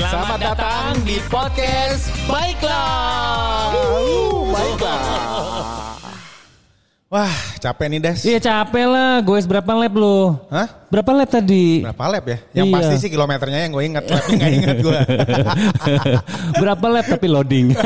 Selamat 0.00 0.40
datang 0.40 0.96
di 1.04 1.20
podcast 1.28 2.08
Baiklah. 2.24 3.68
Baiklah. 4.48 5.92
Wah, 7.12 7.36
capek 7.60 7.86
nih, 7.86 8.00
Des. 8.00 8.18
Iya 8.24 8.38
capek 8.40 8.84
lah, 8.84 9.20
gue 9.20 9.38
berapa 9.44 9.72
lap 9.76 9.92
lu? 9.92 10.32
Hah? 10.48 10.68
Berapa 10.90 11.12
lap 11.14 11.30
tadi? 11.30 11.86
Berapa 11.86 12.04
lap 12.10 12.24
ya? 12.26 12.38
Yang 12.50 12.66
Iya. 12.66 12.74
pasti 12.74 12.94
sih 12.98 13.10
kilometernya 13.12 13.58
yang 13.62 13.70
gue 13.70 13.84
inget, 13.84 14.04
lapnya 14.10 14.34
nggak 14.34 14.52
inget 14.58 14.76
gue. 14.80 14.98
Berapa 16.60 16.86
lap 16.90 17.06
tapi 17.06 17.26
loading? 17.30 17.66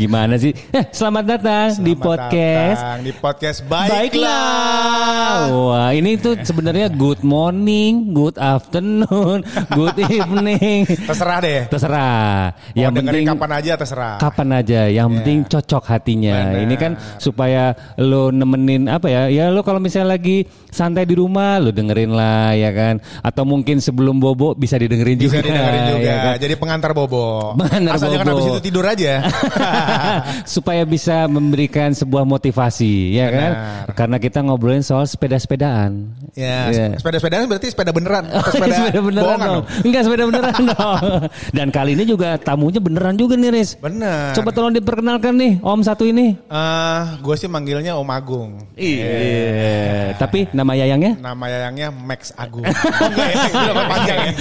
Gimana 0.00 0.34
sih? 0.34 0.50
Eh, 0.72 0.84
selamat 0.90 1.24
datang 1.28 1.68
di 1.78 1.94
Selamat 1.94 2.02
podcast 2.02 2.80
datang 2.82 2.98
di 2.98 3.12
podcast 3.14 3.58
Baiklah. 3.62 3.94
Baiklah. 3.94 5.36
Wah, 5.54 5.88
ini 5.92 6.18
tuh 6.18 6.34
sebenarnya 6.40 6.90
good 6.90 7.22
morning, 7.22 8.10
good 8.10 8.34
afternoon, 8.34 9.46
good 9.78 9.94
evening. 10.02 10.82
Terserah 10.88 11.38
deh. 11.38 11.60
Terserah. 11.70 12.58
Yang 12.74 12.92
penting 12.98 13.22
kapan 13.28 13.50
aja 13.54 13.72
terserah. 13.76 14.16
kapan 14.18 14.48
aja. 14.56 14.80
Yang 14.90 15.08
penting 15.20 15.38
cocok 15.46 15.84
hatinya. 15.86 16.36
Benar. 16.50 16.62
Ini 16.66 16.74
kan 16.74 16.92
supaya 17.22 17.57
lo 17.96 18.28
nemenin 18.28 18.86
apa 18.86 19.06
ya? 19.06 19.22
Ya 19.28 19.44
lo 19.48 19.60
kalau 19.60 19.78
misalnya 19.78 20.14
lagi 20.14 20.42
santai 20.68 21.02
di 21.02 21.14
rumah, 21.14 21.58
lo 21.58 21.70
dengerin 21.70 22.10
lah 22.10 22.52
ya 22.52 22.70
kan. 22.70 22.98
Atau 23.20 23.42
mungkin 23.42 23.78
sebelum 23.78 24.18
bobo 24.18 24.52
bisa 24.52 24.74
didengerin 24.74 25.16
Bisa 25.16 25.38
juga. 25.38 25.46
didengerin 25.46 25.82
juga. 25.92 26.04
ya 26.04 26.16
kan? 26.18 26.34
Jadi 26.38 26.54
pengantar 26.54 26.90
bobo. 26.92 27.54
Pengantar 27.56 27.92
Asal 27.94 28.08
jangan 28.10 28.26
bobo. 28.26 28.34
habis 28.34 28.46
itu 28.48 28.62
tidur 28.64 28.84
aja. 28.84 29.12
supaya 30.54 30.82
bisa 30.82 31.26
memberikan 31.26 31.92
sebuah 31.92 32.24
motivasi 32.24 33.12
ya 33.12 33.28
kan 33.28 33.50
Benar. 33.52 33.94
karena 33.94 34.16
kita 34.18 34.38
ngobrolin 34.40 34.80
soal 34.80 35.04
sepeda-sepedaan 35.04 36.10
ya, 36.34 36.68
Iya. 36.68 36.86
sepeda-sepedaan 36.98 37.46
berarti 37.46 37.68
sepeda 37.68 37.90
beneran. 37.90 38.24
Oh, 38.38 38.44
sepeda, 38.44 38.74
sepeda 38.76 39.00
beneran 39.00 39.24
bohongan 39.26 39.48
dong. 39.50 39.64
Enggak 39.82 40.02
sepeda 40.04 40.24
beneran 40.24 40.62
dong. 40.68 40.98
Dan 41.56 41.68
kali 41.68 41.90
ini 41.92 42.04
juga 42.04 42.38
tamunya 42.38 42.78
beneran 42.78 43.14
juga 43.14 43.34
nih 43.34 43.50
Riz. 43.50 43.74
Bener. 43.76 44.30
Coba 44.32 44.50
tolong 44.50 44.70
diperkenalkan 44.70 45.34
nih 45.34 45.52
Om 45.58 45.80
satu 45.82 46.04
ini. 46.04 46.38
Eh, 46.38 47.00
gue 47.18 47.34
sih 47.34 47.47
manggilnya 47.48 47.96
Om 47.96 48.10
Agung. 48.12 48.50
Iya. 48.76 50.14
Tapi 50.20 50.46
nama 50.52 50.76
yayangnya? 50.76 51.16
Nama 51.18 51.44
yayangnya 51.48 51.88
Max 51.90 52.30
Agung. 52.36 52.62
Oh, 52.68 53.08
enggak 53.10 53.28
ya, 53.32 53.84
panjang 53.88 54.18
ya. 54.20 54.32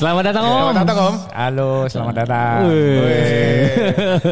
Selamat 0.00 0.24
datang 0.32 0.44
Om. 0.44 0.52
Selamat 0.56 0.76
datang 0.82 0.98
Om. 0.98 1.14
Halo, 1.30 1.72
selamat 1.86 2.14
datang. 2.24 2.58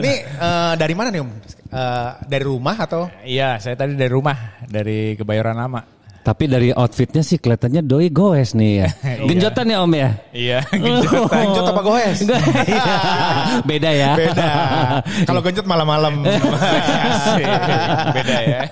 Ini 0.00 0.12
eh, 0.24 0.72
dari 0.80 0.94
mana 0.96 1.08
nih 1.12 1.20
Om? 1.22 1.30
Eh, 1.76 2.10
dari 2.24 2.44
rumah 2.48 2.76
atau? 2.80 3.12
Iya, 3.20 3.60
saya 3.60 3.76
tadi 3.76 3.92
dari 3.98 4.08
rumah, 4.08 4.36
dari 4.64 5.12
Kebayoran 5.18 5.60
Lama. 5.60 5.95
Tapi 6.26 6.50
dari 6.50 6.74
outfitnya 6.74 7.22
sih 7.22 7.38
kelihatannya 7.38 7.86
doi 7.86 8.10
goes 8.10 8.58
nih 8.58 8.82
ya. 8.82 8.88
Genjotan 9.30 9.70
ya 9.70 9.78
Om 9.86 9.92
ya? 9.94 10.10
Iya, 10.34 10.58
Genjot 10.74 11.70
apa 11.70 11.82
goes? 11.86 12.18
Iya. 12.26 12.82
Beda 13.70 13.90
ya. 13.94 14.10
Beda. 14.18 14.50
Kalau 15.22 15.38
genjot 15.38 15.70
malam-malam. 15.70 16.26
beda 18.10 18.38
ya. 18.42 18.66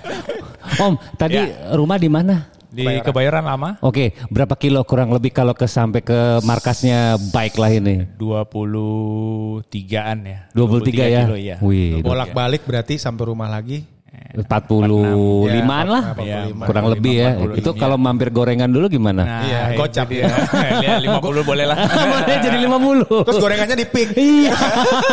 Om, 0.83 0.99
tadi 1.15 1.39
rumah 1.71 1.95
di 1.95 2.11
mana? 2.11 2.51
Di 2.75 2.83
Kebayoran 2.83 3.47
Lama, 3.47 3.79
Oke, 3.87 4.11
berapa 4.27 4.51
kilo 4.59 4.83
kurang 4.83 5.07
lebih 5.15 5.31
kalau 5.31 5.55
ke 5.55 5.63
sampai 5.63 6.03
ke 6.03 6.43
markasnya 6.43 7.15
bike 7.31 7.55
lah 7.55 7.71
ini? 7.71 8.03
23-an 8.19 10.17
ya. 10.27 10.39
23 10.51 10.91
ya? 11.07 11.23
kilo, 11.23 11.39
iya. 11.39 11.55
Wih, 11.63 12.03
Bolak-balik 12.03 12.67
berarti 12.67 12.99
sampai 12.99 13.31
rumah 13.31 13.47
lagi. 13.47 13.94
45-an 14.33 15.85
lah. 15.85 16.03
Iya, 16.17 16.39
Kurang 16.57 16.85
lebih 16.91 17.13
ya. 17.15 17.29
45. 17.39 17.59
Itu 17.61 17.69
kalau 17.75 17.95
mampir 17.95 18.29
gorengan 18.29 18.67
dulu 18.67 18.89
gimana? 18.89 19.21
Nah, 19.23 19.41
Iya, 19.45 19.61
gocap. 19.77 20.07
dia. 20.09 20.25
Lihat 20.81 20.99
50 21.05 21.45
boleh 21.45 21.65
lah. 21.65 21.77
Boleh 22.11 22.37
jadi 22.41 22.57
50. 22.63 23.27
Terus 23.29 23.39
gorengannya 23.39 23.75
di 23.75 23.87
pick. 23.87 24.09
Iya. 24.15 24.53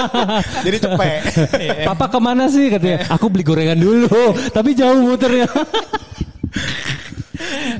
Jadi 0.67 0.77
cepet. 0.79 1.21
Papa 1.85 2.07
ke 2.09 2.19
mana 2.19 2.47
sih 2.47 2.67
katanya? 2.67 3.05
Aku 3.11 3.29
beli 3.29 3.43
gorengan 3.43 3.79
dulu, 3.79 4.09
tapi 4.51 4.73
jauh 4.73 5.03
muternya. 5.03 5.47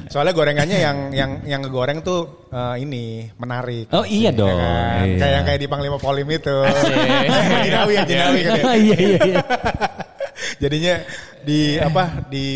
Soalnya 0.09 0.35
gorengannya 0.35 0.79
yang 0.79 0.99
yang 1.13 1.31
yang 1.47 1.61
ngegoreng 1.63 2.03
tuh 2.03 2.49
eh, 2.51 2.83
ini 2.83 3.31
menarik. 3.39 3.89
Oh 3.91 4.03
iya 4.03 4.29
Ya 4.29 4.37
dong. 4.37 4.51
kan? 4.51 5.05
Iya. 5.07 5.17
Kayak 5.19 5.41
kayak 5.47 5.61
di 5.61 5.69
Panglima 5.71 5.97
Polim 5.97 6.29
itu. 6.29 6.57
Jinawi 7.63 7.93
ya, 7.95 8.03
Jinawi 8.05 8.41
kan 8.43 8.57
ya. 8.59 8.75
iya 8.75 8.97
iya 8.99 9.19
iya. 9.23 9.43
Jadinya 10.63 10.95
di 11.43 11.77
apa 11.79 12.27
di 12.29 12.47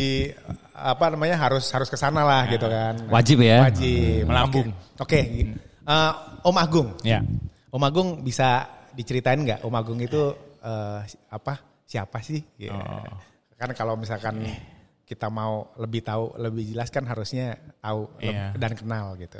apa 0.76 1.04
namanya 1.08 1.40
harus 1.40 1.64
harus 1.72 1.88
ke 1.88 1.96
sana 1.96 2.22
lah 2.22 2.44
gitu 2.52 2.68
kan. 2.68 2.94
Wajib 3.08 3.40
ya. 3.40 3.64
Wajib. 3.66 4.28
Melambung. 4.28 4.68
Oke. 5.00 5.20
Oke. 5.20 5.20
Eh, 5.86 6.12
Om 6.44 6.56
Agung. 6.58 6.88
Ya. 7.06 7.22
Om 7.72 7.82
Agung 7.82 8.08
bisa 8.20 8.66
diceritain 8.92 9.40
nggak 9.40 9.64
Om 9.64 9.74
Agung 9.74 9.98
itu 10.00 10.34
eh, 10.60 10.98
apa 11.32 11.82
siapa 11.86 12.20
sih? 12.20 12.42
Ya. 12.60 12.74
Oh. 12.74 13.16
Kan 13.56 13.72
kalau 13.72 13.96
misalkan 13.96 14.44
kita 15.06 15.30
mau 15.30 15.70
lebih 15.78 16.02
tahu 16.02 16.34
lebih 16.36 16.74
jelas 16.74 16.90
kan 16.90 17.06
harusnya 17.06 17.54
tahu 17.78 18.10
Iya. 18.18 18.52
dan 18.58 18.74
kenal 18.74 19.14
gitu. 19.16 19.38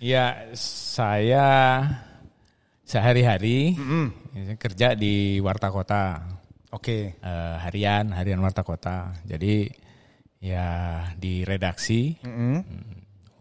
Ya, 0.00 0.48
saya 0.56 1.84
sehari-hari 2.88 3.76
kerja 4.56 4.96
di 4.96 5.38
Warta 5.44 5.68
Kota. 5.68 6.24
Oke. 6.70 7.16
eh, 7.16 7.56
harian 7.64 8.12
harian 8.12 8.40
Warta 8.40 8.60
Kota. 8.62 9.12
Jadi 9.24 9.68
ya 10.38 10.66
di 11.18 11.42
redaksi 11.42 12.14
mm, 12.14 12.60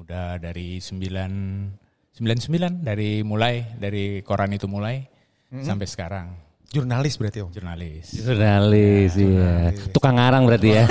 udah 0.02 0.40
dari 0.40 0.80
9 0.80 2.18
99 2.18 2.82
dari 2.82 3.22
mulai 3.22 3.78
dari 3.78 4.26
koran 4.26 4.50
itu 4.50 4.66
mulai 4.66 5.06
sampai 5.54 5.86
sekarang 5.86 6.28
Jurnalis 6.68 7.16
berarti 7.16 7.40
Om. 7.40 7.48
jurnalis. 7.56 8.12
Jurnalis, 8.12 9.16
iya. 9.16 9.72
Tukang 9.88 10.20
ngarang 10.20 10.44
berarti 10.44 10.76
ya. 10.76 10.84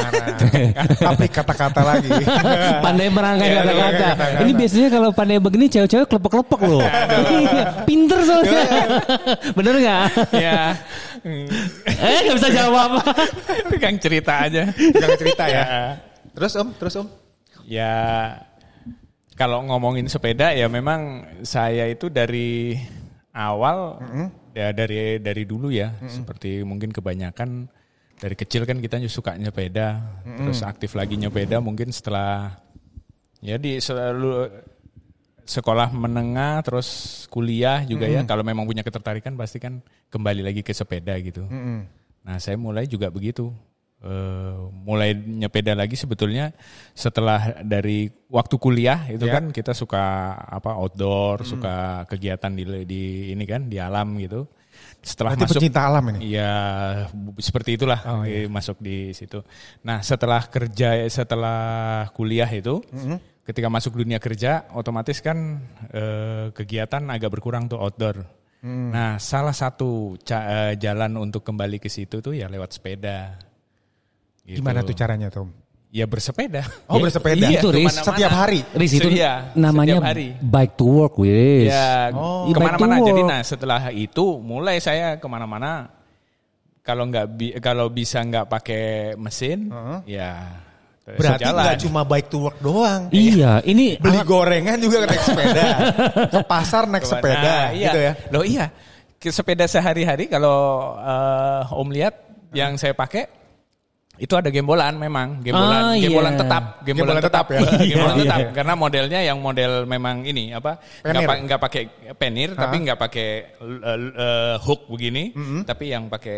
Tapi 0.97 1.29
kata-kata 1.29 1.85
lagi. 1.85 2.09
pandai 2.85 3.13
merangkai 3.13 3.45
Iya, 3.45 3.61
kata-kata. 3.61 4.09
kata-kata. 4.17 4.41
Ini 4.41 4.53
biasanya 4.57 4.89
kalau 4.89 5.09
pandai 5.13 5.37
begini 5.37 5.69
cewek-cewek 5.69 6.09
kelepek-kelepek 6.09 6.61
loh. 6.65 6.81
Pinter 7.93 8.21
soalnya. 8.25 8.65
Bener 9.53 9.75
nggak? 9.77 10.05
ya, 10.33 10.61
Eh 11.97 12.19
nggak 12.29 12.37
bisa 12.37 12.51
jawab. 12.53 12.91
tukang 13.73 13.97
cerita 13.97 14.33
aja. 14.47 14.62
Jangan 14.73 15.19
cerita 15.19 15.45
ya. 15.49 15.65
Terus 16.37 16.53
Om, 16.57 16.69
terus 16.77 16.95
Om. 17.01 17.09
Ya 17.67 17.95
kalau 19.37 19.61
ngomongin 19.69 20.09
sepeda 20.09 20.56
ya 20.56 20.67
memang 20.67 21.29
saya 21.45 21.85
itu 21.93 22.09
dari 22.09 22.81
awal 23.37 24.01
ya 24.56 24.73
dari 24.73 25.21
dari 25.21 25.45
dulu 25.45 25.69
ya 25.69 25.93
seperti 26.09 26.65
mungkin 26.65 26.89
kebanyakan 26.89 27.69
dari 28.17 28.33
kecil 28.33 28.65
kan 28.65 28.81
kita 28.81 28.97
suka 29.12 29.37
nyepeda 29.37 30.01
terus 30.41 30.65
aktif 30.65 30.97
lagi 30.97 31.21
nyepeda 31.21 31.61
mungkin 31.61 31.93
setelah 31.93 32.56
ya 33.45 33.61
di 33.61 33.77
selalu 33.77 34.49
sekolah 35.47 35.95
menengah 35.95 36.59
terus 36.61 36.89
kuliah 37.31 37.87
juga 37.87 38.05
ya 38.05 38.27
kalau 38.27 38.43
memang 38.43 38.67
punya 38.67 38.83
ketertarikan 38.83 39.39
pasti 39.39 39.57
kan 39.57 39.79
kembali 40.11 40.43
lagi 40.43 40.61
ke 40.61 40.75
sepeda 40.75 41.15
gitu. 41.23 41.47
Nah 42.23 42.37
saya 42.37 42.59
mulai 42.59 42.84
juga 42.84 43.07
begitu. 43.09 43.55
Eh, 43.97 44.56
mulai 44.85 45.17
nyepeda 45.17 45.73
lagi 45.73 45.97
sebetulnya 45.97 46.53
setelah 46.93 47.65
dari 47.65 48.12
waktu 48.29 48.55
kuliah 48.61 49.09
itu 49.09 49.25
Ya. 49.25 49.41
kan 49.41 49.49
kita 49.51 49.73
suka 49.73 50.03
apa 50.37 50.77
outdoor, 50.77 51.49
suka 51.49 52.05
kegiatan 52.05 52.53
di 52.53 52.62
di 52.85 53.03
ini 53.33 53.45
kan 53.49 53.73
di 53.73 53.81
alam 53.81 54.20
gitu. 54.20 54.44
Setelah 55.00 55.32
Berarti 55.32 55.44
masuk 55.49 55.56
pecinta 55.65 55.81
alam 55.88 56.05
ini. 56.12 56.19
Iya, 56.29 56.53
seperti 57.41 57.81
itulah 57.81 58.00
Oh, 58.05 58.23
iya. 58.29 58.44
masuk 58.50 58.76
di 58.85 59.17
situ. 59.17 59.41
Nah, 59.81 60.05
setelah 60.05 60.44
kerja 60.44 61.09
setelah 61.09 61.61
kuliah 62.12 62.50
itu, 62.53 62.85
Mm-hmm. 62.93 63.19
Ketika 63.46 63.70
masuk 63.70 63.94
dunia 63.96 64.19
kerja, 64.19 64.66
otomatis 64.75 65.22
kan 65.22 65.62
eh, 65.88 66.50
kegiatan 66.50 67.06
agak 67.06 67.31
berkurang 67.31 67.70
tuh 67.70 67.78
outdoor. 67.78 68.26
Mm. 68.60 68.90
Nah, 68.90 69.12
salah 69.22 69.54
satu 69.54 70.19
ca- 70.20 70.75
eh, 70.75 70.75
jalan 70.76 71.14
untuk 71.16 71.46
kembali 71.46 71.78
ke 71.78 71.87
situ 71.87 72.19
tuh 72.19 72.34
ya 72.34 72.50
lewat 72.50 72.75
sepeda. 72.75 73.38
Gitu. 74.43 74.58
Gimana 74.58 74.82
tuh 74.82 74.94
caranya 74.94 75.31
Tom? 75.31 75.50
Ya 75.94 76.04
bersepeda. 76.04 76.66
Oh, 76.90 76.98
bersepeda. 76.98 77.46
Itu, 77.46 77.70
Riz. 77.70 78.02
Setiap 78.02 78.28
hari? 78.28 78.60
Riz 78.75 78.93
itu 78.93 79.08
Iya, 79.08 79.54
namanya 79.54 80.02
hari. 80.02 80.34
bike 80.43 80.75
to 80.75 80.84
work, 80.84 81.14
Riz. 81.16 81.70
Ya, 81.70 82.10
Oh. 82.12 82.50
ke 82.50 82.58
mana-mana. 82.58 82.98
Jadi 83.00 83.22
work. 83.22 83.31
nah 83.31 83.40
setelah 83.40 83.81
itu 83.94 84.43
mulai 84.43 84.82
saya 84.82 85.16
ke 85.16 85.26
mana-mana. 85.31 85.88
Kalau 86.82 87.06
nggak 87.06 87.26
bi- 87.32 87.56
kalau 87.58 87.87
bisa 87.88 88.22
nggak 88.22 88.46
pakai 88.46 88.84
mesin, 89.19 89.70
ya 90.06 90.62
Berarti 91.06 91.47
sejalan. 91.47 91.62
nggak 91.62 91.79
cuma 91.81 92.00
bike 92.03 92.26
to 92.26 92.38
work 92.41 92.58
doang. 92.58 93.06
Iya, 93.08 93.62
ini 93.62 93.94
Beli 93.94 94.19
gorengan 94.20 94.75
juga 94.76 95.06
naik 95.06 95.23
sepeda. 95.23 95.67
Ke 96.35 96.41
pasar 96.43 96.85
naik 96.85 97.06
sepeda 97.06 97.38
Nah, 97.38 97.67
iya. 97.70 97.85
gitu 97.87 97.99
ya. 98.00 98.12
Loh 98.29 98.43
iya, 98.43 98.67
ke 99.17 99.31
sepeda 99.31 99.64
sehari-hari 99.64 100.26
kalau 100.26 100.58
eh, 100.99 101.62
Om 101.73 101.88
lihat 101.91 102.14
yang 102.50 102.75
saya 102.75 102.91
pakai 102.93 103.38
itu 104.17 104.32
ada 104.32 104.49
gembolan 104.49 104.97
memang, 104.97 105.44
gembolan, 105.44 105.82
Ah, 105.82 105.93
iya. 105.93 106.08
gembolan 106.08 106.35
tetap, 106.35 106.81
gembolan, 106.81 107.20
Gembolan 107.20 107.23
tetap 107.23 107.44
tetap, 107.47 107.47
ya. 107.53 107.61
gembolan 107.93 108.17
Iya, 108.17 108.23
tetap. 108.25 108.38
iya. 108.41 108.49
Karena 108.50 108.73
modelnya 108.75 109.20
yang 109.23 109.38
model 109.38 109.73
memang 109.85 110.17
ini 110.25 110.44
apa, 110.50 110.73
nggak 111.05 111.12
Penir. 111.12 111.29
pa- 111.29 111.41
nggak 111.44 111.61
pakai 111.61 111.82
penir, 112.14 112.49
tapi 112.53 112.76
nggak 112.82 112.99
pakai 112.99 113.29
eh, 113.61 113.99
eh, 114.11 114.55
hook 114.58 114.88
begini, 114.88 115.37
tapi 115.62 115.93
yang 115.93 116.08
pakai 116.08 116.37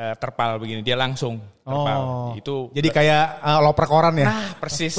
eh, 0.00 0.14
terpal 0.16 0.56
begini, 0.56 0.80
dia 0.80 0.96
langsung 0.96 1.36
terpal. 1.60 2.00
Oh. 2.00 2.32
Itu 2.32 2.72
Jadi 2.72 2.88
kayak 2.88 3.44
uh, 3.44 3.60
loper 3.60 3.84
koran 3.84 4.16
ya. 4.16 4.26
Nah, 4.32 4.56
persis. 4.56 4.96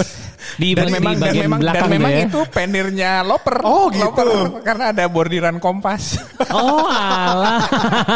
Di- 0.62 0.74
dan 0.78 0.88
di 0.88 0.94
memang 0.94 1.14
dan 1.18 1.24
bagian 1.26 1.44
memang 1.50 1.60
dan 1.60 1.66
belakang 1.66 1.90
memang 1.90 2.12
ya. 2.14 2.22
itu 2.30 2.40
penirnya 2.54 3.12
loper. 3.26 3.56
Oh, 3.66 3.90
gitu. 3.90 4.06
Loper, 4.06 4.62
karena 4.62 4.94
ada 4.94 5.04
bordiran 5.10 5.58
kompas. 5.58 6.22
Oh 6.54 6.86
alah. 6.86 7.66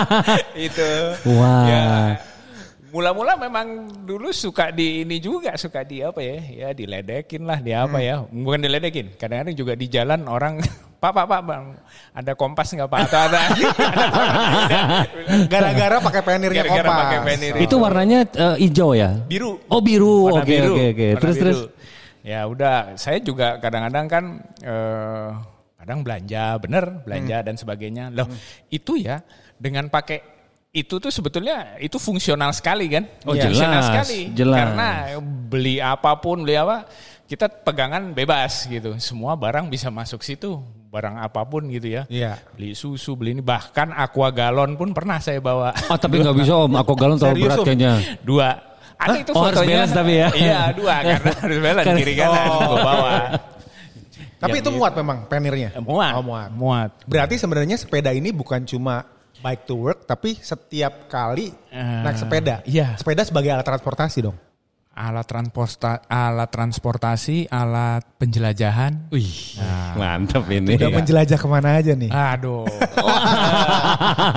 itu. 0.70 0.92
Wah. 1.34 1.66
Ya. 1.66 1.86
Mula-mula 2.96 3.36
memang 3.36 3.68
dulu 4.08 4.32
suka 4.32 4.72
di 4.72 5.04
ini 5.04 5.20
juga 5.20 5.60
suka 5.60 5.84
di 5.84 6.00
apa 6.00 6.24
ya? 6.24 6.40
Ya 6.48 6.70
diledekin 6.72 7.44
lah, 7.44 7.60
di 7.60 7.76
apa 7.76 8.00
ya? 8.00 8.24
Bukan 8.24 8.64
diledekin. 8.64 9.20
Kadang-kadang 9.20 9.52
juga 9.52 9.76
di 9.76 9.92
jalan 9.92 10.24
orang 10.26 10.64
Pak, 11.04 11.12
Pak, 11.12 11.26
Pak, 11.28 11.42
Bang, 11.44 11.76
ada 12.16 12.32
kompas 12.34 12.72
nggak 12.72 12.88
Pak? 12.88 13.00
Atau 13.06 13.20
ada, 13.20 13.40
Gara-gara 15.52 15.98
pakai 16.02 16.22
penirnya 16.24 16.64
Gara-gara 16.64 16.88
kompas. 16.88 17.02
pakai 17.04 17.20
penir. 17.22 17.54
Itu 17.60 17.76
warnanya 17.78 18.20
eh, 18.26 18.56
hijau 18.64 18.96
ya? 18.96 19.12
biru. 19.28 19.60
Oh 19.68 19.82
biru. 19.84 20.32
Oke 20.34 20.56
oke 20.64 20.84
oke. 20.96 21.08
warna 21.12 21.22
Terus 21.22 21.36
biru. 21.36 21.44
terus. 21.44 21.60
Ya 22.26 22.40
udah, 22.50 22.98
saya 22.98 23.22
juga 23.22 23.60
kadang-kadang 23.60 24.06
kan 24.10 24.24
eh, 24.64 25.30
kadang 25.78 26.00
belanja, 26.02 26.58
bener 26.58 27.04
belanja 27.06 27.38
Hmm. 27.38 27.46
dan 27.46 27.56
sebagainya. 27.60 28.04
Loh, 28.10 28.26
itu 28.72 28.98
ya 28.98 29.22
dengan 29.62 29.88
pakai 29.88 30.35
itu 30.76 31.00
tuh 31.00 31.08
sebetulnya 31.08 31.80
itu 31.80 31.96
fungsional 31.96 32.52
sekali 32.52 32.92
kan? 32.92 33.08
Oh, 33.24 33.32
fungsional 33.32 33.80
jelas, 33.80 33.88
sekali. 33.88 34.20
jelas. 34.36 34.60
Karena 34.60 34.90
beli 35.24 35.80
apa 35.80 36.20
pun, 36.20 36.44
beli 36.44 36.60
apa, 36.60 36.84
kita 37.24 37.48
pegangan 37.48 38.12
bebas 38.12 38.68
gitu. 38.68 38.92
Semua 39.00 39.40
barang 39.40 39.72
bisa 39.72 39.88
masuk 39.88 40.20
situ, 40.20 40.60
barang 40.92 41.16
apa 41.16 41.48
pun 41.48 41.72
gitu 41.72 41.88
ya. 41.88 42.04
Iya. 42.12 42.44
Beli 42.52 42.76
susu, 42.76 43.16
beli 43.16 43.40
ini 43.40 43.44
bahkan 43.44 43.96
aqua 43.96 44.28
galon 44.30 44.76
pun 44.76 44.92
pernah 44.92 45.16
saya 45.18 45.40
bawa. 45.40 45.72
Oh 45.88 45.96
tapi 45.96 46.20
nggak 46.20 46.36
bisa 46.36 46.54
om. 46.60 46.76
Aku 46.76 46.92
galon 46.94 47.16
terlalu 47.16 47.48
berat 47.48 47.64
kayaknya. 47.64 47.94
Dua. 48.20 48.50
Ada 48.96 49.16
itu 49.20 49.32
Oh, 49.36 49.44
harus 49.44 49.60
fotonya. 49.60 49.76
balance 49.80 49.92
tapi 49.96 50.14
ya? 50.16 50.30
Iya, 50.32 50.60
dua 50.72 50.96
karena 51.08 51.32
harus 51.36 51.58
balance 51.60 51.88
Kan- 51.88 51.98
kiri 52.00 52.14
kanan 52.16 52.48
Oh. 52.48 52.60
gue 52.68 52.80
bawa. 52.80 53.12
Tapi 54.36 54.52
Yang 54.52 54.64
itu 54.64 54.70
gitu. 54.70 54.80
muat 54.80 54.94
memang 54.94 55.18
penirnya. 55.26 55.70
Muat. 55.80 56.14
Oh, 56.16 56.24
muat. 56.24 56.50
Muat. 56.52 56.90
Berarti 57.04 57.36
sebenarnya 57.36 57.76
sepeda 57.76 58.12
ini 58.12 58.32
bukan 58.32 58.64
cuma 58.64 59.04
bike 59.46 59.64
to 59.64 59.78
work, 59.78 60.10
tapi 60.10 60.34
setiap 60.34 61.06
kali 61.06 61.54
Eh, 61.70 62.02
naik 62.02 62.18
sepeda. 62.18 62.66
iya. 62.66 62.98
Sepeda 62.98 63.22
sebagai 63.22 63.54
alat 63.54 63.62
transportasi 63.62 64.26
dong. 64.26 64.34
Alat 64.90 65.28
transporta 65.28 66.02
alat 66.08 66.50
transportasi, 66.50 67.52
alat 67.52 68.02
penjelajahan. 68.16 69.12
Wih, 69.12 69.60
mantap 69.94 70.48
ini. 70.50 70.74
Udah 70.74 70.88
menjelajah 70.90 71.36
ke 71.36 71.48
mana 71.52 71.78
aja 71.78 71.94
nih. 71.94 72.10
Aduh. 72.10 72.66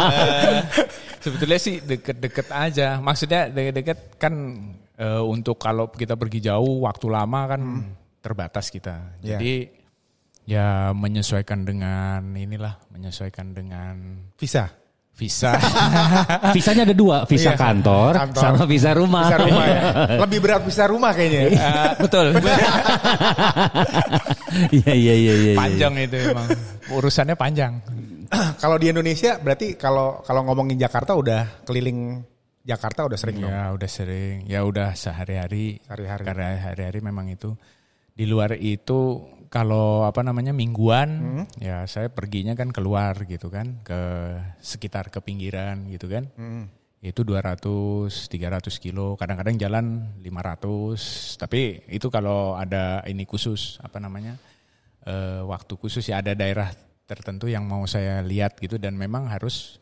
Eh, 0.08 0.60
Sebetulnya 1.18 1.58
sih 1.58 1.82
deket-deket 1.82 2.46
aja. 2.50 2.98
Maksudnya 2.98 3.50
deket-deket 3.50 4.18
kan 4.18 4.34
eh, 4.94 5.22
untuk 5.22 5.58
kalau 5.58 5.90
kita 5.90 6.14
pergi 6.14 6.42
jauh 6.42 6.86
waktu 6.86 7.06
lama 7.10 7.40
kan 7.48 7.62
terbatas 8.18 8.70
kita. 8.70 9.18
Iya. 9.18 9.38
Jadi 9.38 9.54
ya 10.48 10.90
menyesuaikan 10.94 11.66
dengan 11.66 12.22
inilah, 12.34 12.78
menyesuaikan 12.90 13.50
dengan 13.52 13.94
Visa. 14.38 14.70
Visa. 15.18 15.50
Visanya 16.56 16.86
ada 16.86 16.94
dua, 16.94 17.26
visa 17.26 17.52
Iya, 17.52 17.58
kantor, 17.58 18.12
kantor. 18.14 18.38
sama 18.38 18.62
visa 18.70 18.90
rumah. 18.94 19.26
Visa 19.26 19.38
rumah 19.42 19.64
ya. 19.66 19.80
Lebih 20.22 20.38
berat 20.38 20.62
visa 20.62 20.84
rumah 20.86 21.10
kayaknya. 21.10 21.40
ya. 21.42 21.50
Eh, 21.58 21.92
betul. 22.06 22.26
Iya 24.48 24.94
iya 24.96 25.14
iya 25.14 25.34
iya. 25.44 25.54
panjang 25.60 25.92
itu 26.00 26.32
emang. 26.32 26.48
Urusannya 26.88 27.36
panjang. 27.36 27.84
kalau 28.62 28.80
di 28.80 28.88
Indonesia 28.88 29.36
berarti 29.36 29.76
kalau 29.76 30.24
kalau 30.24 30.40
ngomongin 30.48 30.80
Jakarta 30.80 31.12
udah 31.12 31.62
keliling 31.68 32.24
Jakarta 32.64 33.04
udah 33.04 33.18
sering 33.20 33.44
dong. 33.44 33.52
Ya 33.52 33.68
udah 33.72 33.90
sering, 33.90 34.48
ya 34.48 34.60
udah 34.64 34.96
sehari-hari. 34.96 35.80
Sehari-hari. 35.84 36.24
Karena 36.24 36.48
hari-hari 36.60 37.00
memang 37.04 37.28
itu. 37.28 37.56
Di 38.12 38.24
luar 38.24 38.56
itu 38.56 39.20
kalau 39.48 40.04
apa 40.04 40.20
namanya 40.20 40.52
mingguan, 40.52 41.08
Hmm. 41.08 41.44
ya 41.60 41.84
saya 41.88 42.12
perginya 42.12 42.52
kan 42.52 42.68
keluar 42.72 43.16
gitu 43.24 43.48
kan, 43.48 43.80
ke 43.84 44.00
sekitar 44.60 45.08
ke 45.08 45.20
pinggiran 45.24 45.88
gitu 45.88 46.08
kan. 46.08 46.28
Hmm. 46.36 46.68
Itu 46.98 47.22
200, 47.22 48.26
300 48.26 48.76
kilo, 48.82 49.14
kadang-kadang 49.16 49.56
jalan 49.56 49.86
500. 50.20 51.38
Tapi 51.38 51.86
itu 51.88 52.10
kalau 52.10 52.58
ada 52.58 53.00
ini 53.06 53.22
khusus, 53.22 53.78
apa 53.80 54.02
namanya, 54.02 54.36
eh, 55.06 55.40
waktu 55.46 55.78
khusus 55.78 56.04
ya 56.10 56.18
ada 56.20 56.34
daerah 56.34 56.68
tertentu 57.08 57.48
yang 57.48 57.64
mau 57.64 57.88
saya 57.88 58.20
lihat 58.20 58.60
gitu 58.60 58.76
dan 58.76 58.98
memang 58.98 59.30
harus 59.32 59.80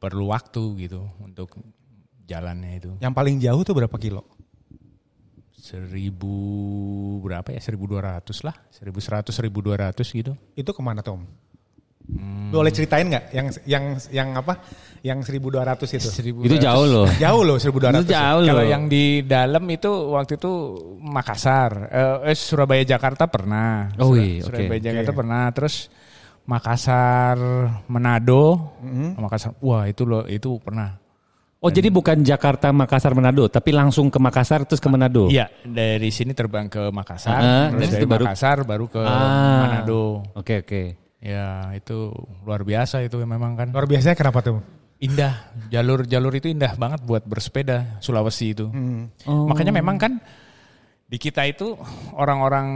perlu 0.00 0.32
waktu 0.32 0.88
gitu 0.88 1.04
untuk 1.20 1.58
jalannya 2.24 2.80
itu. 2.80 2.90
Yang 3.02 3.14
paling 3.14 3.36
jauh 3.42 3.62
tuh 3.66 3.74
berapa 3.76 3.96
kilo? 4.00 4.24
Seribu 5.62 6.34
berapa 7.22 7.54
ya? 7.54 7.62
1200 7.62 8.42
lah. 8.42 8.54
1100, 8.74 9.30
1200 9.30 9.94
gitu. 10.10 10.34
Itu 10.58 10.70
ke 10.74 10.82
mana 10.82 11.06
Tom? 11.06 11.22
Hmm. 12.02 12.50
Boleh 12.50 12.74
ceritain 12.74 13.06
nggak 13.06 13.30
yang 13.30 13.46
yang 13.62 13.84
yang 14.10 14.28
apa? 14.34 14.58
Yang 15.06 15.38
1200 15.38 15.86
itu. 16.02 16.08
Itu 16.50 16.56
jauh 16.58 16.86
loh. 16.90 17.06
Jauh 17.14 17.42
loh 17.46 17.56
1200. 17.62 18.02
Itu 18.02 18.10
jauh 18.10 18.40
loh. 18.42 18.48
Kalau 18.50 18.64
yang 18.66 18.90
di 18.90 19.22
dalam 19.22 19.62
itu 19.70 20.10
waktu 20.10 20.34
itu 20.34 20.52
Makassar, 20.98 21.70
eh, 21.94 22.34
eh, 22.34 22.36
Surabaya 22.36 22.82
Jakarta 22.82 23.30
pernah. 23.30 23.86
Oh 24.02 24.12
Sur- 24.12 24.18
iya, 24.18 24.42
oke. 24.42 24.50
Surabaya 24.50 24.80
Jakarta 24.82 25.10
Oke. 25.14 25.18
pernah. 25.22 25.42
Terus 25.54 25.74
Makassar, 26.42 27.38
Manado, 27.86 28.74
Mm-hmm. 28.82 29.10
Makassar. 29.22 29.54
Wah 29.62 29.86
itu 29.86 30.02
loh 30.02 30.26
itu 30.26 30.58
pernah. 30.58 30.98
Oh 31.62 31.70
jadi 31.70 31.88
bukan 31.88 32.18
Jakarta, 32.20 32.74
Makassar, 32.74 33.14
Manado, 33.14 33.46
tapi 33.46 33.70
langsung 33.70 34.10
ke 34.10 34.18
Makassar 34.18 34.66
terus 34.66 34.82
ke 34.82 34.90
Manado. 34.90 35.30
Iya 35.30 35.46
dari 35.62 36.10
sini 36.10 36.34
terbang 36.34 36.66
ke 36.66 36.90
Makassar, 36.90 37.38
Ah, 37.38 37.70
terus 37.70 37.86
terus 37.86 37.90
dari 37.92 38.02
itu 38.02 38.06
baru- 38.10 38.26
Makassar 38.26 38.56
baru 38.66 38.86
ke 38.90 38.98
Ah. 38.98 39.62
Manado. 39.62 40.26
Oke 40.34 40.58
oke. 40.58 40.82
Ya 41.22 41.70
itu 41.70 42.10
luar 42.42 42.66
biasa 42.66 42.98
itu 43.00 43.14
memang 43.16 43.54
kan. 43.54 43.70
Luar 43.70 43.86
biasanya 43.86 44.18
kenapa 44.18 44.42
tuh? 44.42 44.58
Indah, 44.98 45.38
jalur-jalur 45.68 46.34
itu 46.34 46.46
indah 46.46 46.74
banget 46.74 47.02
buat 47.02 47.22
bersepeda 47.22 47.98
Sulawesi 47.98 48.46
itu. 48.52 48.66
Oh. 49.22 49.46
Makanya 49.46 49.70
memang 49.70 49.98
kan 49.98 50.18
di 51.06 51.14
kita 51.16 51.46
itu 51.46 51.78
orang-orang 52.12 52.66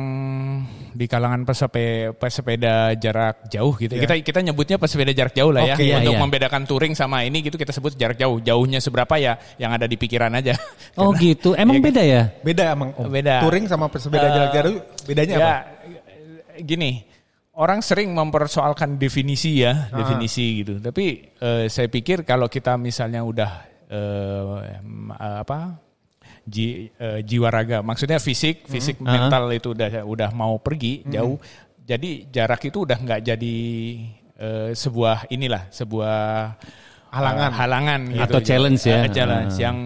di 0.97 1.07
kalangan 1.07 1.45
pesepe, 1.45 2.17
pesepeda 2.17 2.97
jarak 2.97 3.47
jauh 3.53 3.77
gitu. 3.77 3.95
Kita 3.95 4.17
kita 4.25 4.41
nyebutnya 4.41 4.81
pesepeda 4.81 5.13
jarak 5.13 5.37
jauh 5.37 5.53
lah 5.53 5.63
ya. 5.69 5.77
Iya, 5.77 6.01
Untuk 6.01 6.17
iya. 6.17 6.21
membedakan 6.25 6.63
touring 6.65 6.97
sama 6.97 7.23
ini 7.23 7.45
gitu 7.45 7.61
kita 7.61 7.71
sebut 7.71 7.95
jarak 7.95 8.17
jauh. 8.17 8.41
Jauhnya 8.41 8.81
seberapa 8.81 9.15
ya 9.21 9.37
yang 9.61 9.77
ada 9.77 9.85
di 9.85 9.95
pikiran 10.01 10.33
aja. 10.33 10.57
Oh 10.97 11.13
gitu. 11.13 11.53
Emang 11.53 11.77
beda 11.77 12.01
ya? 12.01 12.33
Beda 12.41 12.73
emang 12.73 12.97
Om. 12.97 13.13
Beda. 13.13 13.45
Touring 13.45 13.69
sama 13.69 13.93
sepeda 13.93 14.27
Eh, 14.27 14.33
jarak 14.33 14.51
jauh 14.57 14.81
bedanya 15.05 15.35
apa? 15.37 15.45
ya, 15.45 15.55
gini, 16.65 17.05
orang 17.53 17.85
sering 17.85 18.17
mempersoalkan 18.17 18.97
definisi 18.97 19.61
ya, 19.61 19.93
definisi 19.93 20.65
gitu. 20.65 20.81
Tapi 20.81 21.37
eh, 21.37 21.65
saya 21.69 21.89
pikir 21.93 22.25
kalau 22.25 22.49
kita 22.49 22.81
misalnya 22.81 23.21
udah 23.21 23.51
eh, 23.93 24.43
eh, 24.73 25.37
apa 25.45 25.86
ji, 26.47 26.89
eh, 26.95 27.21
jiwa 27.21 27.51
raga, 27.51 27.83
maksudnya 27.83 28.17
fisik, 28.17 28.65
fisik 28.65 29.03
mental 29.03 29.51
itu 29.51 29.75
udah 29.75 30.07
udah 30.07 30.31
mau 30.31 30.57
pergi 30.57 31.03
jauh. 31.05 31.37
Jadi 31.83 32.31
jarak 32.31 32.63
itu 32.65 32.83
udah 32.83 32.99
nggak 32.99 33.21
jadi 33.27 33.57
eh, 34.37 34.71
sebuah 34.73 35.27
inilah, 35.29 35.67
sebuah 35.71 36.17
Halangan. 37.07 37.49
eh, 37.49 37.55
halangan 37.57 38.01
gitu. 38.13 38.23
Atau 38.27 38.41
challenge 38.43 38.83
ya. 38.85 38.99
Challenge 39.09 39.55
Ah. 39.55 39.63
yang 39.71 39.79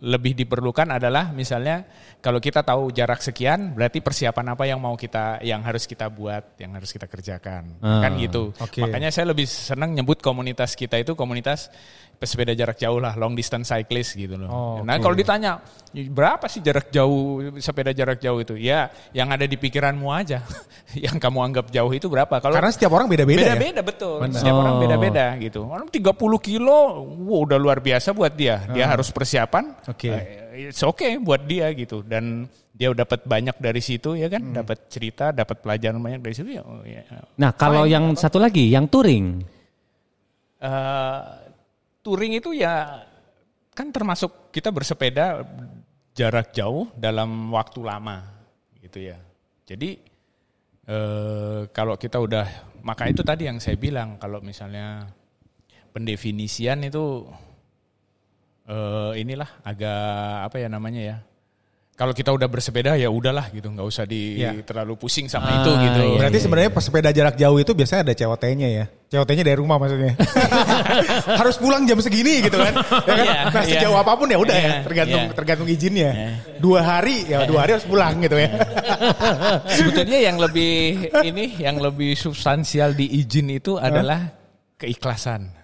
lebih 0.00 0.32
diperlukan 0.34 0.88
adalah 0.88 1.30
misalnya 1.30 1.84
kalau 2.22 2.38
kita 2.38 2.62
tahu 2.62 2.88
jarak 2.88 3.18
sekian 3.18 3.74
berarti 3.74 3.98
persiapan 3.98 4.54
apa 4.54 4.62
yang 4.62 4.78
mau 4.78 4.94
kita 4.94 5.42
yang 5.42 5.58
harus 5.60 5.84
kita 5.84 6.06
buat 6.06 6.54
yang 6.56 6.70
harus 6.72 6.88
kita 6.88 7.04
kerjakan 7.04 7.82
Ah, 7.82 7.98
kan 8.00 8.14
gitu 8.14 8.54
oke. 8.54 8.78
makanya 8.80 9.10
saya 9.10 9.28
lebih 9.28 9.44
senang 9.44 9.90
nyebut 9.90 10.22
komunitas 10.22 10.72
kita 10.72 10.96
itu 10.96 11.12
komunitas 11.12 11.66
pesepeda 12.14 12.54
jarak 12.54 12.78
jauh 12.78 12.96
lah 12.96 13.18
long 13.18 13.34
distance 13.34 13.66
cyclist 13.68 14.14
gitu 14.14 14.38
loh 14.38 14.46
Oh, 14.46 14.78
nah 14.80 14.94
kalau 14.96 15.12
ditanya 15.12 15.58
berapa 15.90 16.46
sih 16.46 16.62
jarak 16.62 16.88
jauh 16.88 17.18
sepeda 17.58 17.90
jarak 17.90 18.16
jauh 18.16 18.38
itu 18.38 18.54
ya 18.54 18.86
yang 19.10 19.26
ada 19.28 19.42
di 19.42 19.58
pikiranmu 19.58 20.06
aja 20.06 20.46
yang 20.94 21.18
kamu 21.18 21.38
anggap 21.42 21.66
jauh 21.68 21.90
itu 21.90 22.06
berapa 22.06 22.38
kalau 22.38 22.54
Karena 22.54 22.70
setiap 22.70 22.94
orang 22.94 23.10
beda-beda 23.10 23.42
ya. 23.42 23.46
Beda-beda 23.52 23.82
betul. 23.82 24.22
Benar. 24.22 24.38
Setiap 24.38 24.54
orang 24.54 24.70
Oh. 24.72 24.80
beda-beda 24.80 25.26
gitu. 25.36 25.60
Orang 25.66 25.88
30 25.88 26.14
kilo, 26.38 26.78
wow, 27.26 27.42
udah 27.42 27.58
luar 27.58 27.80
biasa 27.80 28.12
buat 28.12 28.32
dia. 28.32 28.62
Dia 28.70 28.86
harus 28.86 29.08
persiapan. 29.08 29.88
Oke. 29.88 30.08
Eh, 30.08 30.22
It's 30.52 30.84
okay 30.84 31.16
buat 31.16 31.48
dia 31.48 31.72
gitu. 31.72 32.04
Dan 32.04 32.46
dia 32.72 32.92
dapat 32.92 33.24
banyak 33.24 33.56
dari 33.60 33.80
situ 33.80 34.16
ya 34.16 34.28
kan, 34.28 34.52
dapat 34.52 34.88
cerita, 34.92 35.32
dapat 35.32 35.60
pelajaran 35.60 36.00
banyak 36.00 36.20
dari 36.20 36.34
situ 36.36 36.50
ya. 36.56 36.62
oh, 36.64 36.84
ya. 36.84 37.04
Nah 37.40 37.50
kalau 37.56 37.88
yang 37.88 38.12
satu 38.16 38.36
lagi, 38.40 38.68
yang 38.68 38.88
touring. 38.88 39.40
Eh, 40.62 41.20
touring 42.04 42.38
itu 42.38 42.54
ya 42.54 43.02
kan 43.72 43.88
termasuk 43.88 44.52
kita 44.52 44.68
bersepeda 44.68 45.42
jarak 46.12 46.52
jauh 46.52 46.92
dalam 46.94 47.50
waktu 47.50 47.80
lama 47.82 48.22
gitu 48.78 49.10
ya. 49.10 49.18
Jadi 49.64 49.96
eh, 50.86 51.60
kalau 51.72 51.96
kita 51.96 52.20
udah 52.20 52.46
maka 52.82 53.06
itu 53.08 53.22
tadi 53.22 53.46
yang 53.46 53.62
saya 53.62 53.78
bilang 53.78 54.18
kalau 54.18 54.42
misalnya 54.42 55.06
pendefinisian 55.94 56.82
itu 56.82 57.26
eh, 58.64 59.12
inilah 59.18 59.48
agak 59.62 60.02
apa 60.46 60.56
ya 60.58 60.68
namanya 60.68 61.02
ya. 61.02 61.16
Kalau 61.92 62.16
kita 62.16 62.32
udah 62.32 62.48
bersepeda 62.48 62.96
ya 62.96 63.12
udahlah 63.12 63.52
gitu, 63.52 63.68
nggak 63.68 63.84
usah 63.84 64.08
di 64.08 64.40
Ya. 64.40 64.56
terlalu 64.64 64.96
pusing 64.96 65.28
sama 65.28 65.44
Ah, 65.44 65.56
itu 65.60 65.70
gitu. 65.76 66.00
iya, 66.08 66.18
Berarti 66.24 66.38
sebenarnya 66.40 66.70
pesepeda 66.72 67.12
jarak 67.12 67.36
jauh 67.36 67.58
itu 67.60 67.76
biasanya 67.76 68.00
ada 68.08 68.14
COT-nya 68.16 68.68
ya. 68.72 68.84
COT-nya 69.12 69.44
dari 69.44 69.58
rumah 69.60 69.76
maksudnya. 69.76 70.16
Harus 71.44 71.60
pulang 71.60 71.84
jam 71.84 72.00
segini 72.00 72.48
gitu 72.48 72.56
kan. 72.56 72.72
Ya 72.80 73.12
kan? 73.12 73.26
Iya, 73.28 73.34
nah 73.44 73.62
iya. 73.62 73.72
sejauh 73.76 73.96
apa 74.00 74.12
pun 74.16 74.24
ya 74.24 74.40
udah 74.40 74.56
ya, 74.56 74.64
Iya, 74.64 74.76
tergantung 74.88 75.22
iya. 75.28 75.34
tergantung 75.36 75.68
izinnya. 75.68 76.10
Dua 76.58 76.80
hari 76.80 77.28
ya 77.28 77.44
dua 77.44 77.58
hari 77.68 77.70
harus 77.76 77.86
pulang 77.86 78.14
gitu 78.24 78.36
ya. 78.40 78.50
Sebetulnya 79.76 80.18
yang 80.32 80.36
lebih 80.40 80.72
ini 81.22 81.60
yang 81.60 81.76
lebih 81.76 82.16
substansial 82.16 82.96
di 82.96 83.20
izin 83.20 83.52
itu 83.52 83.76
adalah 83.76 84.32
keikhlasan. 84.80 85.61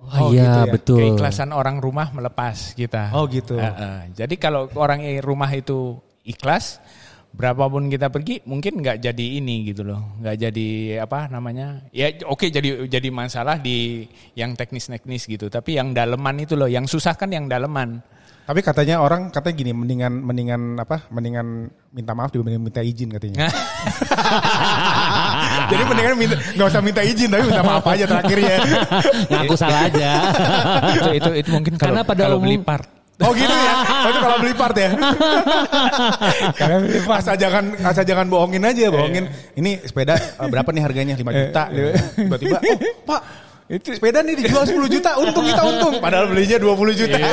Oh, 0.00 0.28
Oh, 0.28 0.30
iya 0.32 0.42
gitu 0.48 0.60
ya. 0.60 0.72
betul. 0.72 0.98
Keikhlasan 1.04 1.52
orang 1.52 1.76
rumah 1.78 2.08
melepas 2.10 2.72
kita. 2.72 3.12
Oh, 3.12 3.28
gitu. 3.28 3.60
Heeh. 3.60 4.10
Jadi 4.16 4.34
kalau 4.40 4.66
orang 4.74 5.04
rumah 5.20 5.52
itu 5.52 6.00
ikhlas, 6.24 6.80
berapapun 7.30 7.86
kita 7.86 8.10
pergi 8.10 8.42
mungkin 8.42 8.82
nggak 8.82 8.98
jadi 8.98 9.26
ini 9.38 9.70
gitu 9.70 9.86
loh, 9.86 10.18
nggak 10.18 10.36
jadi 10.50 10.68
apa 11.06 11.30
namanya? 11.30 11.84
Ya 11.94 12.10
oke 12.26 12.50
jadi 12.50 12.90
jadi 12.90 13.08
masalah 13.14 13.62
di 13.62 14.08
yang 14.34 14.58
teknis-teknis 14.58 15.30
gitu, 15.30 15.46
tapi 15.46 15.78
yang 15.78 15.94
daleman 15.94 16.42
itu 16.42 16.58
loh, 16.58 16.66
yang 16.66 16.90
susah 16.90 17.14
kan 17.14 17.30
yang 17.30 17.46
daleman. 17.46 18.02
Tapi 18.50 18.66
katanya 18.66 18.98
orang 18.98 19.30
katanya 19.30 19.54
gini 19.62 19.70
mendingan 19.70 20.10
mendingan 20.26 20.62
apa? 20.74 21.06
Mendingan 21.14 21.70
minta 21.94 22.18
maaf 22.18 22.34
dibanding 22.34 22.58
minta 22.58 22.82
izin 22.82 23.14
katanya. 23.14 23.46
Jadi 25.70 25.82
mendingan 25.86 26.14
minta 26.18 26.36
nggak 26.36 26.66
usah 26.66 26.82
minta 26.82 27.00
izin 27.00 27.28
tapi 27.30 27.42
minta 27.46 27.62
maaf 27.62 27.86
aja 27.86 28.04
terakhirnya. 28.04 28.56
Ngaku 29.30 29.54
salah 29.54 29.80
aja. 29.86 30.10
itu, 30.98 31.10
itu 31.16 31.30
itu 31.46 31.48
mungkin 31.54 31.72
kalau 31.78 31.94
Karena 31.94 32.00
pada 32.02 32.22
kalau 32.26 32.38
umum- 32.42 32.50
beli 32.50 32.58
part. 32.60 32.86
Oh 33.20 33.36
gitu 33.36 33.52
ya. 33.52 33.74
Oh, 33.84 34.08
itu 34.08 34.20
kalau 34.24 34.36
beli 34.40 34.54
part 34.56 34.76
ya. 34.80 34.90
Karena 36.60 36.76
beli 36.80 37.00
part. 37.04 37.20
Asal 37.20 37.36
jangan 37.36 37.64
asal 37.84 38.04
jangan 38.08 38.26
bohongin 38.32 38.64
aja, 38.64 38.88
bohongin. 38.88 39.28
Ini 39.60 39.84
sepeda 39.84 40.16
eh, 40.16 40.48
berapa 40.48 40.72
nih 40.72 40.82
harganya? 40.82 41.14
5 41.20 41.28
juta. 41.28 41.62
Tiba-tiba, 42.16 42.58
oh 42.64 42.78
Pak, 43.04 43.20
itu 43.70 43.92
sepeda 43.92 44.24
nih 44.24 44.40
dijual 44.40 44.64
10 44.64 44.72
juta, 44.88 45.20
untung 45.20 45.44
kita 45.44 45.62
untung. 45.62 45.94
Padahal 46.00 46.32
belinya 46.32 46.56
20 46.56 46.96
juta. 46.96 47.18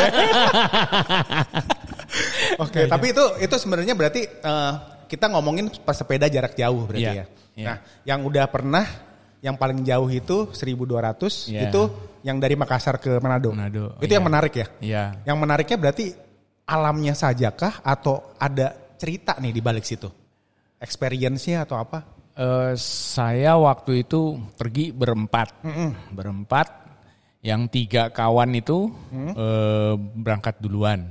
Oke, 2.64 2.88
tapi 2.88 3.06
itu 3.16 3.24
itu 3.40 3.56
sebenarnya 3.56 3.96
berarti 3.96 4.22
eh, 4.28 4.74
kita 5.08 5.32
ngomongin 5.32 5.72
pesepeda 5.72 6.28
jarak 6.28 6.54
jauh 6.54 6.86
berarti 6.86 7.04
Iya, 7.08 7.14
ya. 7.14 7.26
iya. 7.56 7.66
Nah, 7.72 7.78
yang 8.04 8.20
udah 8.28 8.46
pernah 8.52 8.86
yang 9.40 9.56
paling 9.56 9.82
jauh 9.82 10.10
itu 10.12 10.52
1200 10.52 11.48
Iya. 11.48 11.70
itu 11.70 11.82
yang 12.22 12.38
dari 12.38 12.54
Makassar 12.60 13.00
ke 13.00 13.18
Manado. 13.24 13.56
Manado, 13.56 13.96
Itu 14.04 14.12
iya. 14.12 14.18
yang 14.20 14.26
menarik 14.28 14.54
ya. 14.54 14.68
Iya. 14.84 15.04
Yang 15.24 15.38
menariknya 15.40 15.78
berarti 15.80 16.06
alamnya 16.68 17.14
sajakah 17.16 17.80
atau 17.80 18.36
ada 18.36 18.76
cerita 19.00 19.40
nih 19.40 19.56
di 19.56 19.62
balik 19.64 19.88
situ? 19.88 20.10
Experience-nya 20.78 21.64
atau 21.66 21.80
apa? 21.80 22.04
Eh, 22.38 22.74
saya 22.78 23.58
waktu 23.58 24.06
itu 24.06 24.38
pergi 24.54 24.94
berempat, 24.94 25.64
berempat. 26.14 26.68
Yang 27.42 27.62
tiga 27.72 28.10
kawan 28.12 28.52
itu 28.58 28.92
eh, 29.14 29.94
berangkat 29.96 30.60
duluan, 30.60 31.08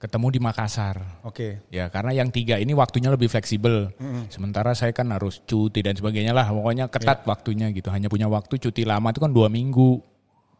ketemu 0.00 0.26
di 0.32 0.40
Makassar. 0.40 1.20
Oke. 1.28 1.60
Ya 1.68 1.92
karena 1.92 2.16
yang 2.16 2.32
tiga 2.32 2.56
ini 2.56 2.72
waktunya 2.72 3.12
lebih 3.12 3.28
fleksibel. 3.28 3.92
Sementara 4.32 4.72
saya 4.72 4.96
kan 4.96 5.12
harus 5.12 5.44
cuti 5.44 5.84
dan 5.84 5.92
sebagainya 5.92 6.32
lah. 6.32 6.48
Pokoknya 6.48 6.88
ketat 6.88 7.28
waktunya 7.28 7.68
gitu. 7.68 7.92
Hanya 7.92 8.08
punya 8.08 8.24
waktu 8.24 8.56
cuti 8.56 8.88
lama 8.88 9.12
itu 9.12 9.20
kan 9.20 9.28
dua 9.28 9.52
minggu. 9.52 10.00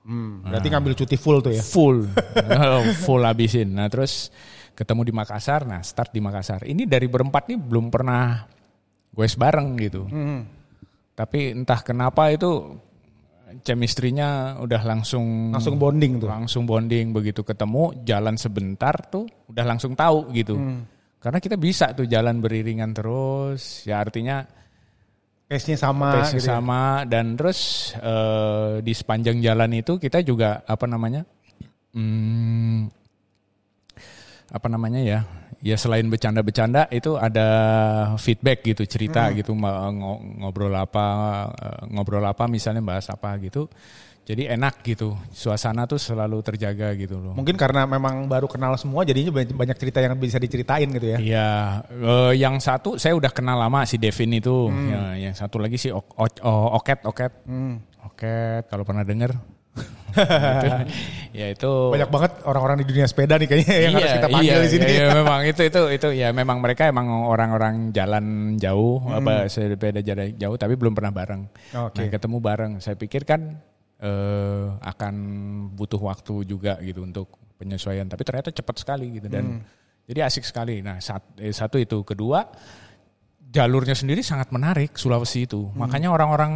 Hmm, 0.01 0.45
berarti 0.45 0.69
ngambil 0.69 0.93
cuti 0.97 1.17
full 1.17 1.41
tuh 1.41 1.53
ya. 1.57 1.65
Full, 1.65 2.09
full 3.05 3.25
habisin. 3.25 3.73
Nah 3.73 3.89
terus 3.89 4.29
ketemu 4.77 5.09
di 5.09 5.13
Makassar. 5.17 5.65
Nah 5.65 5.81
start 5.81 6.13
di 6.13 6.21
Makassar. 6.21 6.61
Ini 6.69 6.85
dari 6.85 7.09
berempat 7.09 7.49
nih 7.49 7.57
belum 7.57 7.89
pernah 7.89 8.45
gue 9.09 9.25
bareng 9.25 9.69
gitu. 9.81 10.05
Tapi 11.17 11.57
entah 11.57 11.81
kenapa 11.81 12.29
itu 12.29 12.77
chemistry-nya 13.61 14.59
udah 14.63 14.83
langsung 14.87 15.51
Langsung 15.51 15.77
bonding 15.77 16.23
tuh. 16.23 16.29
langsung 16.31 16.63
bonding 16.65 17.11
begitu 17.11 17.43
ketemu 17.43 17.93
jalan 18.07 18.39
sebentar 18.39 18.95
tuh 19.11 19.27
udah 19.51 19.65
langsung 19.67 19.99
tahu 19.99 20.31
gitu. 20.35 20.55
Karena 21.21 21.37
kita 21.37 21.61
bisa 21.61 21.93
tuh 21.93 22.09
jalan 22.09 22.41
beriringan 22.41 22.97
terus. 22.97 23.85
Ya 23.85 24.01
artinya 24.01 24.41
Pace-nya 25.51 25.83
sama 25.83 26.15
pace 26.15 26.39
gitu. 26.39 26.47
ya. 26.47 26.63
sama 26.63 27.03
dan 27.11 27.35
terus 27.35 27.91
eh, 27.99 28.79
di 28.87 28.95
sepanjang 28.95 29.43
jalan 29.43 29.83
itu 29.83 29.99
kita 29.99 30.23
juga 30.23 30.63
apa 30.63 30.87
namanya 30.87 31.27
hmm, 31.91 32.87
apa 34.55 34.67
namanya 34.71 35.03
ya 35.03 35.21
ya 35.61 35.77
selain 35.77 36.09
bercanda-bercanda 36.09 36.89
itu 36.89 37.15
ada 37.15 37.49
feedback 38.17 38.65
gitu 38.65 38.83
cerita 38.85 39.29
gitu 39.37 39.53
ma- 39.53 39.93
ngo- 39.93 40.41
ngobrol 40.41 40.73
apa 40.73 41.05
eh, 41.53 41.83
ngobrol 41.93 42.25
apa 42.25 42.49
misalnya 42.49 42.81
bahas 42.81 43.07
apa 43.09 43.37
gitu. 43.39 43.69
Jadi 44.21 44.47
enak 44.47 44.87
gitu 44.87 45.17
suasana 45.35 45.91
tuh 45.91 45.99
selalu 45.99 46.39
terjaga 46.45 46.95
gitu 46.95 47.19
loh. 47.19 47.35
Mungkin 47.35 47.59
karena 47.59 47.83
memang 47.83 48.31
baru 48.31 48.47
kenal 48.47 48.79
semua 48.79 49.03
jadinya 49.03 49.35
banyak, 49.35 49.75
cerita 49.75 49.99
yang 49.99 50.15
bisa 50.15 50.39
diceritain 50.39 50.87
gitu 50.87 51.07
ya. 51.13 51.19
Iya, 51.19 51.51
eh, 51.91 52.33
yang 52.39 52.63
satu 52.63 52.95
saya 52.95 53.17
udah 53.19 53.33
kenal 53.35 53.59
lama 53.59 53.83
si 53.85 53.99
Devin 53.99 54.31
itu, 54.33 54.71
Ya, 54.71 55.03
yang 55.19 55.35
satu 55.35 55.59
lagi 55.59 55.81
si 55.81 55.91
Ok- 55.91 56.15
Ok- 56.15 56.43
oh, 56.47 56.79
Oket, 56.79 57.03
Oket, 57.03 57.33
Oket. 58.07 58.63
Kalau 58.71 58.85
pernah 58.87 59.03
denger, 59.03 59.35
Gitu. 60.11 60.69
ya 61.39 61.47
itu 61.55 61.73
Banyak 61.95 62.11
banget 62.11 62.33
orang-orang 62.43 62.83
di 62.83 62.87
dunia 62.91 63.07
sepeda 63.07 63.39
nih 63.39 63.47
kayaknya 63.47 63.77
yang 63.79 63.93
harus 63.95 64.13
kita 64.19 64.29
panggil 64.29 64.51
iya, 64.51 64.65
di 64.65 64.71
sini. 64.71 64.87
Iya, 64.87 64.95
iya, 64.99 65.07
memang 65.23 65.41
itu 65.47 65.63
itu 65.63 65.81
itu 65.95 66.09
ya 66.19 66.29
memang 66.35 66.59
mereka 66.59 66.91
emang 66.91 67.07
orang-orang 67.31 67.95
jalan 67.95 68.57
jauh 68.59 68.99
apa 69.07 69.47
sepeda 69.47 70.03
jarak 70.03 70.35
jauh 70.35 70.57
tapi 70.59 70.75
belum 70.75 70.99
pernah 70.99 71.15
bareng. 71.15 71.43
Oke. 71.87 72.03
Nah, 72.03 72.09
ketemu 72.11 72.37
bareng. 72.43 72.73
Saya 72.83 72.99
pikir 72.99 73.23
kan 73.23 73.63
eh, 74.03 74.67
akan 74.83 75.15
butuh 75.79 76.01
waktu 76.03 76.43
juga 76.43 76.83
gitu 76.83 77.07
untuk 77.07 77.39
penyesuaian 77.61 78.09
tapi 78.09 78.25
ternyata 78.25 78.51
cepat 78.51 78.83
sekali 78.83 79.21
gitu 79.21 79.29
dan 79.31 79.63
jadi 80.11 80.27
asik 80.27 80.43
sekali. 80.43 80.83
Nah, 80.83 80.99
eh, 81.39 81.55
satu 81.55 81.79
itu, 81.79 82.03
kedua 82.03 82.43
jalurnya 83.51 83.93
sendiri 83.93 84.23
sangat 84.23 84.55
menarik 84.55 84.95
Sulawesi 84.95 85.45
itu. 85.45 85.75
Makanya 85.75 86.15
orang-orang 86.15 86.53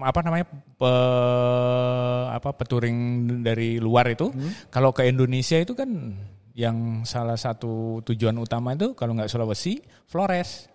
apa 0.00 0.20
namanya 0.22 0.46
pe- 0.48 2.26
apa 2.30 2.54
peturing 2.54 2.96
dari 3.42 3.76
luar 3.76 4.06
itu 4.08 4.30
kalau 4.70 4.94
ke 4.94 5.02
Indonesia 5.04 5.58
itu 5.58 5.74
kan 5.74 5.90
yang 6.54 7.02
salah 7.02 7.34
satu 7.34 8.02
tujuan 8.02 8.34
utama 8.38 8.74
itu 8.74 8.94
kalau 8.94 9.14
nggak 9.14 9.26
Sulawesi, 9.26 9.78
Flores. 10.06 10.66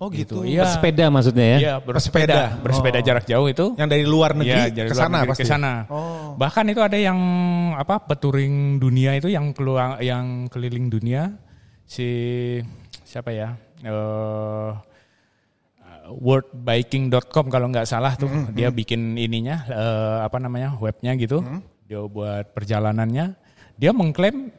Oh 0.00 0.08
gitu. 0.10 0.42
Iya. 0.42 0.66
Sepeda 0.66 1.08
maksudnya 1.08 1.46
ya? 1.46 1.58
Iya, 1.60 1.74
bersepeda, 1.78 2.58
bersepeda 2.58 2.98
Oh. 2.98 3.04
jarak 3.04 3.24
jauh 3.24 3.46
itu. 3.46 3.66
Yang 3.78 3.88
dari 3.92 4.04
luar 4.04 4.34
negeri 4.34 4.50
Iya, 4.50 4.66
ke 4.66 4.74
dari 4.74 4.88
luar 4.88 4.98
sana 4.98 5.16
negeri 5.20 5.30
pasti. 5.30 5.42
ke 5.44 5.48
sana. 5.48 5.72
Oh. 5.88 6.34
Bahkan 6.34 6.64
itu 6.68 6.80
ada 6.82 6.98
yang 6.98 7.18
apa 7.76 8.02
peturing 8.02 8.76
dunia 8.76 9.14
itu 9.14 9.30
yang 9.30 9.52
keluar 9.54 10.00
yang 10.02 10.48
keliling 10.50 10.90
dunia 10.90 11.36
si 11.86 12.08
siapa 13.04 13.30
ya? 13.30 13.54
Eh 13.82 14.70
worldbiking.com 16.12 17.46
kalau 17.46 17.70
nggak 17.70 17.86
salah 17.86 18.18
tuh 18.18 18.28
dia 18.52 18.68
bikin 18.74 19.14
ininya 19.14 19.64
eh, 19.70 20.18
apa 20.26 20.36
namanya 20.42 20.74
webnya 20.82 21.14
gitu 21.14 21.40
dia 21.86 22.02
buat 22.04 22.52
perjalanannya 22.52 23.38
dia 23.78 23.90
mengklaim 23.94 24.50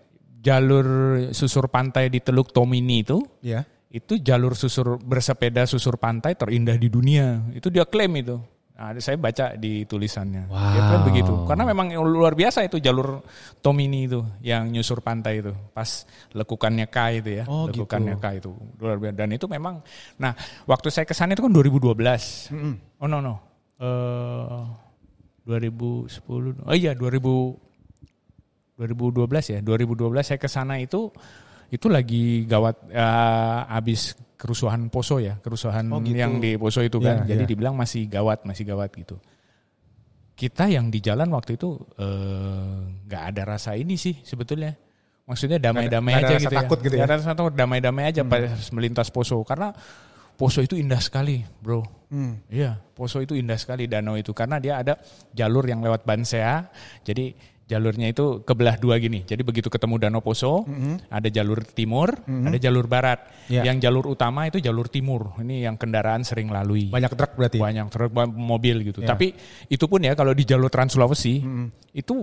jalur 0.44 0.86
susur 1.32 1.68
pantai 1.68 2.12
di 2.12 2.20
Teluk 2.20 2.52
Tomini 2.52 3.04
itu 3.04 3.24
Iya. 3.40 3.64
itu 3.94 4.20
jalur 4.20 4.58
susur 4.58 5.00
bersepeda 5.00 5.64
susur 5.64 5.96
pantai 6.02 6.34
terindah 6.34 6.76
di 6.76 6.90
dunia. 6.90 7.46
Itu 7.54 7.70
dia 7.70 7.86
klaim 7.86 8.18
itu. 8.18 8.42
Nah, 8.74 8.90
saya 8.98 9.22
baca 9.22 9.54
di 9.54 9.86
tulisannya. 9.86 10.50
Dia 10.50 10.82
Wow. 10.82 10.88
klaim 10.90 11.04
begitu. 11.06 11.34
Karena 11.46 11.64
memang 11.70 11.94
luar 12.10 12.34
biasa 12.34 12.66
itu 12.66 12.82
jalur 12.82 13.22
Tomini 13.62 14.10
itu 14.10 14.26
yang 14.42 14.66
nyusur 14.74 14.98
pantai 15.06 15.46
itu. 15.46 15.54
Pas 15.78 16.10
lekukannya 16.34 16.90
K 16.90 16.98
itu 17.22 17.30
ya. 17.38 17.46
Oh, 17.46 17.70
lekukannya 17.70 18.18
gitu. 18.18 18.24
K 18.26 18.28
itu. 18.42 18.52
Luar 18.82 18.98
biasa. 18.98 19.14
Dan 19.14 19.30
itu 19.38 19.46
memang 19.46 19.78
nah, 20.18 20.34
waktu 20.66 20.90
saya 20.90 21.06
ke 21.06 21.14
sana 21.14 21.38
itu 21.38 21.46
kan 21.46 21.54
2012. 21.54 22.50
Oh 22.98 23.06
no 23.06 23.22
no. 23.22 23.36
Eh 23.78 24.62
2010. 25.46 26.66
Oh 26.66 26.74
iya 26.74 26.98
2000 26.98 28.82
2012 28.82 29.54
ya. 29.54 29.60
2012 29.62 30.26
saya 30.26 30.40
ke 30.42 30.50
sana 30.50 30.82
itu 30.82 31.14
itu 31.70 31.86
lagi 31.90 32.50
gawat 32.50 32.90
eh, 32.90 33.60
habis 33.70 34.18
kerusuhan 34.44 34.92
Poso 34.92 35.24
ya, 35.24 35.40
kerusuhan 35.40 35.88
Oh, 35.88 36.04
gitu. 36.04 36.20
yang 36.20 36.44
di 36.44 36.60
Poso 36.60 36.84
itu 36.84 37.00
kan. 37.00 37.24
Iya, 37.24 37.32
Jadi 37.32 37.44
iya. 37.48 37.50
dibilang 37.56 37.76
masih 37.80 38.12
gawat, 38.12 38.44
masih 38.44 38.68
gawat 38.68 38.92
gitu. 38.92 39.16
kita 40.34 40.66
yang 40.66 40.90
di 40.90 40.98
jalan 40.98 41.30
waktu 41.30 41.56
itu 41.62 41.78
eh, 41.96 42.78
nggak 43.08 43.24
ada 43.32 43.42
rasa 43.56 43.78
ini 43.78 43.96
sih 43.96 44.18
sebetulnya. 44.26 44.74
Maksudnya 45.24 45.56
damai-damai 45.56 46.20
aja 46.20 46.36
gitu 46.36 46.52
takut 46.52 46.82
ya. 46.82 46.86
gitu 46.90 46.96
ya? 47.00 47.04
Ada 47.08 47.14
rasa 47.22 47.32
takut, 47.32 47.54
damai-damai 47.56 48.12
aja 48.12 48.26
pas 48.28 48.44
melintas 48.76 49.08
Poso 49.08 49.40
karena 49.48 49.72
Poso 50.34 50.60
itu 50.66 50.74
indah 50.74 50.98
sekali, 51.00 51.46
bro. 51.62 51.86
Hmm. 52.10 52.42
Iya, 52.50 52.82
Poso 52.98 53.22
itu 53.22 53.38
indah 53.38 53.56
sekali 53.56 53.86
danau 53.86 54.18
itu 54.18 54.34
karena 54.34 54.58
dia 54.58 54.82
ada 54.82 54.98
jalur 55.32 55.64
yang 55.70 55.80
lewat 55.86 56.04
Bansea. 56.04 56.68
Jadi 57.06 57.38
jalurnya 57.64 58.12
itu 58.12 58.44
kebelah 58.44 58.76
dua 58.76 59.00
gini. 59.00 59.24
Jadi 59.24 59.42
begitu 59.42 59.72
ketemu 59.72 59.96
Danau 59.96 60.22
Poso, 60.22 60.68
ada 61.08 61.28
jalur 61.32 61.64
timur, 61.64 62.12
ada 62.28 62.58
jalur 62.60 62.86
barat. 62.88 63.24
Ya. 63.48 63.64
Yang 63.68 63.88
jalur 63.88 64.06
utama 64.12 64.48
itu 64.48 64.60
jalur 64.60 64.88
timur. 64.88 65.36
Ini 65.40 65.68
yang 65.68 65.76
kendaraan 65.80 66.24
sering 66.28 66.52
lalui. 66.52 66.92
Banyak 66.92 67.16
truk 67.16 67.40
berarti. 67.40 67.60
Banyak 67.60 67.88
truk 67.92 68.12
mobil 68.32 68.92
gitu. 68.92 69.04
Ya. 69.04 69.16
Tapi 69.16 69.36
itu 69.72 69.86
pun 69.88 70.04
ya 70.04 70.16
kalau 70.16 70.36
di 70.36 70.44
jalur 70.48 70.68
Trans 70.68 70.96
Sulawesi 70.96 71.44
itu 71.96 72.16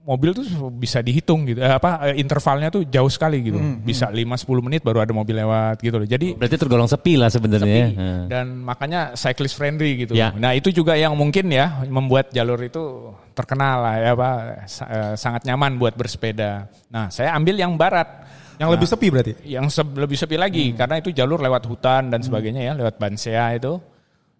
mobil 0.00 0.32
tuh 0.32 0.42
bisa 0.72 0.98
dihitung 1.00 1.44
gitu. 1.44 1.60
Eh, 1.60 1.70
apa 1.70 2.08
eh, 2.08 2.16
intervalnya 2.16 2.68
tuh 2.68 2.82
jauh 2.82 3.06
sekali 3.06 3.44
gitu. 3.44 3.60
Bisa 3.80 4.08
5 4.08 4.16
10 4.16 4.58
menit 4.60 4.80
baru 4.80 5.04
ada 5.04 5.12
mobil 5.12 5.36
lewat 5.36 5.78
gitu 5.78 5.96
loh. 5.96 6.08
Jadi 6.08 6.34
Berarti 6.34 6.56
tergolong 6.56 6.88
sepi 6.88 7.14
lah 7.14 7.28
sebenarnya. 7.28 7.68
ya. 7.68 7.88
sepi. 7.90 8.26
dan 8.26 8.46
makanya 8.58 9.00
cyclist 9.14 9.54
friendly 9.54 10.00
gitu. 10.00 10.12
Ya. 10.12 10.32
Nah 10.32 10.52
itu 10.52 10.70
juga 10.70 10.96
yang 10.96 11.12
mungkin 11.12 11.46
ya 11.46 11.84
membuat 11.84 12.30
jalur 12.30 12.58
itu 12.58 13.12
terkenal 13.30 13.76
lah 13.80 13.94
ya 13.96 14.10
apa 14.12 14.30
eh, 14.64 15.12
sangat 15.14 15.44
nyaman 15.44 15.76
buat 15.76 15.94
bersepeda. 15.94 16.64
Nah 16.88 17.08
saya 17.08 17.32
ambil 17.32 17.56
yang 17.56 17.76
barat 17.76 18.08
Yang 18.56 18.70
lebih 18.76 18.88
sepi 18.88 19.06
berarti. 19.08 19.32
yang 19.46 19.66
se- 19.68 19.96
lebih 19.96 20.16
sepi 20.16 20.36
lagi 20.36 20.72
karena 20.72 20.96
itu 20.96 21.08
jalur 21.10 21.40
lewat 21.40 21.64
hutan 21.64 22.08
dan 22.08 22.20
sebagainya 22.20 22.60
ya 22.62 22.72
lewat 22.74 22.96
Bansea 22.96 23.56
itu 23.56 23.80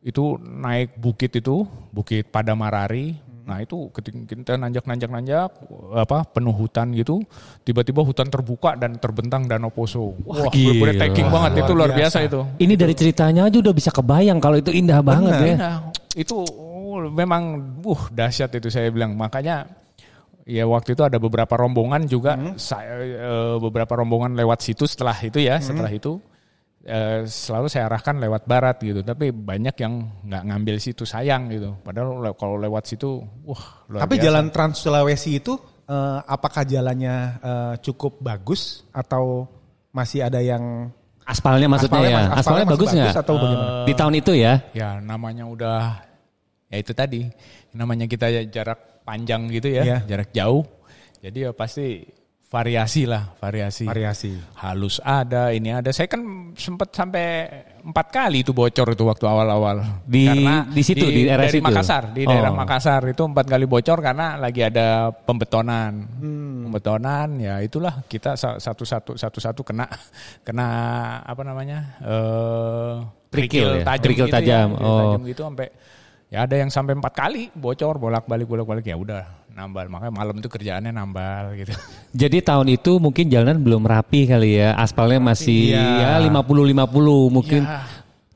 itu 0.00 0.36
naik 0.40 0.96
bukit 0.96 1.32
itu 1.34 1.64
bukit 1.88 2.28
Padamarari 2.28 3.16
nah 3.46 3.62
itu 3.62 3.88
ketika 3.94 4.18
kita 4.26 4.52
nanjak 4.60 4.84
nanjak 4.84 5.10
nanjak 5.10 5.50
apa 5.96 6.26
penuh 6.28 6.54
hutan 6.54 6.92
gitu 6.92 7.22
tiba-tiba 7.64 8.04
hutan 8.04 8.28
terbuka 8.28 8.76
dan 8.76 8.98
terbentang 9.00 9.48
danau 9.48 9.72
Poso 9.72 10.14
wah 10.24 10.46
gila. 10.52 10.90
breathtaking 10.90 11.28
banget 11.30 11.50
Luar 11.50 11.64
itu 11.64 11.72
luar 11.72 11.90
biasa. 11.90 12.00
biasa 12.00 12.18
itu 12.26 12.40
Ini 12.60 12.74
dari 12.76 12.94
ceritanya 12.94 13.42
aja 13.46 13.58
udah 13.60 13.74
bisa 13.74 13.90
kebayang 13.90 14.38
kalau 14.38 14.56
itu 14.58 14.70
indah 14.72 15.00
banget 15.00 15.32
ya. 15.40 15.54
Nah, 15.56 15.76
itu 16.16 16.36
oh, 16.40 17.06
memang 17.10 17.42
uh 17.84 18.02
dahsyat 18.10 18.50
itu 18.56 18.68
saya 18.72 18.88
bilang. 18.90 19.14
Makanya 19.14 19.66
ya 20.48 20.64
waktu 20.66 20.96
itu 20.96 21.02
ada 21.04 21.20
beberapa 21.20 21.54
rombongan 21.54 22.08
juga 22.08 22.34
saya 22.56 23.00
eh, 23.00 23.56
beberapa 23.60 23.92
rombongan 24.00 24.34
lewat 24.34 24.58
situ 24.64 24.84
setelah 24.88 25.14
itu 25.20 25.38
ya, 25.38 25.60
setelah 25.62 25.90
itu 25.90 26.18
eh, 26.82 27.22
selalu 27.24 27.66
saya 27.66 27.86
arahkan 27.86 28.16
lewat 28.16 28.42
barat 28.44 28.76
gitu. 28.80 29.00
Tapi 29.00 29.30
banyak 29.30 29.76
yang 29.76 29.94
nggak 30.24 30.42
ngambil 30.46 30.76
situ 30.76 31.04
sayang 31.04 31.48
gitu. 31.48 31.76
Padahal 31.80 32.20
le- 32.20 32.36
kalau 32.36 32.56
lewat 32.56 32.84
situ 32.86 33.20
wah 33.42 33.84
luar 33.86 34.04
Tapi 34.04 34.16
biasa. 34.16 34.24
jalan 34.26 34.44
Trans 34.48 34.76
Sulawesi 34.78 35.30
itu 35.36 35.54
eh, 35.84 36.18
apakah 36.22 36.62
jalannya 36.62 37.14
eh, 37.38 37.74
cukup 37.80 38.18
bagus 38.18 38.84
atau 38.90 39.44
masih 39.90 40.22
ada 40.22 40.38
yang 40.38 40.88
Aspalnya 41.20 41.70
maksudnya 41.70 41.94
aspalnya 42.02 42.10
ya. 42.10 42.34
Aspalnya, 42.34 42.64
masih 42.66 42.72
bagus 42.74 42.88
nggak? 42.90 43.14
atau 43.22 43.34
bagaimana? 43.38 43.70
Di 43.86 43.92
tahun 43.94 44.14
itu 44.18 44.32
ya. 44.34 44.54
ya 44.74 44.88
namanya 44.98 45.44
udah 45.46 45.80
ya 46.66 46.76
itu 46.78 46.90
tadi 46.90 47.22
namanya 47.70 48.10
kita 48.10 48.26
jarak 48.50 49.02
panjang 49.06 49.46
gitu 49.46 49.70
ya, 49.70 49.82
Iya. 49.86 49.98
jarak 50.10 50.30
jauh. 50.34 50.66
Jadi 51.22 51.38
ya 51.46 51.50
pasti 51.54 52.02
variasi 52.50 53.06
lah, 53.06 53.30
variasi. 53.38 53.86
Variasi. 53.86 54.34
Halus 54.58 54.98
ada, 54.98 55.54
ini 55.54 55.70
ada. 55.70 55.94
Saya 55.94 56.10
kan 56.10 56.18
sempat 56.58 56.90
sampai 56.90 57.46
empat 57.80 58.10
kali 58.10 58.42
itu 58.42 58.50
bocor 58.50 58.90
itu 58.90 59.04
waktu 59.06 59.22
awal-awal. 59.22 60.02
Di- 60.02 60.26
di 60.74 60.82
situ, 60.82 61.06
di 61.06 61.30
daerah 61.30 61.46
dari 61.46 61.62
situ? 61.62 61.64
Makassar, 61.64 62.10
di 62.10 62.26
Oh. 62.26 62.34
daerah 62.34 62.50
Makassar 62.50 63.06
itu 63.06 63.22
empat 63.22 63.46
kali 63.46 63.70
bocor 63.70 64.02
karena 64.02 64.34
lagi 64.34 64.66
ada 64.66 65.14
pembetonan. 65.14 65.92
Hmm. 66.18 66.66
Pembetonan, 66.66 67.38
ya 67.38 67.62
itulah 67.62 68.02
kita 68.10 68.34
sa- 68.34 68.58
satu-satu 68.58 69.14
satu-satu 69.14 69.62
kena 69.62 69.86
kena 70.46 70.66
apa 71.22 71.42
namanya 71.46 71.78
eh 72.02 72.94
Kerikil 73.30 73.78
ya? 73.78 73.86
tajam 73.86 74.02
Kerikil 74.10 74.26
gitu 74.26 74.34
tajam, 74.34 74.68
ya, 74.74 74.82
oh. 74.82 74.98
tajam 74.98 75.22
gitu 75.22 75.42
sampai 75.46 75.66
ya 76.30 76.38
ada 76.50 76.54
yang 76.58 76.70
sampai 76.70 76.98
empat 76.98 77.14
kali 77.14 77.42
bocor 77.54 77.94
bolak-balik 77.94 78.46
bolak-balik 78.46 78.86
ya 78.86 78.98
udah 78.98 79.22
nambal 79.54 79.86
makanya 79.90 80.12
malam 80.14 80.34
itu 80.38 80.48
kerjaannya 80.48 80.92
nambal 80.94 81.54
gitu. 81.58 81.72
Jadi 82.26 82.38
tahun 82.42 82.66
itu 82.74 82.96
mungkin 82.98 83.28
jalanan 83.28 83.60
belum 83.60 83.82
rapi 83.84 84.26
kali 84.26 84.58
ya. 84.58 84.74
Aspalnya 84.74 85.20
masih 85.20 85.76
Iya. 85.76 86.18
ya 86.18 86.26
50-50 86.26 87.30
mungkin. 87.30 87.62
Ya. 87.66 87.84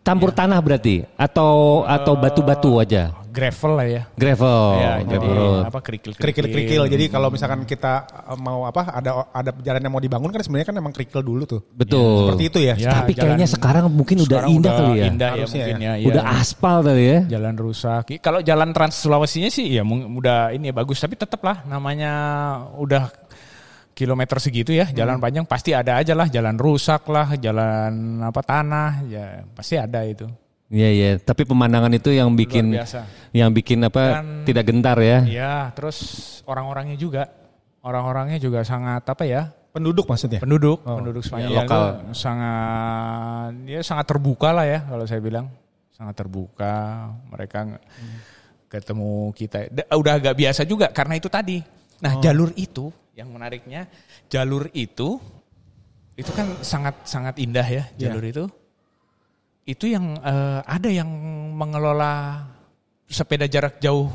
Campur 0.04 0.36
tanah 0.36 0.60
berarti 0.60 1.08
atau 1.16 1.82
atau 1.88 2.12
batu-batu 2.12 2.76
aja. 2.76 3.23
Gravel 3.34 3.72
lah 3.74 3.86
ya. 3.90 4.02
Gravel. 4.14 4.62
ya, 4.78 4.92
jadi 5.02 5.26
gravel. 5.26 5.54
apa 5.66 5.78
kerikil 5.82 6.12
Kerikil-kerikil. 6.14 6.82
Jadi 6.86 7.04
kalau 7.10 7.28
misalkan 7.28 7.66
kita 7.66 7.92
eh, 8.06 8.38
mau 8.38 8.62
apa 8.62 8.94
ada 8.94 9.26
ada 9.28 9.50
jalan 9.58 9.82
yang 9.82 9.90
mau 9.90 9.98
dibangun 9.98 10.30
kan 10.30 10.38
sebenarnya 10.38 10.70
kan 10.70 10.76
emang 10.78 10.94
kerikil 10.94 11.18
dulu 11.18 11.42
tuh. 11.42 11.60
Betul. 11.68 12.30
Seperti 12.30 12.44
itu 12.46 12.58
ya. 12.62 12.74
Ya, 12.78 13.02
Tapi 13.02 13.12
jalan- 13.12 13.34
kayaknya 13.34 13.48
sekarang 13.50 13.84
mungkin 13.90 14.16
udah 14.22 14.38
sekarang 14.38 14.50
indah 14.54 14.70
udah 14.70 14.78
kali 14.78 14.92
ya. 14.94 15.04
Indah 15.10 15.30
ya 15.34 15.44
mungkin 15.50 15.76
ya. 15.76 15.92
ya. 15.98 16.06
Udah 16.06 16.22
aspal 16.38 16.76
kali 16.80 17.04
ya. 17.04 17.18
jalan 17.34 17.54
rusak. 17.58 18.02
Kalau 18.22 18.38
jalan 18.38 18.70
Trans 18.70 18.94
Sulawesinya 18.94 19.50
sih 19.50 19.66
ya 19.66 19.82
udah 19.84 20.54
ini 20.54 20.70
ya 20.70 20.74
bagus 20.74 21.02
tapi 21.02 21.18
tetap 21.18 21.42
lah 21.42 21.66
namanya 21.66 22.12
udah 22.78 23.10
kilometer 23.94 24.42
segitu 24.42 24.74
ya, 24.74 24.90
jalan 24.90 25.16
Hmm. 25.16 25.22
panjang 25.22 25.44
pasti 25.46 25.70
ada 25.70 26.02
aja 26.02 26.18
lah, 26.18 26.26
jalan 26.26 26.58
rusak 26.58 27.06
lah, 27.06 27.38
jalan 27.38 28.18
apa 28.26 28.42
tanah, 28.42 29.06
ya 29.06 29.46
pasti 29.54 29.78
ada 29.78 30.02
itu. 30.02 30.26
Iya 30.74 30.88
iya, 30.90 31.10
tapi 31.22 31.46
pemandangan 31.46 31.94
itu 31.94 32.10
yang 32.10 32.34
bikin 32.34 32.74
Luar 32.74 32.82
biasa. 32.82 33.00
yang 33.30 33.54
bikin 33.54 33.78
apa 33.86 34.02
Dan- 34.18 34.42
tidak 34.42 34.64
gentar 34.66 34.98
ya. 34.98 35.18
Iya, 35.22 35.54
terus 35.70 35.98
orang-orangnya 36.50 36.98
juga, 36.98 37.30
orang-orangnya 37.78 38.42
juga 38.42 38.66
sangat 38.66 39.06
apa 39.06 39.22
ya? 39.22 39.54
Penduduk 39.70 40.06
maksudnya. 40.06 40.42
Penduduk, 40.42 40.82
penduduk 40.82 41.22
Spanyol 41.22 41.50
ya, 41.50 41.58
lokal. 41.62 41.84
sangat 42.10 43.52
ya 43.66 43.80
sangat 43.82 44.06
terbuka 44.06 44.50
lah 44.50 44.66
ya 44.66 44.82
kalau 44.82 45.06
saya 45.06 45.22
bilang. 45.22 45.46
Sangat 45.94 46.18
terbuka, 46.18 46.74
mereka 47.30 47.58
nge- 47.64 47.82
ketemu 48.66 49.30
kita. 49.30 49.70
Da- 49.70 49.86
Udah 49.94 50.18
agak 50.18 50.34
biasa 50.34 50.66
juga 50.66 50.90
karena 50.90 51.14
itu 51.14 51.30
tadi. 51.30 51.62
Nah, 52.02 52.18
jalur 52.18 52.50
itu 52.54 52.90
yang 53.14 53.30
menariknya, 53.30 53.86
jalur 54.26 54.66
itu 54.74 55.22
itu 56.14 56.30
kan 56.30 56.46
sangat 56.62 56.94
sangat 57.06 57.38
indah 57.38 57.62
ya 57.62 57.86
jalur 57.94 58.26
itu. 58.26 58.44
Itu 59.64 59.88
yang 59.88 60.20
eh, 60.20 60.60
ada 60.60 60.88
yang 60.92 61.08
mengelola 61.56 62.44
sepeda 63.08 63.48
jarak 63.48 63.80
jauh 63.80 64.08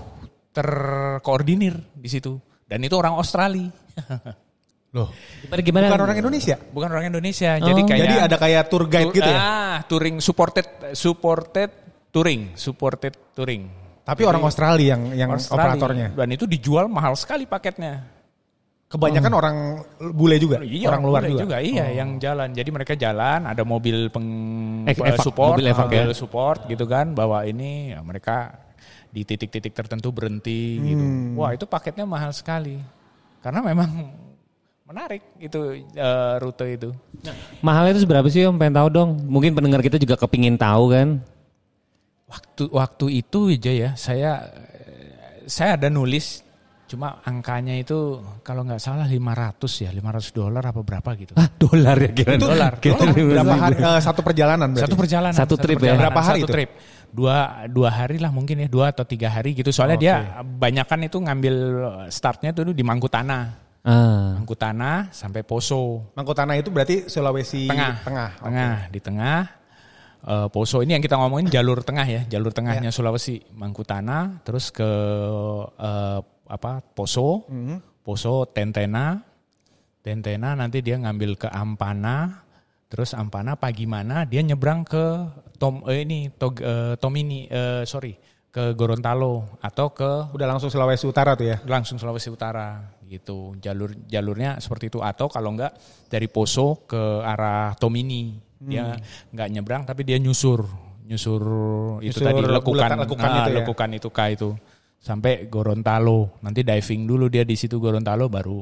terkoordinir 0.54 1.78
di 1.98 2.10
situ. 2.10 2.38
Dan 2.70 2.86
itu 2.86 2.94
orang 2.94 3.18
Australia. 3.18 3.70
Loh. 4.98 5.14
Gimana 5.46 5.62
gimana? 5.62 5.86
Bukan 5.90 6.02
orang 6.06 6.18
Indonesia. 6.18 6.56
Bukan 6.58 6.90
orang 6.90 7.06
Indonesia. 7.14 7.52
Jadi 7.62 7.82
kayak 7.86 8.02
Jadi 8.06 8.16
ada 8.18 8.38
kayak 8.42 8.64
tour 8.70 8.86
guide 8.90 9.14
gitu 9.14 9.30
ya. 9.30 9.38
Ah, 9.38 9.78
touring 9.86 10.18
supported 10.18 10.66
supported 10.98 11.70
touring, 12.10 12.58
supported 12.58 13.14
touring. 13.38 13.70
Tapi 14.02 14.26
orang 14.26 14.42
Australia 14.42 14.98
yang 14.98 15.14
yang 15.14 15.30
Australia. 15.38 15.78
operatornya. 15.78 16.08
Dan 16.18 16.30
itu 16.34 16.50
dijual 16.50 16.90
mahal 16.90 17.14
sekali 17.14 17.46
paketnya. 17.46 18.19
Kebanyakan 18.90 19.34
orang 19.38 19.58
bule 20.18 20.42
juga, 20.42 20.66
Iya, 20.66 20.90
orang 20.90 21.06
luar 21.06 21.22
boleh 21.22 21.46
juga. 21.46 21.62
Iya, 21.62 21.94
yang 21.94 22.18
jalan. 22.18 22.50
Jadi 22.58 22.70
mereka 22.74 22.98
jalan, 22.98 23.46
ada 23.46 23.62
mobil 23.62 24.10
peng 24.10 24.26
eh, 24.90 24.98
evak, 24.98 25.22
support, 25.22 25.62
mobil 25.62 25.70
evak 25.70 25.86
mobil 25.86 26.10
ya. 26.10 26.18
support 26.18 26.60
gitu 26.66 26.90
kan. 26.90 27.14
Bawa 27.14 27.46
ini, 27.46 27.94
ya 27.94 28.02
mereka 28.02 28.50
di 29.14 29.22
titik-titik 29.22 29.78
tertentu 29.78 30.10
berhenti 30.10 30.82
gitu. 30.82 31.06
Wah 31.38 31.54
itu 31.54 31.70
paketnya 31.70 32.10
mahal 32.10 32.34
sekali. 32.34 32.82
Karena 33.46 33.62
memang 33.62 33.90
menarik 34.90 35.22
itu 35.38 35.86
eh, 35.94 36.34
rute 36.42 36.66
itu. 36.74 36.90
Mahalnya 37.62 37.94
itu 37.94 38.10
seberapa 38.10 38.26
sih 38.26 38.42
Om? 38.50 38.58
Pengen 38.58 38.74
tahu 38.74 38.88
dong. 38.90 39.10
Mungkin 39.30 39.54
pendengar 39.54 39.86
kita 39.86 40.02
juga 40.02 40.18
kepingin 40.18 40.58
tahu 40.58 40.90
kan. 40.90 41.22
Waktu 42.26 42.64
waktu 42.74 43.06
itu 43.22 43.54
aja 43.54 43.70
ya 43.74 43.90
saya 43.98 44.50
saya 45.50 45.78
ada 45.78 45.90
nulis 45.90 46.46
cuma 46.90 47.22
angkanya 47.22 47.78
itu 47.78 48.18
kalau 48.42 48.66
nggak 48.66 48.82
salah 48.82 49.06
500 49.06 49.86
ya 49.86 49.94
500 49.94 50.34
dolar 50.34 50.64
apa 50.66 50.82
berapa 50.82 51.10
gitu. 51.14 51.38
Ah, 51.38 51.46
dolar 51.46 51.94
ya 52.02 52.10
kira 52.10 52.34
Itu, 52.34 52.50
dolar. 52.50 52.74
itu 52.82 52.98
berapa 53.30 53.54
hari, 53.54 53.76
eh, 53.78 54.02
satu 54.02 54.22
perjalanan 54.26 54.68
berarti? 54.74 54.86
Satu 54.90 54.96
perjalanan. 54.98 55.38
Satu 55.38 55.56
trip 55.56 55.78
ya? 55.78 55.94
perjalanan, 55.94 56.02
Berapa 56.02 56.22
hari 56.26 56.42
satu 56.42 56.48
itu? 56.50 56.56
trip. 56.58 56.70
Dua 57.10 57.38
dua 57.70 57.90
hari 57.90 58.18
lah 58.18 58.30
mungkin 58.30 58.62
ya 58.62 58.68
dua 58.70 58.90
atau 58.90 59.06
tiga 59.06 59.30
hari 59.30 59.54
gitu. 59.54 59.70
Soalnya 59.70 59.98
Oke. 59.98 60.04
dia 60.04 60.16
banyakan 60.42 61.00
itu 61.06 61.18
ngambil 61.22 61.56
startnya 62.10 62.50
tuh 62.52 62.74
di 62.74 62.82
Mangkutana, 62.82 63.70
Ah. 63.80 64.36
Mangkutana 64.36 65.08
sampai 65.10 65.46
Poso. 65.48 66.12
Mangkutana 66.12 66.54
itu 66.54 66.68
berarti 66.68 67.08
Sulawesi 67.08 67.66
Tengah. 67.66 68.04
Tengah. 68.04 68.30
Tengah 68.44 68.76
di 68.92 69.00
tengah. 69.00 69.40
Eh, 70.20 70.48
Poso 70.52 70.84
ini 70.84 70.94
yang 70.94 71.02
kita 71.02 71.16
ngomongin 71.16 71.48
jalur 71.48 71.80
tengah 71.80 72.04
ya, 72.04 72.22
jalur 72.28 72.52
tengahnya 72.52 72.92
Sulawesi, 72.92 73.40
Mangkutana, 73.56 74.44
terus 74.44 74.68
ke 74.68 74.84
eh, 75.80 76.20
apa 76.50 76.82
Poso, 76.82 77.46
Poso 78.02 78.50
Tentena, 78.50 79.22
Tentena 80.02 80.58
nanti 80.58 80.82
dia 80.82 80.98
ngambil 80.98 81.38
ke 81.38 81.48
Ampana, 81.48 82.42
terus 82.90 83.14
Ampana 83.14 83.54
pagi 83.54 83.86
mana 83.86 84.26
dia 84.26 84.42
nyebrang 84.42 84.82
ke 84.82 85.30
Tom 85.62 85.86
eh, 85.86 86.02
ini 86.02 86.34
Tog, 86.34 86.58
eh, 86.58 86.98
Tomini, 86.98 87.46
eh, 87.46 87.86
sorry 87.86 88.18
ke 88.50 88.74
Gorontalo 88.74 89.62
atau 89.62 89.94
ke 89.94 90.34
Udah 90.34 90.48
langsung 90.50 90.74
Sulawesi 90.74 91.06
Utara 91.06 91.38
tuh 91.38 91.54
ya. 91.54 91.62
langsung 91.70 92.02
Sulawesi 92.02 92.34
Utara 92.34 92.82
gitu. 93.06 93.54
Jalur 93.62 93.94
jalurnya 94.10 94.58
seperti 94.58 94.90
itu 94.90 95.06
atau 95.06 95.30
kalau 95.30 95.54
enggak 95.54 95.78
dari 96.10 96.26
Poso 96.26 96.82
ke 96.90 97.22
arah 97.22 97.78
Tomini. 97.78 98.42
Dia 98.60 98.98
enggak 99.30 99.50
nyebrang 99.54 99.84
tapi 99.86 100.02
dia 100.02 100.18
nyusur. 100.18 100.66
Nyusur, 101.06 101.42
itu 102.06 102.22
Nyusur 102.22 102.26
tadi 102.26 102.42
lekukan 102.42 102.90
lekukan- 102.90 103.00
lekukan 103.06 103.30
ah, 103.30 103.38
itu 103.38 103.50
ya? 103.50 103.58
lekukan 103.62 103.90
itu 103.98 104.10
K 104.10 104.20
itu. 104.34 104.50
Sampai 105.00 105.48
Gorontalo. 105.48 106.38
Nanti 106.44 106.62
diving 106.62 107.08
dulu 107.08 107.26
dia 107.28 107.42
di 107.42 107.56
situ 107.56 107.80
Gorontalo 107.80 108.28
baru 108.28 108.60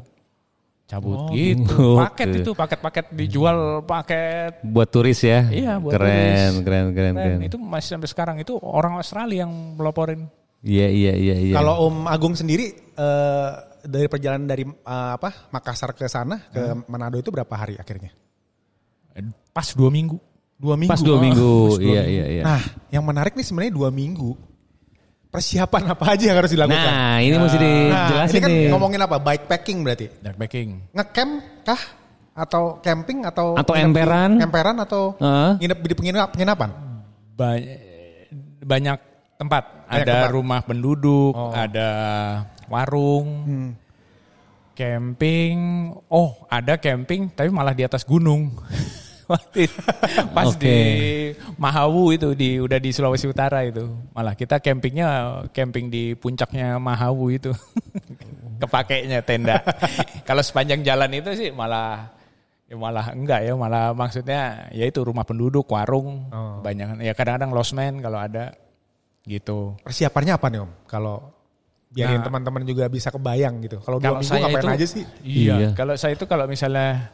cabut 0.87 1.35
gitu. 1.35 1.97
Oke. 1.99 2.15
Paket 2.15 2.27
itu 2.39 2.51
paket-paket 2.55 3.05
dijual 3.11 3.83
paket 3.83 4.63
Buat 4.63 4.87
turis 4.87 5.19
ya. 5.19 5.43
Iya, 5.49 5.81
buat 5.83 5.91
keren, 5.91 6.07
turis. 6.07 6.63
keren, 6.63 6.85
keren, 6.95 7.13
keren. 7.13 7.13
Keren. 7.17 7.39
Itu 7.43 7.57
masih 7.59 7.99
sampai 7.99 8.07
sekarang 8.07 8.35
itu 8.39 8.55
orang 8.55 8.95
Australia 8.95 9.43
yang 9.43 9.51
meloporin. 9.75 10.29
Iya, 10.63 10.87
iya, 10.89 11.13
iya, 11.13 11.35
iya. 11.43 11.53
Kalau 11.53 11.85
Om 11.85 12.07
Agung 12.07 12.33
sendiri 12.33 12.71
eh, 12.73 13.49
dari 13.83 14.07
perjalanan 14.07 14.47
dari 14.47 14.63
eh, 14.63 15.11
apa 15.13 15.51
Makassar 15.51 15.91
ke 15.91 16.07
sana 16.07 16.47
ke 16.47 16.87
Manado 16.87 17.19
itu 17.19 17.29
berapa 17.29 17.51
hari 17.51 17.75
akhirnya? 17.75 18.09
Pas 19.51 19.73
dua 19.73 19.89
minggu. 19.89 20.17
Dua 20.57 20.73
minggu. 20.73 20.89
pas 20.89 21.01
dua 21.01 21.17
Oh, 21.17 21.21
minggu. 21.21 21.51
pas 21.69 21.77
dua 21.77 21.91
Iya, 21.93 22.01
minggu. 22.01 22.13
iya, 22.15 22.25
iya. 22.31 22.43
Nah, 22.45 22.61
yang 22.89 23.03
menarik 23.03 23.33
nih 23.35 23.45
sebenarnya 23.45 23.73
dua 23.73 23.89
minggu. 23.91 24.33
Persiapan 25.37 25.93
apa 25.93 26.05
aja 26.09 26.23
yang 26.25 26.37
harus 26.41 26.49
dilakukan? 26.49 26.81
Nah, 26.89 27.21
ini 27.21 27.35
mesti 27.37 27.57
Nah, 27.57 27.69
dijelasin 27.69 28.33
ini 28.33 28.41
kan 28.41 28.49
nih. 28.49 28.69
ngomongin 28.73 28.99
apa? 28.99 29.15
Bikepacking 29.21 29.77
berarti. 29.85 30.05
Backpacking. 30.17 30.69
Ngecamp 30.91 31.31
kah? 31.61 31.81
Atau 32.33 32.81
camping 32.81 33.21
atau 33.21 33.53
Atau 33.53 33.73
nginep 33.73 33.85
emperan? 33.87 34.31
Emperan 34.39 34.77
atau 34.77 35.13
Heeh. 35.15 35.51
nginep 35.61 35.77
di 35.79 35.93
penginap, 35.93 36.27
penginapan? 36.29 36.69
Ba- 37.33 37.69
banyak 38.59 38.97
tempat. 39.37 39.63
Banyak 39.85 40.01
ada 40.01 40.13
tempat. 40.17 40.29
rumah 40.33 40.59
penduduk, 40.61 41.33
Oh. 41.33 41.53
ada 41.53 41.89
warung, 42.67 43.27
Hmm. 43.45 43.69
camping. 44.73 45.57
Oh, 46.07 46.33
ada 46.47 46.75
camping 46.75 47.29
tapi 47.29 47.49
malah 47.49 47.71
di 47.71 47.81
atas 47.81 48.01
gunung. 48.01 48.53
Waktu 49.27 49.57
itu, 49.67 49.79
Pas 50.31 50.47
Oke. 50.47 50.59
di 50.63 50.77
Mahawu 51.59 52.15
itu 52.15 52.31
di 52.31 52.57
udah 52.57 52.79
di 52.79 52.89
Sulawesi 52.89 53.27
Utara 53.27 53.67
itu. 53.67 53.83
Malah 54.15 54.33
kita 54.33 54.57
campingnya 54.57 55.07
camping 55.51 55.91
di 55.91 56.15
puncaknya 56.15 56.79
Mahawu 56.79 57.27
itu. 57.29 57.51
Kepakainya 58.61 59.21
tenda. 59.21 59.61
Kalau 60.27 60.41
sepanjang 60.41 60.81
jalan 60.81 61.11
itu 61.13 61.29
sih 61.35 61.49
malah 61.51 62.09
ya 62.67 62.75
malah 62.75 63.13
enggak 63.13 63.45
ya, 63.45 63.53
malah 63.53 63.93
maksudnya 63.93 64.67
ya 64.71 64.83
itu 64.83 64.99
rumah 65.03 65.23
penduduk, 65.23 65.67
warung, 65.69 66.27
Oh. 66.33 66.59
banyak 66.59 66.99
ya 66.99 67.13
kadang-kadang 67.13 67.51
losmen 67.53 68.01
kalau 68.01 68.17
ada 68.17 68.55
gitu. 69.23 69.75
Persiapannya 69.83 70.33
apa 70.35 70.47
nih 70.49 70.59
Om? 70.63 70.71
Kalau 70.87 71.35
biarin 71.87 72.19
Nah. 72.19 72.25
teman-teman 72.27 72.63
juga 72.67 72.87
bisa 72.87 73.07
kebayang 73.07 73.63
gitu. 73.63 73.79
Kalau 73.79 73.99
dua 73.99 74.19
minggu 74.19 74.35
ngapain 74.35 74.59
itu 74.59 74.67
aja 74.73 74.87
sih? 74.87 75.03
Iya. 75.23 75.53
Iya. 75.55 75.69
Kalau 75.75 75.93
saya 75.95 76.15
itu 76.15 76.25
kalau 76.27 76.43
misalnya 76.43 77.11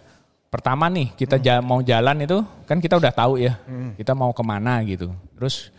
pertama 0.53 0.85
nih 0.85 1.17
kita 1.17 1.41
ja- 1.41 1.65
mau 1.65 1.81
jalan 1.81 2.21
itu 2.21 2.37
kan 2.69 2.77
kita 2.77 3.01
udah 3.01 3.09
tahu 3.09 3.41
ya 3.41 3.57
kita 3.97 4.13
mau 4.13 4.29
ke 4.29 4.43
mana 4.45 4.85
gitu. 4.85 5.09
Terus 5.33 5.73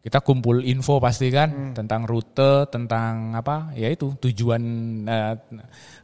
kita 0.00 0.20
kumpul 0.20 0.60
info 0.64 1.00
pasti 1.00 1.28
kan 1.28 1.72
tentang 1.72 2.04
rute, 2.04 2.68
tentang 2.68 3.32
apa 3.32 3.72
ya 3.72 3.88
itu 3.88 4.16
tujuan 4.16 4.62
eh, 5.04 5.32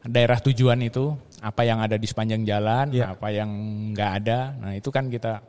daerah 0.05 0.37
tujuan 0.41 0.81
itu 0.81 1.13
apa 1.41 1.65
yang 1.65 1.81
ada 1.81 1.97
di 1.97 2.05
sepanjang 2.05 2.45
jalan, 2.45 2.93
Iya. 2.93 3.17
apa 3.17 3.29
yang 3.33 3.49
nggak 3.93 4.11
ada. 4.21 4.41
Nah 4.57 4.73
itu 4.77 4.89
kan 4.93 5.09
kita 5.09 5.41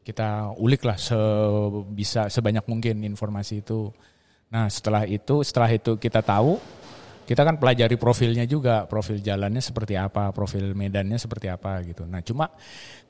kita 0.00 0.56
ulik 0.56 0.84
lah 0.84 0.96
sebisa 0.96 2.28
sebanyak 2.28 2.64
mungkin 2.64 3.00
informasi 3.02 3.60
itu. 3.60 3.92
Nah 4.52 4.68
setelah 4.68 5.04
itu 5.04 5.40
setelah 5.42 5.68
itu 5.68 5.96
kita 5.96 6.20
tahu 6.20 6.56
kita 7.26 7.42
kan 7.42 7.58
pelajari 7.58 7.98
profilnya 7.98 8.46
juga, 8.46 8.86
profil 8.86 9.18
jalannya 9.18 9.58
seperti 9.58 9.98
apa, 9.98 10.30
profil 10.30 10.72
medannya 10.78 11.18
seperti 11.18 11.50
apa 11.50 11.82
gitu. 11.82 12.06
Nah 12.06 12.22
cuma 12.22 12.46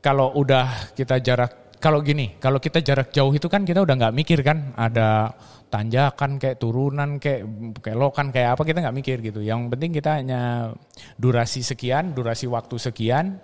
kalau 0.00 0.32
udah 0.40 0.96
kita 0.96 1.20
jarak, 1.20 1.76
kalau 1.76 2.00
gini, 2.00 2.40
kalau 2.40 2.56
kita 2.56 2.80
jarak 2.80 3.12
jauh 3.12 3.30
itu 3.36 3.44
kan 3.52 3.68
kita 3.68 3.84
udah 3.84 3.94
nggak 3.94 4.16
mikir 4.16 4.40
kan, 4.40 4.72
ada 4.74 5.36
tanjakan 5.68 6.40
kayak 6.40 6.56
turunan 6.56 7.20
kayak 7.20 7.44
kelokan 7.84 8.32
kayak 8.32 8.56
apa 8.56 8.62
kita 8.64 8.78
nggak 8.80 8.96
mikir 8.96 9.16
gitu. 9.20 9.44
Yang 9.44 9.68
penting 9.76 9.90
kita 9.92 10.10
hanya 10.16 10.72
durasi 11.20 11.60
sekian, 11.60 12.16
durasi 12.16 12.48
waktu 12.48 12.80
sekian, 12.80 13.36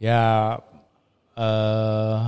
ya 0.00 0.56
eh 1.36 2.18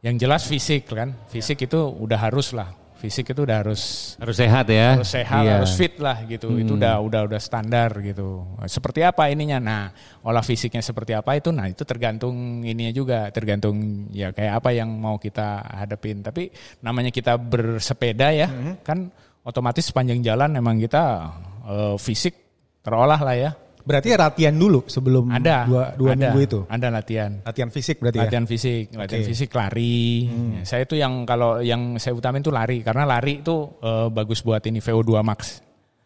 yang 0.00 0.16
jelas 0.16 0.48
fisik 0.48 0.88
kan, 0.90 1.12
fisik 1.28 1.68
itu 1.68 1.76
udah 1.76 2.18
harus 2.18 2.56
lah, 2.56 2.72
fisik 3.00 3.32
itu 3.32 3.40
udah 3.42 3.64
harus 3.64 4.14
Harus 4.20 4.36
sehat 4.36 4.68
ya. 4.68 4.92
harus 4.94 5.08
sehat, 5.08 5.40
Iya. 5.40 5.52
harus 5.56 5.72
fit 5.72 5.96
lah 5.96 6.20
gitu. 6.28 6.52
Itu 6.54 6.76
udah 6.76 7.00
udah 7.00 7.20
udah 7.24 7.40
standar 7.40 7.88
gitu. 8.04 8.44
Seperti 8.68 9.00
apa 9.00 9.32
ininya? 9.32 9.56
Nah, 9.56 9.82
olah 10.20 10.44
fisiknya 10.44 10.84
seperti 10.84 11.16
apa 11.16 11.32
itu? 11.34 11.48
Nah, 11.48 11.66
itu 11.66 11.82
tergantung 11.88 12.60
ininya 12.60 12.92
juga, 12.92 13.32
tergantung 13.32 14.06
ya 14.12 14.30
kayak 14.30 14.60
apa 14.60 14.70
yang 14.70 14.92
mau 14.92 15.16
kita 15.16 15.64
hadapin. 15.80 16.20
Tapi 16.20 16.52
namanya 16.80 17.08
kita 17.08 17.40
bersepeda 17.40 18.28
ya, 18.30 18.48
kan 18.84 19.08
otomatis 19.40 19.88
sepanjang 19.88 20.20
jalan 20.20 20.52
emang 20.54 20.76
kita 20.76 21.32
eh, 21.64 21.96
fisik 21.96 22.36
terolah 22.84 23.16
lah 23.16 23.32
ya. 23.34 23.50
Berarti 23.90 24.08
ya 24.08 24.18
latihan 24.22 24.54
dulu 24.54 24.86
sebelum 24.86 25.34
Ada 25.34 25.66
dua, 25.66 25.84
dua 25.98 26.10
ada, 26.14 26.30
minggu 26.30 26.38
itu. 26.40 26.60
Ada 26.70 26.88
latihan. 26.88 27.30
Latihan 27.42 27.68
fisik 27.68 27.96
berarti 27.98 28.18
ya? 28.18 28.24
Latihan 28.24 28.46
fisik, 28.46 28.84
latihan 28.94 29.20
Oke. 29.20 29.28
fisik 29.28 29.50
lari. 29.50 30.06
Ya, 30.30 30.62
saya 30.62 30.82
itu 30.86 30.94
yang 30.94 31.26
kalau 31.26 31.58
yang 31.58 31.98
saya 31.98 32.14
utamain 32.14 32.38
itu 32.38 32.54
lari 32.54 32.80
karena 32.80 33.02
lari 33.02 33.42
itu 33.42 33.66
eh, 33.82 34.06
bagus 34.08 34.40
buat 34.40 34.62
ini 34.62 34.78
VO2 34.78 35.10
max. 35.20 35.58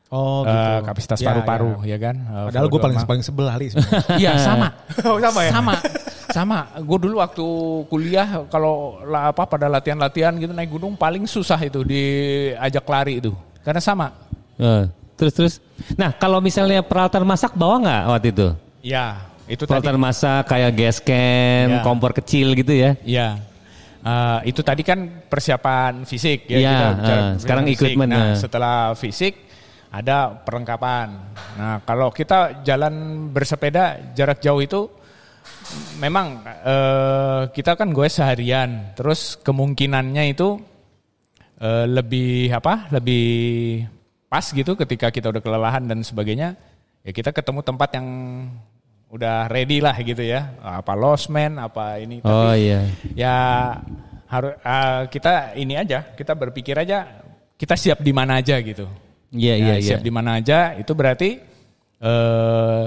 Oh 0.09 0.47
Eh, 0.47 0.79
kapasitas 0.81 1.19
Ya, 1.19 1.27
paru-paru 1.29 1.83
ya. 1.83 1.97
ya 1.97 1.99
kan. 2.01 2.17
Eh, 2.17 2.45
Padahal 2.49 2.67
gue 2.67 2.79
VO2 2.79 2.85
paling 2.87 2.99
max. 2.99 3.09
paling 3.11 3.25
sebel 3.25 3.45
lari. 3.45 3.67
Iya 4.23 4.33
sama. 4.39 4.69
Oh, 5.05 5.19
sama 5.21 5.41
ya? 5.43 5.51
Sama. 5.53 5.75
Sama. 6.31 6.59
Gue 6.81 6.99
dulu 6.99 7.21
waktu 7.21 7.47
kuliah 7.87 8.29
kalau 8.49 8.97
apa 9.11 9.45
pada 9.45 9.69
latihan-latihan 9.69 10.33
gitu 10.37 10.51
naik 10.51 10.71
gunung 10.71 10.95
paling 10.95 11.27
susah 11.27 11.61
itu 11.61 11.85
diajak 11.85 12.87
lari 12.87 13.21
itu. 13.21 13.33
Karena 13.61 13.81
sama. 13.81 14.09
Eh, 14.57 14.85
terus 15.15 15.33
terus. 15.33 15.55
Nah 15.95 16.15
kalau 16.15 16.39
misalnya 16.39 16.83
peralatan 16.83 17.25
masak 17.25 17.55
bawa 17.55 17.79
nggak 17.81 18.03
waktu 18.11 18.29
itu? 18.31 18.49
Ya, 18.85 19.07
itu 19.47 19.65
tadi. 19.65 19.71
Peralatan 19.81 19.97
masak 19.97 20.43
kayak 20.47 20.71
gas 20.75 20.99
can, 21.01 21.69
Ya. 21.69 21.83
kompor 21.83 22.13
kecil 22.13 22.53
gitu 22.53 22.73
ya? 22.73 22.95
Iya. 23.01 23.29
Eh, 24.05 24.53
itu 24.53 24.61
tadi 24.61 24.85
kan 24.85 25.01
persiapan 25.33 26.05
fisik 26.05 26.45
ya 26.45 26.59
Iya, 26.61 26.69
kita 26.69 26.87
bicara 26.93 27.17
eh, 27.17 27.31
sekarang 27.41 27.65
fisik. 27.65 27.77
equipment, 27.81 28.11
Nah, 28.13 28.21
eh. 28.21 28.37
setelah 28.37 28.77
fisik 28.93 29.35
ada 29.89 30.17
perlengkapan. 30.45 31.09
Nah, 31.57 31.77
kalau 31.89 32.13
kita 32.13 32.61
jalan 32.61 32.93
bersepeda 33.33 34.13
jarak 34.13 34.45
jauh 34.45 34.61
itu 34.61 34.93
memang 35.97 36.45
eh, 36.45 37.43
kita 37.49 37.81
kan 37.81 37.97
gue 37.97 38.05
seharian. 38.05 38.93
Terus 38.93 39.41
kemungkinannya 39.41 40.25
itu 40.29 40.61
eh, 41.57 41.87
lebih 41.89 42.53
apa? 42.53 42.93
Lebih 42.93 43.25
pas 44.35 44.43
gitu 44.51 44.75
ketika 44.75 45.15
kita 45.15 45.31
udah 45.31 45.39
kelelahan 45.39 45.87
dan 45.87 46.03
sebagainya. 46.03 46.59
Ya 47.07 47.15
kita 47.15 47.31
ketemu 47.31 47.63
tempat 47.63 47.95
yang 47.95 48.07
udah 49.07 49.47
ready 49.47 49.79
lah 49.79 49.95
gitu 50.03 50.27
ya. 50.27 50.59
Apa 50.59 50.99
losmen, 50.99 51.55
apa 51.63 52.03
ini. 52.03 52.19
Tapi 52.19 52.35
Oh 52.35 52.51
iya. 52.51 52.83
ya 53.15 53.37
harus 54.27 54.59
kita 55.15 55.55
ini 55.55 55.79
aja 55.79 56.03
kita 56.19 56.35
berpikir 56.35 56.75
aja 56.75 57.23
kita 57.55 57.79
siap 57.79 58.03
di 58.03 58.11
mana 58.11 58.43
aja 58.43 58.59
gitu 58.59 58.91
Iya 59.31 59.55
Ya, 59.55 59.63
iya 59.63 59.75
iya. 59.79 59.89
siap 59.95 60.03
di 60.03 60.11
mana 60.11 60.43
aja 60.43 60.75
itu 60.75 60.91
berarti 60.91 61.39
eh 62.03 62.85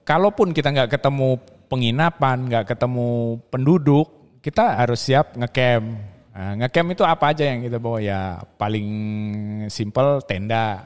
kalaupun 0.00 0.56
kita 0.56 0.72
nggak 0.72 0.96
ketemu 0.96 1.36
penginapan 1.68 2.48
nggak 2.48 2.64
ketemu 2.72 3.36
penduduk 3.52 4.08
kita 4.40 4.80
harus 4.80 5.04
siap 5.04 5.36
ngecamp 5.36 6.15
nah, 6.36 6.52
ngecamp 6.60 6.92
itu 6.92 7.02
apa 7.02 7.32
aja 7.32 7.44
yang 7.48 7.64
kita 7.64 7.80
bawa 7.80 7.98
ya 7.98 8.20
paling 8.60 8.88
simple 9.72 10.20
tenda 10.28 10.84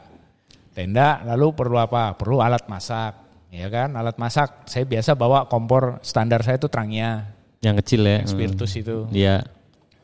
tenda 0.71 1.19
lalu 1.27 1.51
perlu 1.51 1.77
apa 1.77 2.15
perlu 2.15 2.39
alat 2.39 2.63
masak 2.71 3.19
ya 3.51 3.67
kan 3.67 3.99
alat 3.99 4.15
masak 4.15 4.71
saya 4.71 4.87
biasa 4.87 5.19
bawa 5.19 5.51
kompor 5.51 5.99
standar 6.07 6.47
saya 6.47 6.55
itu 6.55 6.71
Trangia 6.71 7.27
Yang 7.61 7.77
kecil 7.83 8.01
ya. 8.07 8.17
yang 8.23 8.31
spiritus 8.31 8.73
itu 8.79 8.97
Hmm. 9.05 9.13
Iya. 9.13 9.37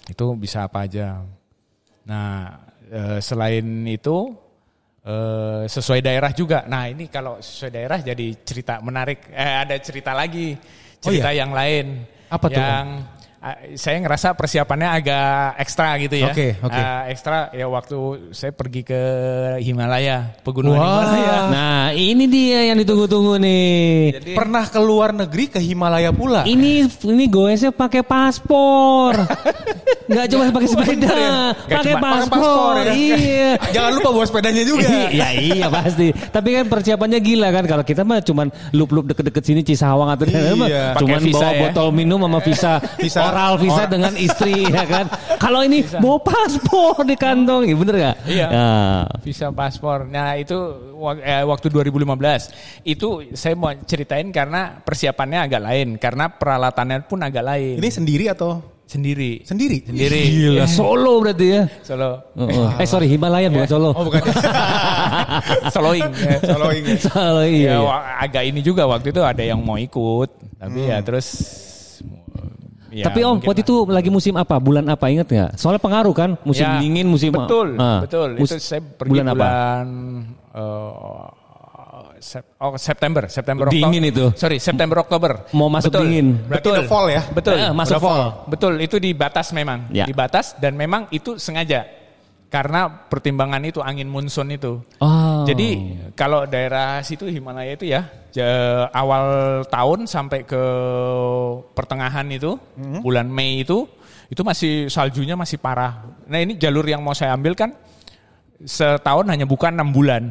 itu 0.06 0.26
bisa 0.38 0.66
apa 0.66 0.86
aja. 0.86 1.18
Nah, 2.06 2.62
eh, 2.86 3.18
selain 3.18 3.64
itu 3.86 4.30
eh, 5.02 5.66
sesuai 5.66 5.98
daerah 5.98 6.30
juga. 6.30 6.62
Nah, 6.66 6.86
ini 6.86 7.10
kalau 7.10 7.38
sesuai 7.38 7.70
daerah 7.74 7.98
jadi 7.98 8.26
cerita 8.42 8.78
menarik. 8.78 9.30
Eh, 9.34 9.54
ada 9.66 9.74
cerita 9.82 10.14
lagi, 10.14 10.54
cerita 10.98 11.30
yang 11.34 11.50
lain. 11.50 12.06
Apa 12.26 12.46
tuh, 12.46 12.58
Yang 12.58 12.86
eh, 12.86 13.15
saya 13.78 13.96
ngerasa 14.02 14.34
persiapannya 14.34 14.88
agak 14.90 15.60
ekstra 15.62 15.94
gitu 16.02 16.16
ya. 16.18 16.32
Oke, 16.32 16.58
oke. 16.58 16.74
Eh, 16.74 17.02
ekstra 17.14 17.50
ya 17.54 17.66
waktu 17.70 18.30
saya 18.34 18.50
pergi 18.50 18.82
ke 18.82 19.00
Himalaya, 19.62 20.34
pegunungan 20.42 20.80
Wah. 20.80 21.06
Himalaya. 21.06 21.36
Nah 21.52 21.82
ini 21.94 22.24
dia 22.26 22.72
yang 22.72 22.78
ditunggu-tunggu 22.82 23.38
nih. 23.38 23.76
Jadi 24.18 24.30
Pernah 24.34 24.64
ke 24.66 24.80
luar 24.82 25.14
negeri 25.14 25.46
ke 25.46 25.60
Himalaya 25.62 26.10
pula. 26.10 26.42
Ini 26.42 26.90
ini 26.90 27.24
goesnya 27.30 27.70
pakai 27.70 28.02
paspor. 28.02 29.14
Nggak 30.06 30.26
cuma 30.30 30.42
pakai 30.48 30.68
sepeda, 30.70 31.16
pakai 31.66 31.94
paspor. 31.98 32.74
ya. 32.78 32.92
Iya. 32.94 33.50
Jangan 33.74 33.90
lupa 33.98 34.08
bawa 34.14 34.26
sepedanya 34.26 34.62
juga. 34.62 34.86
Iya 35.16 35.28
iya 35.32 35.66
pasti. 35.66 36.10
Tapi 36.12 36.48
kan 36.52 36.64
persiapannya 36.66 37.18
gila 37.18 37.48
kan 37.50 37.64
kalau 37.64 37.82
kita 37.82 38.02
mah 38.02 38.20
cuman 38.20 38.46
lup-lup 38.70 39.10
deket-deket 39.10 39.42
sini 39.42 39.60
Cisawang 39.62 40.10
atau 40.12 40.26
Iya. 40.26 40.94
cuman 40.94 41.20
visa 41.22 41.38
bawa 41.38 41.50
ya. 41.50 41.60
botol 41.68 41.88
minum 41.90 42.18
sama 42.20 42.38
visa, 42.38 42.72
Visa 43.02 43.20
oral 43.24 43.58
visa 43.58 43.82
dengan 43.86 44.12
istri 44.14 44.66
ya 44.66 44.84
kan. 44.84 45.06
Kalau 45.36 45.62
ini 45.62 45.82
bawa 45.98 46.18
paspor 46.22 47.02
di 47.02 47.16
kantong, 47.16 47.66
iya 47.66 47.76
bener 47.76 47.94
gak? 47.96 48.16
Iya. 48.26 48.46
Ya. 48.46 48.70
Visa 49.22 49.48
paspor. 49.50 50.06
Nah 50.06 50.34
itu 50.36 50.56
eh, 51.20 51.42
waktu 51.42 51.66
2015 51.68 52.50
itu 52.84 53.08
saya 53.32 53.54
mau 53.54 53.72
ceritain 53.82 54.28
karena 54.30 54.78
persiapannya 54.78 55.38
agak 55.44 55.62
lain 55.62 55.88
karena 55.96 56.30
peralatannya 56.30 57.06
pun 57.06 57.22
agak 57.22 57.42
lain. 57.42 57.76
Ini 57.78 57.90
sendiri 57.90 58.26
atau 58.30 58.75
sendiri. 58.86 59.42
sendiri? 59.42 59.82
Sendiri. 59.82 60.20
Gila, 60.24 60.64
Solo 60.64 61.18
berarti 61.18 61.46
ya. 61.48 61.62
Solo. 61.82 62.22
Oh, 62.32 62.46
oh. 62.46 62.68
Eh 62.78 62.86
sorry 62.86 63.06
Himalayan 63.06 63.50
bukan 63.50 63.66
Solo. 63.68 63.90
Oh 63.90 64.02
bukan. 64.02 64.22
Soloing. 65.74 66.06
ya. 66.14 66.38
Soloing 66.40 66.84
ya. 66.84 66.96
Solo 66.98 67.42
Ya, 67.42 67.74
iya. 67.76 67.76
agak 68.18 68.42
ini 68.44 68.60
juga 68.60 68.86
waktu 68.86 69.10
itu 69.10 69.20
ada 69.20 69.42
yang 69.42 69.58
mau 69.58 69.76
ikut, 69.76 70.30
tapi 70.56 70.86
ya 70.86 70.98
terus. 71.00 71.26
ya, 72.88 73.04
Tapi 73.04 73.20
Om, 73.20 73.42
waktu 73.42 73.60
lah. 73.60 73.66
itu 73.66 73.74
lagi 73.86 74.08
musim 74.08 74.34
apa? 74.34 74.56
Bulan 74.56 74.86
apa 74.86 75.06
inget 75.06 75.26
nggak? 75.26 75.50
Soalnya 75.54 75.78
pengaruh 75.78 76.14
kan, 76.14 76.30
musim 76.42 76.64
Ya, 76.64 76.80
dingin, 76.80 77.06
musim 77.06 77.28
betul, 77.28 77.76
Ah. 77.76 78.00
betul. 78.00 78.38
Mus- 78.38 78.48
itu 78.48 78.56
saya 78.58 78.80
pergi 78.80 79.10
bulan 79.12 79.26
bulan, 79.28 79.36
apa? 79.36 79.48
eh, 80.56 81.26
Sep- 82.18 82.56
oh 82.58 82.74
September, 82.76 83.26
September 83.26 83.68
Dingin 83.68 84.02
Oktober. 84.02 84.10
itu. 84.10 84.24
Sorry, 84.34 84.56
September 84.58 84.96
Oktober. 85.00 85.46
Mau 85.52 85.68
masuk 85.68 85.92
Betul. 85.92 86.02
dingin. 86.04 86.26
Berarti 86.44 86.68
Betul. 86.68 86.76
fall 86.86 87.06
ya? 87.08 87.22
Betul. 87.28 87.54
Eh, 87.56 87.70
masuk 87.72 87.94
Udah 87.94 88.02
fall. 88.02 88.22
Betul, 88.48 88.72
itu 88.80 88.96
di 88.96 89.10
batas 89.12 89.50
memang. 89.50 89.88
Ya. 89.90 90.04
Di 90.04 90.12
batas 90.12 90.56
dan 90.56 90.74
memang 90.74 91.06
itu 91.10 91.36
sengaja. 91.36 91.84
Karena 92.46 92.86
pertimbangan 92.86 93.58
itu 93.66 93.82
angin 93.82 94.06
monsun 94.06 94.54
itu. 94.54 94.78
Oh. 95.02 95.42
Jadi 95.44 95.98
kalau 96.14 96.46
daerah 96.46 97.02
situ 97.02 97.26
Himalaya 97.26 97.74
itu 97.74 97.90
ya 97.90 98.06
awal 98.92 99.24
tahun 99.66 100.06
sampai 100.06 100.46
ke 100.46 100.62
pertengahan 101.74 102.24
itu 102.30 102.54
Hmm. 102.78 103.02
bulan 103.02 103.26
Mei 103.26 103.66
itu 103.66 103.84
itu 104.26 104.42
masih 104.42 104.86
saljunya 104.86 105.34
masih 105.34 105.58
parah. 105.58 106.06
Nah 106.26 106.38
ini 106.38 106.54
jalur 106.54 106.86
yang 106.86 107.02
mau 107.02 107.14
saya 107.14 107.34
ambil 107.34 107.54
kan 107.58 107.74
setahun 108.62 109.26
hanya 109.26 109.44
buka 109.44 109.68
enam 109.68 109.90
bulan. 109.90 110.30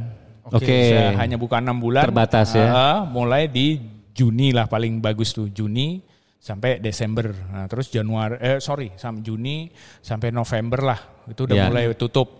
Oke. 0.53 0.93
Saya 0.93 1.17
hanya 1.17 1.41
buka 1.41 1.57
enam 1.57 1.81
bulan. 1.81 2.05
Terbatas 2.05 2.53
ya. 2.53 2.67
Ah, 2.69 2.99
mulai 3.01 3.49
di 3.49 3.81
Juni 4.13 4.53
lah 4.53 4.69
paling 4.69 5.01
bagus 5.01 5.33
tuh 5.33 5.49
Juni 5.49 5.99
sampai 6.37 6.77
Desember. 6.77 7.33
Nah, 7.33 7.65
terus 7.65 7.89
Januari 7.89 8.37
eh 8.37 8.57
sorry 8.61 8.93
sampai 8.93 9.25
Juni 9.25 9.65
sampai 9.99 10.29
November 10.29 10.79
lah 10.85 10.99
itu 11.25 11.49
udah 11.49 11.55
Ya. 11.57 11.65
mulai 11.67 11.89
tutup 11.97 12.39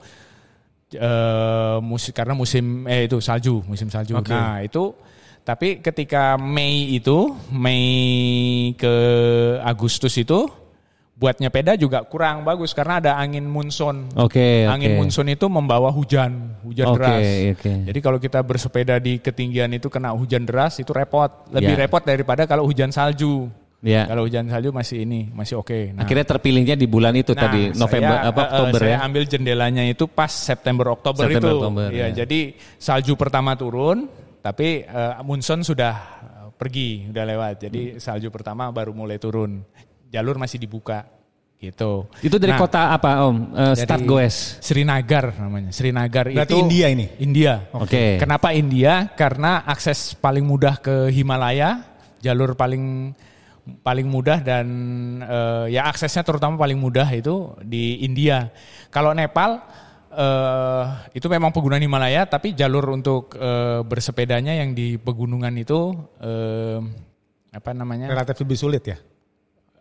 eh 0.94 1.78
musim 1.82 2.14
karena 2.14 2.38
musim 2.38 2.86
eh 2.86 3.10
itu 3.10 3.18
salju 3.18 3.66
musim 3.66 3.90
salju. 3.90 4.16
Oke. 4.22 4.30
Nah 4.32 4.62
itu 4.62 4.94
tapi 5.42 5.82
ketika 5.82 6.38
Mei 6.38 6.94
itu 6.94 7.34
Mei 7.50 8.72
ke 8.78 8.94
Agustus 9.66 10.14
itu 10.16 10.46
buat 11.16 11.40
nyepeda 11.40 11.80
juga 11.80 12.04
kurang 12.04 12.44
bagus 12.44 12.76
karena 12.76 13.00
ada 13.00 13.12
angin 13.16 13.48
monsun. 13.48 14.12
Oke, 14.20 14.68
Angin 14.68 14.94
oke. 14.94 15.00
monsun 15.00 15.32
itu 15.32 15.48
membawa 15.48 15.88
hujan, 15.88 16.60
hujan 16.60 16.92
Oke, 16.92 17.00
deras. 17.00 17.24
oke. 17.56 17.72
Jadi 17.88 18.00
kalau 18.04 18.20
kita 18.20 18.40
bersepeda 18.44 19.00
di 19.00 19.24
ketinggian 19.24 19.72
itu 19.72 19.88
kena 19.88 20.12
hujan 20.12 20.44
deras 20.44 20.76
itu 20.84 20.92
repot. 20.92 21.48
Lebih 21.56 21.72
Ya. 21.72 21.80
repot 21.88 22.04
daripada 22.04 22.44
kalau 22.44 22.68
hujan 22.68 22.92
salju. 22.92 23.48
Ya. 23.80 24.04
Kalau 24.10 24.28
hujan 24.28 24.50
salju 24.50 24.76
masih 24.76 25.06
ini, 25.08 25.30
masih 25.32 25.62
oke. 25.62 25.94
Nah, 25.96 26.04
Akhirnya 26.04 26.26
terpilihnya 26.26 26.76
di 26.76 26.84
bulan 26.90 27.16
itu 27.16 27.32
nah, 27.32 27.48
tadi 27.48 27.70
November 27.72 28.18
saya, 28.18 28.30
apa 28.34 28.42
eh, 28.42 28.44
eh, 28.44 28.52
Oktober 28.52 28.80
saya 28.82 28.92
ya. 28.92 28.98
ambil 29.06 29.24
jendelanya 29.30 29.84
itu 29.86 30.04
pas 30.10 30.32
September 30.34 30.86
Oktober 30.92 31.24
September, 31.30 31.48
itu. 31.48 31.58
Oktober, 31.64 31.88
ya, 31.94 32.10
ya. 32.12 32.26
jadi 32.26 32.40
salju 32.76 33.14
pertama 33.16 33.54
turun, 33.56 34.10
tapi 34.42 34.84
eh, 34.84 35.14
monsun 35.24 35.62
sudah 35.64 35.94
pergi, 36.58 37.08
udah 37.08 37.24
lewat. 37.24 37.56
Jadi 37.70 37.82
salju 38.02 38.28
pertama 38.34 38.68
baru 38.68 38.92
mulai 38.92 39.16
turun. 39.16 39.64
Jalur 40.12 40.38
masih 40.38 40.62
dibuka 40.62 41.06
gitu. 41.60 42.06
Itu 42.22 42.36
dari 42.38 42.54
Nah, 42.54 42.62
kota 42.62 42.94
apa 42.94 43.26
Om? 43.26 43.38
Eh, 43.56 43.74
dari 43.74 43.82
Start 43.88 44.04
Goes. 44.06 44.36
Srinagar 44.62 45.34
namanya. 45.40 45.72
Srinagar 45.72 46.30
Berarti 46.30 46.54
itu 46.54 46.62
India 46.62 46.88
ini? 46.92 47.06
India. 47.18 47.54
Oke. 47.74 48.22
Kenapa 48.22 48.54
India? 48.54 49.10
Karena 49.18 49.64
akses 49.66 50.14
paling 50.20 50.46
mudah 50.46 50.78
ke 50.78 51.10
Himalaya, 51.10 51.82
jalur 52.22 52.54
paling 52.54 53.16
paling 53.82 54.06
mudah 54.06 54.46
dan 54.46 54.68
eh, 55.26 55.74
ya 55.74 55.90
aksesnya 55.90 56.22
terutama 56.22 56.54
paling 56.60 56.78
mudah 56.78 57.08
itu 57.10 57.58
di 57.66 58.06
India. 58.06 58.54
Kalau 58.94 59.10
Nepal 59.18 59.58
eh, 60.14 60.84
itu 61.18 61.26
memang 61.32 61.50
pegunungan 61.50 61.82
Himalaya, 61.82 62.30
tapi 62.30 62.54
jalur 62.54 62.94
untuk 62.94 63.34
eh, 63.34 63.82
bersepedanya 63.82 64.54
yang 64.54 64.78
di 64.78 65.02
pegunungan 65.02 65.56
itu 65.58 65.98
eh, 66.22 66.78
apa 67.56 67.72
namanya? 67.74 68.12
Relatif 68.12 68.38
lebih 68.46 68.60
sulit 68.60 68.84
ya? 68.86 69.00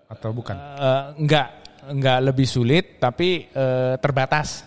Atau 0.07 0.31
bukan? 0.31 0.55
Eh, 0.55 1.03
enggak 1.19 1.49
enggak 1.85 2.19
lebih 2.23 2.47
sulit, 2.47 2.97
tapi 2.97 3.47
eh, 3.47 3.95
terbatas. 3.99 4.65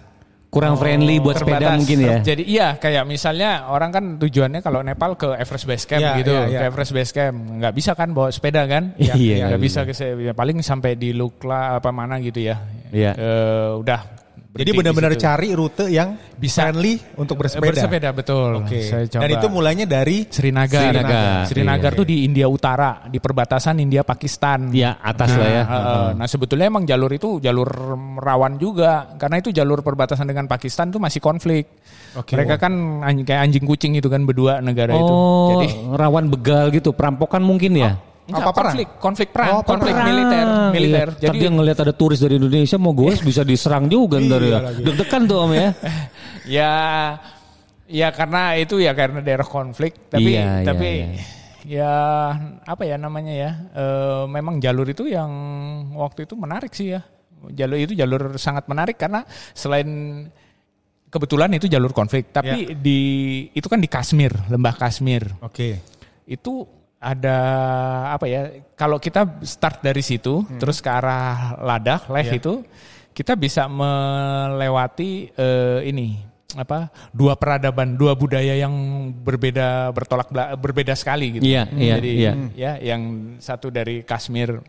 Kurang 0.48 0.80
friendly 0.80 1.20
buat 1.20 1.36
sepeda 1.36 1.60
Terbatas. 1.60 1.76
mungkin 1.84 1.98
ya. 2.00 2.18
Jadi 2.24 2.44
iya 2.48 2.68
kayak 2.80 3.04
misalnya 3.04 3.68
orang 3.68 3.92
kan 3.92 4.04
tujuannya 4.16 4.64
kalau 4.64 4.80
Nepal 4.80 5.20
ke 5.20 5.36
Everest 5.36 5.68
Base 5.68 5.84
Camp 5.84 6.00
Iya, 6.00 6.14
gitu, 6.24 6.32
iya, 6.34 6.44
iya. 6.48 6.60
ke 6.64 6.66
Everest 6.72 6.94
Base 6.96 7.12
Camp 7.12 7.36
nggak 7.60 7.74
bisa 7.76 7.92
kan 7.94 8.10
bawa 8.16 8.32
sepeda 8.32 8.64
kan? 8.64 8.96
Iya, 8.98 9.14
Ya, 9.14 9.36
nggak 9.44 9.48
nggak 9.52 9.62
bisa 9.62 9.80
ke 9.84 9.92
ya, 10.24 10.32
paling 10.32 10.64
sampai 10.64 10.96
di 10.96 11.12
Lukla 11.12 11.76
apa 11.78 11.92
mana 11.92 12.16
gitu 12.24 12.40
ya. 12.40 12.64
Iya. 12.96 13.12
Eh, 13.12 13.70
udah. 13.76 14.17
Jadi 14.58 14.72
benar-benar 14.74 15.14
cari 15.14 15.48
rute 15.52 15.86
yang 15.88 16.18
Bisa. 16.34 16.66
friendly 16.66 16.98
untuk 17.16 17.38
bersepeda. 17.38 17.72
Bersepeda 17.74 18.10
betul. 18.12 18.62
Oke. 18.62 18.82
Saya 18.82 19.06
coba. 19.06 19.22
Dan 19.22 19.30
itu 19.34 19.48
mulainya 19.48 19.86
dari 19.86 20.26
Srinagar. 20.28 20.90
Srinagar. 20.90 21.42
Srinagar 21.46 21.92
Iya. 21.94 22.00
tuh 22.00 22.06
di 22.06 22.18
India 22.24 22.48
Utara, 22.48 23.06
di 23.06 23.18
perbatasan 23.18 23.78
India 23.78 24.02
Pakistan. 24.02 24.74
Ya 24.74 24.98
atas 25.00 25.32
lah 25.34 25.48
ya. 25.48 25.64
Nah, 25.64 25.78
eh, 25.78 26.10
nah 26.18 26.28
sebetulnya 26.28 26.68
emang 26.68 26.84
jalur 26.84 27.10
itu 27.10 27.38
jalur 27.38 27.70
rawan 28.18 28.58
juga 28.58 29.14
karena 29.16 29.38
itu 29.38 29.50
jalur 29.50 29.80
perbatasan 29.80 30.26
dengan 30.26 30.46
Pakistan 30.46 30.90
tuh 30.90 30.98
masih 30.98 31.22
konflik. 31.22 31.70
Oke. 32.14 32.34
Mereka 32.34 32.58
kan 32.58 32.74
anj- 33.06 33.24
kayak 33.24 33.42
anjing 33.46 33.64
kucing 33.64 33.94
itu 33.94 34.10
kan 34.10 34.26
berdua 34.26 34.58
negara 34.60 34.98
itu. 34.98 35.06
Oh, 35.06 35.54
Jadi 35.54 35.68
rawan 35.94 36.28
begal 36.28 36.74
gitu, 36.74 36.90
perampokan 36.92 37.46
mungkin 37.46 37.78
ya. 37.78 38.02
Enggak, 38.28 38.44
Apa 38.44 38.52
perang? 38.52 38.74
konflik, 38.76 38.90
konflik 39.00 39.30
perang, 39.32 39.48
Oh, 39.50 39.62
konflik 39.64 39.94
Perang. 39.96 40.08
militer, 40.08 40.46
militer. 40.70 41.08
Iya. 41.16 41.22
Jadi 41.26 41.38
dia 41.40 41.50
ngelihat 41.50 41.80
ada 41.82 41.94
turis 41.96 42.20
dari 42.20 42.36
Indonesia 42.36 42.78
mau 42.78 42.92
goes 42.92 43.20
bisa 43.20 43.42
diserang 43.42 43.88
juga 43.88 44.20
ntar 44.20 44.44
Iya 44.44 44.60
ya. 44.60 44.60
Deg-degan 44.84 45.22
tuh 45.26 45.38
Om 45.42 45.52
ya. 45.52 45.70
ya 46.60 46.72
ya 47.88 48.08
karena 48.12 48.42
itu 48.56 48.76
ya 48.78 48.92
karena 48.92 49.24
daerah 49.24 49.48
konflik 49.48 50.12
tapi 50.12 50.36
Iya, 50.36 50.44
iya, 50.60 50.66
tapi 50.68 50.90
iya. 50.92 51.08
ya 51.64 51.94
apa 52.64 52.84
ya 52.84 52.96
namanya 52.96 53.32
ya 53.32 53.52
eh, 53.72 54.24
memang 54.28 54.60
jalur 54.60 54.84
itu 54.86 55.08
yang 55.08 55.32
waktu 55.96 56.28
itu 56.28 56.36
menarik 56.36 56.72
sih 56.72 56.92
ya 56.92 57.02
jalur 57.48 57.80
itu 57.80 57.96
jalur 57.96 58.36
sangat 58.36 58.68
menarik 58.68 59.00
karena 59.00 59.24
selain 59.52 59.88
kebetulan 61.08 61.48
itu 61.56 61.72
jalur 61.72 61.96
konflik 61.96 62.36
tapi 62.36 62.76
di 62.76 63.00
itu 63.56 63.68
kan 63.68 63.80
di 63.80 63.88
Kashmir 63.88 64.36
lembah 64.52 64.76
Kashmir 64.76 65.24
Oke. 65.40 65.80
itu 66.28 66.68
ada 67.08 67.38
apa 68.12 68.26
ya 68.28 68.42
kalau 68.76 69.00
kita 69.00 69.40
start 69.48 69.80
dari 69.80 70.04
situ 70.04 70.44
terus 70.60 70.84
ke 70.84 70.92
arah 70.92 71.56
Ladakh 71.56 72.12
Leh 72.12 72.28
Iya. 72.28 72.36
itu 72.44 72.54
kita 73.16 73.40
bisa 73.40 73.72
melewati 73.72 75.32
eh, 75.32 75.80
ini 75.88 76.20
apa 76.56 76.92
dua 77.12 77.36
peradaban 77.40 77.96
dua 77.96 78.16
budaya 78.16 78.56
yang 78.56 78.72
berbeda 79.24 79.92
bertolak 79.96 80.32
berbeda 80.60 80.96
sekali 81.00 81.40
gitu 81.40 81.44
Iya, 81.48 81.64
iya, 81.76 81.96
jadi 82.00 82.12
iya. 82.12 82.34
ya 82.56 82.72
yang 82.96 83.36
satu 83.40 83.72
dari 83.72 84.04
Kashmir 84.04 84.60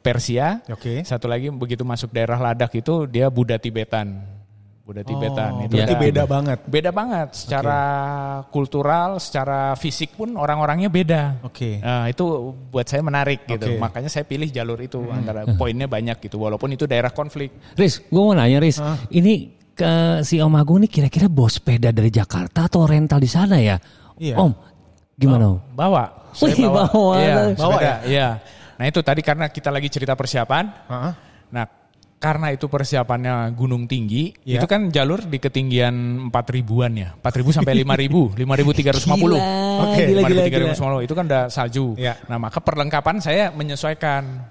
Persia 0.00 0.60
Oke. 0.68 1.04
satu 1.04 1.24
lagi 1.28 1.48
begitu 1.48 1.84
masuk 1.84 2.12
daerah 2.12 2.36
Ladakh 2.36 2.80
itu 2.80 3.08
dia 3.08 3.32
Buddha 3.32 3.56
Tibetan 3.56 4.37
Buddha 4.88 5.04
Tibetan 5.04 5.68
itu 5.68 5.76
Berarti 5.76 5.92
Ya. 5.92 6.00
beda 6.00 6.22
banget. 6.24 6.58
beda 6.64 6.90
banget 6.96 7.28
secara 7.36 7.80
kultural, 8.48 9.20
secara 9.20 9.76
fisik 9.76 10.16
pun 10.16 10.32
orang-orangnya 10.32 10.88
beda. 10.88 11.44
Oke. 11.44 11.76
Nah, 11.84 12.08
itu 12.08 12.24
buat 12.72 12.88
saya 12.88 13.04
menarik 13.04 13.44
gitu. 13.44 13.76
Makanya 13.76 14.08
saya 14.08 14.24
pilih 14.24 14.48
jalur 14.48 14.80
itu 14.80 14.96
antara 15.12 15.44
poinnya 15.60 15.84
banyak 15.84 16.16
gitu 16.24 16.40
walaupun 16.40 16.72
itu 16.72 16.88
daerah 16.88 17.12
konflik. 17.12 17.52
Riz, 17.76 18.00
gue 18.00 18.16
mau 18.16 18.32
nanya 18.32 18.64
Riz, 18.64 18.80
ini 19.12 19.52
ke 19.76 20.24
si 20.24 20.40
Om 20.40 20.56
Agung 20.56 20.80
ini 20.80 20.88
kira-kira 20.88 21.28
bawa 21.28 21.52
sepeda 21.52 21.92
dari 21.92 22.08
Jakarta 22.08 22.64
atau 22.64 22.88
rental 22.88 23.20
di 23.20 23.28
sana 23.28 23.60
ya? 23.60 23.76
Iya. 24.16 24.40
Om, 24.40 24.52
gimana 25.14 25.52
Om? 25.52 25.58
Bawa. 25.76 26.04
Saya 26.38 26.56
Wih, 26.56 26.64
bawa. 26.64 27.12
Iya, 27.20 27.34
Bawa 27.36 27.76
sepeda, 27.76 27.84
ya? 27.84 27.94
Iya. 28.08 28.28
Nah, 28.80 28.84
itu 28.88 29.00
tadi 29.04 29.20
karena 29.20 29.52
kita 29.52 29.68
lagi 29.68 29.92
cerita 29.92 30.16
persiapan. 30.16 30.64
Heeh. 30.88 31.12
Nah, 31.48 31.64
karena 32.18 32.50
itu 32.50 32.66
persiapannya 32.66 33.54
gunung 33.54 33.86
tinggi, 33.86 34.34
Iya. 34.42 34.58
itu 34.58 34.66
kan 34.66 34.90
jalur 34.90 35.22
di 35.22 35.38
ketinggian 35.38 35.94
4 36.28 36.50
ribuan 36.50 36.90
ya. 36.92 37.14
4 37.14 37.38
ribu 37.38 37.50
sampai 37.54 37.78
5 37.78 37.94
ribu, 37.94 38.30
5.350. 38.38 39.38
Gila, 39.38 39.38
Oke, 39.86 40.02
gila. 40.02 40.20
5.350 40.26 41.06
itu 41.06 41.14
kan 41.14 41.24
udah 41.26 41.44
salju. 41.46 41.86
Iya. 41.94 42.18
Nah 42.26 42.36
maka 42.36 42.58
perlengkapan 42.58 43.22
saya 43.22 43.54
menyesuaikan. 43.54 44.50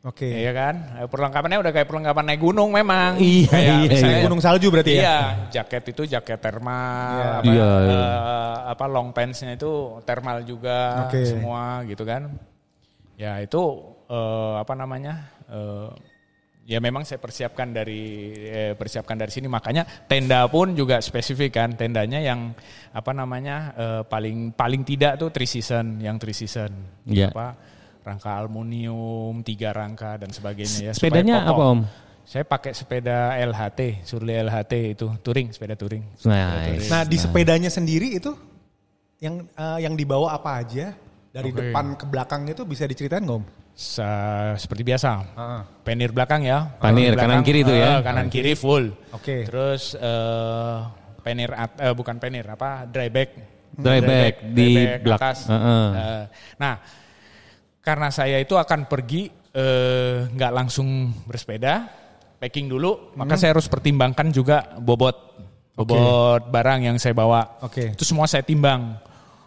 Oke. 0.00 0.24
Iya 0.24 0.56
kan? 0.56 0.74
Eh, 0.96 1.08
Perlengkapannya 1.12 1.60
udah 1.60 1.72
kayak 1.76 1.84
perlengkapan 1.84 2.24
naik 2.24 2.40
gunung 2.40 2.72
memang. 2.72 3.20
Iya, 3.20 3.52
Kayak 3.52 3.68
iya, 3.68 3.90
misalnya 3.92 4.16
iya. 4.16 4.24
Gunung 4.24 4.40
salju 4.40 4.66
berarti 4.72 4.90
ya? 4.96 5.02
Iya, 5.04 5.16
jaket 5.52 5.84
itu 5.92 6.02
jaket 6.08 6.38
thermal, 6.40 7.20
Iya. 7.20 7.28
apa, 7.36 7.44
Iya, 7.52 7.70
iya. 7.84 8.00
eh, 8.00 8.54
apa 8.72 8.84
long 8.88 9.12
pantsnya 9.12 9.52
itu 9.52 10.00
thermal 10.08 10.40
juga 10.48 11.04
Oke. 11.04 11.20
semua 11.28 11.84
gitu 11.84 12.08
kan. 12.08 12.32
Ya 13.20 13.44
itu 13.44 13.60
eh, 14.08 14.54
apa 14.56 14.72
namanya? 14.72 15.28
eh, 15.52 15.92
ya 16.70 16.78
memang 16.78 17.02
saya 17.02 17.18
persiapkan 17.18 17.74
dari 17.74 18.30
eh, 18.46 18.72
persiapkan 18.78 19.18
dari 19.18 19.34
sini 19.34 19.50
makanya 19.50 19.82
tenda 20.06 20.46
pun 20.46 20.70
juga 20.78 21.02
spesifik 21.02 21.58
kan 21.58 21.74
tendanya 21.74 22.22
yang 22.22 22.54
apa 22.94 23.10
namanya 23.10 23.74
eh, 23.74 24.02
paling 24.06 24.54
paling 24.54 24.86
tidak 24.86 25.18
tuh 25.18 25.34
three 25.34 25.50
season 25.50 25.98
yang 25.98 26.14
three 26.22 26.36
season 26.36 26.70
Iya. 27.10 27.34
apa 27.34 27.58
rangka 28.06 28.30
aluminium 28.38 29.42
tiga 29.42 29.74
rangka 29.74 30.14
dan 30.22 30.30
sebagainya 30.30 30.78
ya 30.88 30.92
Sepedanya 30.94 31.42
apa 31.50 31.62
om? 31.74 31.82
Saya 32.30 32.46
pakai 32.46 32.70
sepeda 32.70 33.34
LHT, 33.42 34.06
Surly 34.06 34.38
LHT 34.38 34.94
itu 34.94 35.06
touring, 35.18 35.50
sepeda 35.50 35.74
touring. 35.74 36.06
Nice. 36.22 36.86
Nah 36.86 37.02
di 37.02 37.18
sepedanya 37.18 37.66
sendiri 37.66 38.22
itu 38.22 38.30
yang 39.18 39.42
eh, 39.50 39.78
yang 39.82 39.98
dibawa 39.98 40.38
apa 40.38 40.62
aja 40.62 40.94
dari 41.34 41.50
Oke. 41.50 41.58
depan 41.58 41.98
ke 41.98 42.06
belakang 42.06 42.46
itu 42.46 42.62
bisa 42.62 42.86
diceritain 42.86 43.26
nggak 43.26 43.38
om? 43.42 43.44
Sa- 43.80 44.60
seperti 44.60 44.84
biasa. 44.84 45.10
Ah. 45.32 45.64
Penir 45.80 46.12
belakang 46.12 46.44
ya. 46.44 46.68
Panir, 46.76 47.16
Penir 47.16 47.24
kanan 47.24 47.40
kiri 47.40 47.64
itu 47.64 47.72
ya? 47.72 47.96
eh, 47.96 47.98
kanan 48.04 48.28
kiri 48.28 48.52
full. 48.52 48.92
Oke. 49.16 49.48
Terus 49.48 49.96
eh, 49.96 50.76
penir 51.24 51.48
at- 51.56 51.80
eh, 51.80 51.94
bukan 51.96 52.20
penir 52.20 52.44
apa 52.44 52.84
dry 52.84 53.08
bag. 53.08 53.32
Dry 53.72 54.04
bag 54.04 54.34
di 54.52 54.68
bag 54.76 55.00
belak- 55.00 55.20
atas. 55.24 55.38
Heeh. 55.48 55.84
Eh, 55.96 56.22
nah, 56.60 56.76
karena 57.80 58.12
saya 58.12 58.36
itu 58.36 58.52
akan 58.52 58.84
pergi 58.84 59.32
eh, 59.50 60.28
nggak 60.28 60.52
langsung 60.52 61.10
bersepeda, 61.24 61.88
packing 62.36 62.68
dulu, 62.68 63.16
maka 63.16 63.34
Hmm. 63.34 63.40
saya 63.40 63.50
harus 63.50 63.66
pertimbangkan 63.66 64.28
juga 64.28 64.76
bobot 64.76 65.16
bobot 65.72 66.52
barang 66.52 66.84
yang 66.84 66.96
saya 67.00 67.16
bawa. 67.16 67.58
Oke. 67.64 67.96
Itu 67.96 68.04
semua 68.04 68.28
saya 68.28 68.44
timbang. 68.44 69.00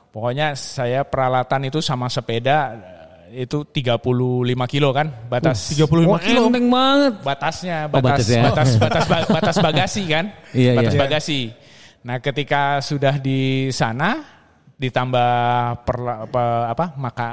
Pokoknya 0.10 0.58
saya 0.58 1.06
peralatan 1.06 1.70
itu 1.70 1.80
sama 1.80 2.10
sepeda 2.10 2.58
eh, 2.74 3.03
itu 3.36 3.66
35 3.66 3.98
kilo 4.68 4.90
kan 4.90 5.10
batas. 5.26 5.74
35 5.74 6.06
Wah, 6.06 6.22
kilo. 6.22 6.48
enteng 6.48 6.70
banget. 6.70 7.14
batasnya 7.20 7.78
Oh, 7.86 7.98
batas 7.98 8.06
batasnya. 8.24 8.42
batas 8.46 8.70
batas 8.84 9.04
ba- 9.06 9.28
batas 9.28 9.58
bagasi 9.58 10.02
kan 10.06 10.26
Iya, 10.52 10.72
batas 10.76 10.94
iya. 10.94 11.02
bagasi 11.02 11.40
nah 12.04 12.20
ketika 12.20 12.62
sudah 12.80 13.16
di 13.16 13.40
sana 13.70 14.22
ditambah 14.76 15.32
perla- 15.82 16.26
apa, 16.26 16.44
apa 16.68 16.86
maka 16.96 17.26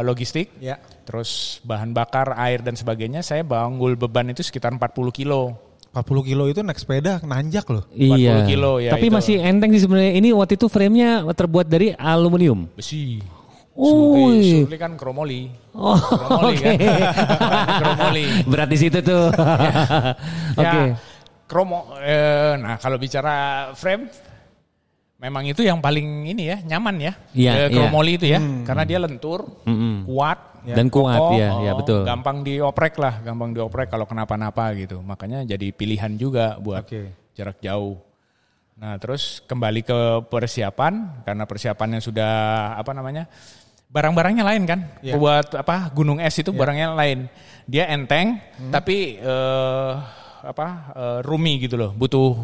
logistik 0.00 0.56
Ya. 0.56 0.80
terus 1.04 1.60
bahan 1.60 1.92
bakar 1.92 2.32
air 2.34 2.58
dan 2.58 2.72
sebagainya 2.72 3.20
saya 3.20 3.42
banggul 3.42 3.94
beban 3.94 4.26
itu 4.26 4.40
sekitar 4.40 4.72
40 4.72 4.80
kilo 5.12 5.58
40 5.92 6.04
kilo 6.24 6.44
itu 6.44 6.60
naik 6.60 6.76
sepeda 6.76 7.20
nanjak 7.22 7.64
loh. 7.66 7.88
40 7.88 8.20
Iya. 8.20 8.34
kilo, 8.44 8.76
ya, 8.76 8.92
Tapi 8.92 9.08
itu. 9.08 9.16
masih 9.16 9.36
enteng 9.40 9.72
sih 9.72 9.80
sebenarnya. 9.80 10.12
Ini 10.14 10.28
waktu 10.30 10.52
itu 10.54 10.68
frame-nya 10.68 11.24
terbuat 11.32 11.64
dari 11.64 11.88
aluminium. 11.90 12.68
besi 12.70 13.16
Surli. 13.76 14.64
Surli 14.64 14.76
kan 14.76 14.96
kromoli 14.96 15.52
Oh, 15.76 15.92
Kromoli 15.94 16.56
oke. 16.56 16.64
kan 16.64 16.76
kromoli 17.84 18.24
Berat 18.48 18.68
di 18.68 18.78
situ 18.80 18.98
tuh. 19.00 19.28
Oke. 20.60 20.64
Ya, 20.64 20.96
kromo. 21.44 21.92
eh, 22.00 22.56
nah 22.56 22.80
kalau 22.80 22.96
bicara 22.96 23.68
frame, 23.76 24.08
memang 25.16 25.44
itu 25.44 25.60
yang 25.60 25.78
paling 25.78 26.24
ini 26.26 26.48
ya 26.48 26.56
nyaman 26.64 26.96
ya. 26.96 27.12
Iya, 27.32 27.50
Eh, 27.52 27.66
iya. 27.68 27.76
kromoli 27.76 28.16
itu 28.16 28.26
ya, 28.26 28.40
karena 28.64 28.82
dia 28.82 28.98
lentur, 28.98 29.44
Mm-mm. 29.68 30.08
kuat. 30.08 30.38
Dan 30.66 30.90
kuat, 30.90 31.14
kokoh, 31.14 31.38
ya, 31.38 31.54
ya, 31.62 31.72
oh, 31.72 31.78
betul. 31.78 32.00
Gampang 32.02 32.42
dioprek 32.42 32.98
lah, 32.98 33.22
gampang 33.22 33.54
dioprek 33.54 33.86
kalau 33.86 34.02
kenapa-napa 34.02 34.74
gitu. 34.74 34.98
Makanya 34.98 35.46
jadi 35.46 35.70
pilihan 35.70 36.18
juga 36.18 36.58
buat 36.58 36.82
Oke. 36.82 37.14
jarak 37.38 37.62
jauh. 37.62 37.94
Nah 38.76 38.98
terus 38.98 39.46
kembali 39.46 39.86
ke 39.86 39.98
persiapan, 40.26 41.22
karena 41.22 41.46
persiapannya 41.46 42.02
sudah 42.02 42.32
apa 42.74 42.90
namanya, 42.90 43.30
barang-barangnya 43.86 44.44
lain 44.44 44.62
kan. 44.66 44.80
Iya. 45.00 45.14
Buat 45.16 45.54
apa 45.56 45.90
gunung 45.94 46.18
es 46.18 46.34
itu 46.36 46.50
barangnya 46.50 46.92
lain. 46.92 47.30
Dia 47.66 47.90
enteng, 47.90 48.38
Hmm. 48.58 48.70
tapi 48.70 49.18
eh, 49.18 49.92
apa 50.46 50.66
eh, 50.94 51.18
roomy 51.26 51.58
gitu 51.58 51.74
loh, 51.74 51.90
butuh 51.90 52.34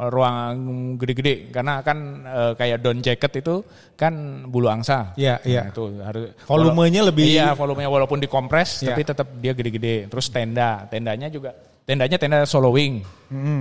ruang 0.00 0.96
gede-gede 0.96 1.52
karena 1.52 1.84
kan 1.84 1.98
eh, 2.24 2.52
kayak 2.56 2.80
down 2.80 3.04
jacket 3.04 3.44
itu 3.44 3.60
kan 4.00 4.12
bulu 4.48 4.72
angsa. 4.72 5.12
Iya, 5.12 5.36
iya. 5.44 5.68
Nah, 5.68 5.72
itu 5.72 5.82
harus 6.00 6.24
Volumenya 6.48 7.02
lebih- 7.04 7.28
Iya, 7.28 7.52
volumenya 7.52 7.90
walaupun 7.92 8.16
dikompres 8.16 8.80
Iya. 8.80 8.96
tapi 8.96 9.02
tetap 9.04 9.28
dia 9.36 9.52
gede-gede. 9.52 10.08
Terus 10.08 10.32
tenda, 10.32 10.88
tendanya 10.88 11.28
juga 11.28 11.52
tendanya 11.90 12.16
tenda 12.16 12.46
solo 12.46 12.70
wing. 12.70 13.02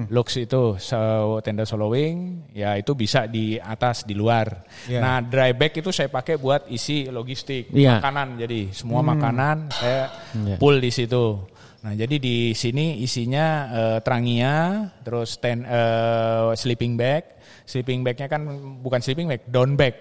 Lux 0.09 0.37
itu 0.37 0.77
so, 0.77 0.97
tenda 1.41 1.65
solo 1.65 1.89
wing, 1.89 2.45
ya 2.53 2.73
itu 2.73 2.93
bisa 2.93 3.25
di 3.25 3.57
atas 3.57 4.01
di 4.01 4.13
luar. 4.13 4.65
Iya. 4.85 4.97
Nah, 4.97 5.17
dry 5.21 5.53
bag 5.53 5.73
itu 5.73 5.89
saya 5.89 6.09
pakai 6.09 6.37
buat 6.37 6.69
isi 6.69 7.09
logistik, 7.09 7.69
Iya. 7.69 7.97
makanan. 7.97 8.37
Jadi 8.37 8.69
semua 8.69 9.01
makanan 9.01 9.69
saya 9.69 10.09
Iya. 10.33 10.55
full 10.57 10.77
di 10.77 10.89
situ. 10.89 11.37
Nah, 11.79 11.93
jadi 11.95 12.15
di 12.17 12.51
sini 12.51 12.99
isinya 12.99 13.45
eh, 13.71 13.97
trangia, 14.01 14.83
terus 15.01 15.37
ten, 15.37 15.61
eh, 15.63 16.49
sleeping 16.53 16.93
bag. 16.93 17.23
Sleeping 17.65 18.01
bagnya 18.01 18.25
kan 18.25 18.41
bukan 18.81 18.99
sleeping 18.99 19.29
bag, 19.29 19.45
down 19.45 19.73
bag. 19.73 19.93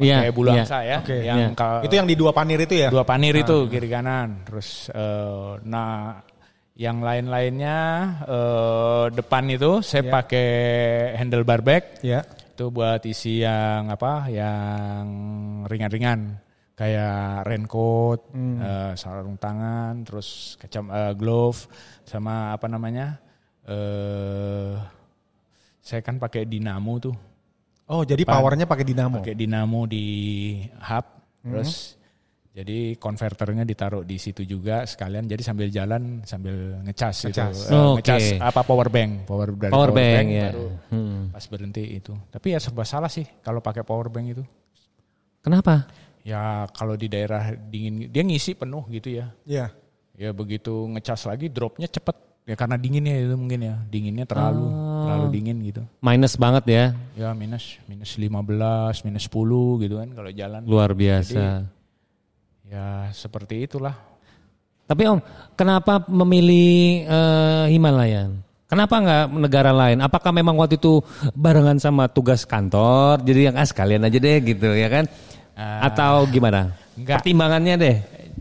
Iya, 0.00 0.24
Pakai 0.24 0.32
bulu 0.32 0.48
iya. 0.48 0.64
angsa 0.64 0.78
ya. 0.80 0.96
Oke. 1.04 1.16
Yang 1.20 1.38
Iya. 1.38 1.48
ka- 1.52 1.82
Itu 1.84 1.94
yang 2.00 2.08
di 2.08 2.16
dua 2.16 2.32
panir 2.32 2.56
itu 2.56 2.72
ya? 2.72 2.88
dua 2.88 3.04
panir 3.04 3.36
itu 3.36 3.68
kiri 3.68 3.84
kanan 3.86 4.48
terus 4.48 4.88
eh, 4.88 5.60
nah 5.68 6.24
yang 6.80 7.04
lain-lainnya 7.04 7.78
eh, 8.24 9.04
depan 9.12 9.44
itu 9.46 9.84
saya 9.84 10.00
Ya. 10.00 10.12
pakai 10.16 10.48
handlebar 11.14 11.60
bag 11.60 11.84
Ya. 12.00 12.24
itu 12.24 12.72
buat 12.72 13.04
isi 13.04 13.44
yang 13.44 13.92
apa 13.92 14.32
yang 14.32 15.04
ringan-ringan 15.68 16.40
kayak 16.72 17.44
raincoat 17.44 18.32
eh, 18.32 18.92
sarung 18.96 19.36
tangan 19.36 20.00
terus 20.02 20.56
kacam 20.56 20.88
eh, 20.88 21.12
glove 21.12 21.68
sama 22.02 22.56
apa 22.56 22.64
namanya 22.64 23.20
eh 23.68 24.72
saya 25.78 26.00
kan 26.00 26.16
pakai 26.16 26.44
dinamo 26.44 26.96
tuh 26.98 27.16
Oh 27.90 28.06
jadi 28.06 28.22
powernya 28.22 28.64
pakai 28.64 28.86
dinamo. 28.86 29.18
pakai 29.18 29.34
dinamo 29.34 29.82
di 29.84 30.06
hub 30.78 31.06
terus 31.42 31.99
jadi 32.50 32.98
konverternya 32.98 33.62
ditaruh 33.62 34.02
di 34.02 34.18
situ 34.18 34.42
juga 34.42 34.82
sekalian 34.82 35.24
jadi 35.24 35.38
sambil 35.38 35.70
jalan 35.70 36.18
sambil 36.24 36.82
ngecas, 36.82 37.30
gitu 37.30 37.38
Ngecas. 37.38 37.56
Eh, 37.66 37.78
Oke. 37.78 37.94
ngecas 38.02 38.24
apa 38.42 38.60
power 38.62 38.88
bank 38.90 39.10
power 39.24 39.48
dari 39.54 39.70
Power 39.70 39.90
bank, 39.90 40.26
ya. 40.28 40.48
baru 40.50 40.68
Hmm. 40.90 41.20
pas 41.30 41.44
berhenti 41.46 41.84
itu 41.92 42.12
tapi 42.26 42.46
ya 42.50 42.58
serba 42.58 42.82
salah 42.82 43.06
sih 43.06 43.22
kalau 43.40 43.58
pakai 43.58 43.82
power 43.82 44.10
bank 44.10 44.26
itu 44.30 44.44
Kenapa? 45.40 45.88
ya 46.20 46.68
kalau 46.70 46.94
di 46.94 47.06
daerah 47.06 47.54
dingin 47.56 48.10
dia 48.10 48.20
ngisi 48.20 48.52
penuh 48.52 48.84
gitu 48.90 49.08
ya 49.14 49.30
Iya. 49.46 49.72
ya 50.14 50.30
begitu 50.30 50.84
ngecas 50.90 51.24
lagi 51.24 51.48
dropnya 51.48 51.86
cepet 51.86 52.12
ya 52.44 52.52
karena 52.52 52.76
dinginnya 52.76 53.14
itu 53.16 53.36
mungkin 53.38 53.60
ya 53.62 53.78
dinginnya 53.86 54.26
terlalu 54.26 54.66
Oh. 54.66 55.06
terlalu 55.06 55.26
dingin 55.32 55.56
gitu 55.64 55.82
Minus 56.02 56.34
banget 56.34 56.64
ya. 56.66 56.84
ya 57.14 57.30
minus 57.32 57.78
minus 57.86 58.10
15 58.12 59.00
minus 59.00 59.24
10 59.30 59.38
gitu 59.80 59.94
kan 59.96 60.08
kalau 60.12 60.30
jalan 60.30 60.60
Luar 60.66 60.92
biasa. 60.92 61.64
Ya 62.70 63.10
seperti 63.10 63.66
itulah. 63.66 63.98
Tapi 64.86 65.02
Om, 65.06 65.18
kenapa 65.58 66.06
memilih 66.06 67.02
eh, 67.06 67.64
Himalayan? 67.74 68.42
Kenapa 68.70 69.02
nggak 69.02 69.24
negara 69.34 69.74
lain? 69.74 69.98
Apakah 69.98 70.30
memang 70.30 70.54
waktu 70.54 70.78
itu 70.78 71.02
barengan 71.34 71.82
sama 71.82 72.06
tugas 72.06 72.46
kantor, 72.46 73.18
jadi 73.26 73.50
yang 73.50 73.58
ah 73.58 73.66
sekalian 73.66 74.06
aja 74.06 74.18
deh 74.22 74.38
gitu 74.46 74.70
ya 74.70 74.86
kan? 74.86 75.10
Ah, 75.58 75.90
Atau 75.90 76.30
gimana? 76.30 76.70
enggak. 76.94 77.18
Pertimbangannya 77.18 77.74
deh. 77.74 77.96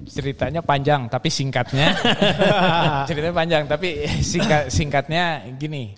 Ceritanya 0.10 0.62
panjang 0.62 1.06
tapi 1.06 1.30
singkatnya 1.30 1.94
ceritanya 3.10 3.36
panjang 3.36 3.64
tapi 3.70 4.06
singkat 4.22 4.70
singkatnya 4.70 5.50
gini. 5.58 5.98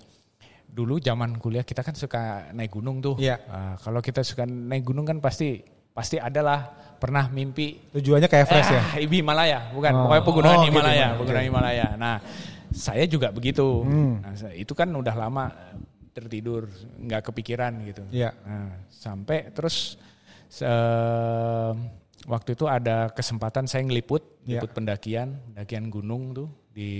Dulu 0.72 0.96
zaman 0.96 1.36
kuliah 1.36 1.64
kita 1.64 1.84
kan 1.84 1.92
suka 1.92 2.48
naik 2.56 2.72
gunung 2.72 3.04
tuh. 3.04 3.20
Iya. 3.20 3.36
Ah, 3.52 3.76
kalau 3.76 4.00
kita 4.00 4.24
suka 4.24 4.48
naik 4.48 4.84
gunung 4.88 5.04
kan 5.04 5.20
pasti 5.20 5.60
pasti 5.92 6.16
adalah 6.16 6.72
pernah 7.02 7.26
mimpi 7.26 7.90
Tujuannya 7.90 8.30
ke 8.30 8.36
Everest 8.46 8.70
ya? 8.70 8.82
Ah, 8.94 8.96
Ibi 9.02 9.18
Himalaya, 9.26 9.58
bukan. 9.74 9.90
Oh. 9.90 10.06
Pokoknya 10.06 10.22
pegunungan 10.22 10.54
Oh, 10.54 10.62
gitu, 10.62 10.70
Himalaya, 10.70 10.94
Himalaya. 10.94 11.18
pegunungan 11.18 11.46
Himalaya. 11.50 11.86
Nah, 11.98 12.16
saya 12.70 13.04
juga 13.10 13.34
begitu. 13.34 13.66
Hmm. 13.82 14.22
Nah, 14.22 14.32
itu 14.54 14.72
kan 14.72 14.86
udah 14.88 15.14
lama 15.18 15.50
tertidur, 16.14 16.70
nggak 17.02 17.22
kepikiran 17.26 17.72
gitu. 17.90 18.02
Iya. 18.14 18.30
Nah, 18.46 18.70
sampai 18.88 19.50
terus 19.50 19.98
se- 20.46 20.68
waktu 22.22 22.54
itu 22.54 22.70
ada 22.70 23.10
kesempatan 23.10 23.66
saya 23.66 23.82
ngeliput, 23.82 24.46
liput 24.46 24.70
pendakian, 24.70 25.34
pendakian 25.50 25.90
gunung 25.90 26.30
tuh 26.30 26.48
di 26.70 26.90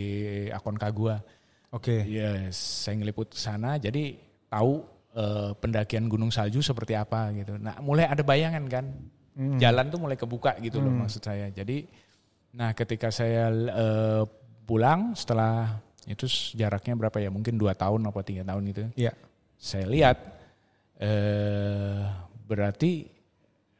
Aconcagua. 0.51 1.23
Oke. 1.73 2.05
Iya, 2.05 2.51
saya 2.53 2.99
ngeliput 2.99 3.33
ke 3.33 3.39
sana, 3.39 3.79
jadi 3.79 4.19
tahu 4.51 4.85
eh, 5.13 5.53
pendakian 5.57 6.09
gunung 6.09 6.33
salju 6.33 6.61
seperti 6.61 6.97
apa 6.97 7.29
gitu. 7.37 7.57
Nah, 7.57 7.77
mulai 7.85 8.09
ada 8.09 8.25
bayangan 8.25 8.65
kan, 8.65 8.85
Hmm. 9.33 9.57
jalan 9.57 9.89
tuh 9.89 9.97
mulai 9.97 10.16
kebuka 10.16 10.61
gitu 10.61 10.76
loh 10.78 10.93
maksud 10.93 11.24
saya. 11.24 11.49
Jadi 11.49 12.05
Nah, 12.53 12.76
ketika 12.76 13.09
saya 13.09 13.49
eh, 13.49 14.22
pulang 14.68 15.16
setelah 15.16 15.80
itu 16.05 16.28
jaraknya 16.53 16.93
berapa 17.01 17.16
ya? 17.16 17.33
Mungkin 17.33 17.57
dua 17.57 17.72
tahun 17.72 18.05
apa 18.05 18.20
tiga 18.20 18.45
tahun 18.45 18.64
itu. 18.68 18.80
Iya. 18.93 19.16
Saya 19.57 19.89
lihat 19.89 20.18
eh 21.01 22.03
berarti 22.45 23.09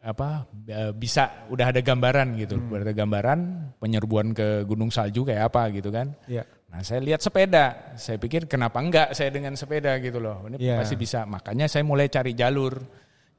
apa 0.03 0.49
eh, 0.67 0.91
bisa 0.97 1.47
udah 1.53 1.69
ada 1.71 1.79
gambaran 1.85 2.35
gitu, 2.35 2.57
Hmm. 2.59 2.75
ada 2.81 2.91
gambaran 2.91 3.41
penyerbuan 3.79 4.35
ke 4.35 4.65
Gunung 4.67 4.91
Salju 4.91 5.23
kayak 5.23 5.53
apa 5.53 5.69
gitu 5.71 5.93
kan. 5.95 6.11
Iya. 6.27 6.43
Nah 6.73 6.81
saya 6.81 7.05
lihat 7.05 7.21
sepeda, 7.21 7.93
saya 7.95 8.17
pikir 8.17 8.49
kenapa 8.49 8.81
enggak 8.81 9.13
saya 9.13 9.29
dengan 9.29 9.53
sepeda 9.55 10.01
gitu 10.01 10.17
loh, 10.19 10.43
ini 10.49 10.57
Iya. 10.59 10.81
pasti 10.81 10.97
bisa. 10.97 11.29
Makanya 11.29 11.69
saya 11.69 11.85
mulai 11.85 12.09
cari 12.09 12.33
jalur, 12.33 12.81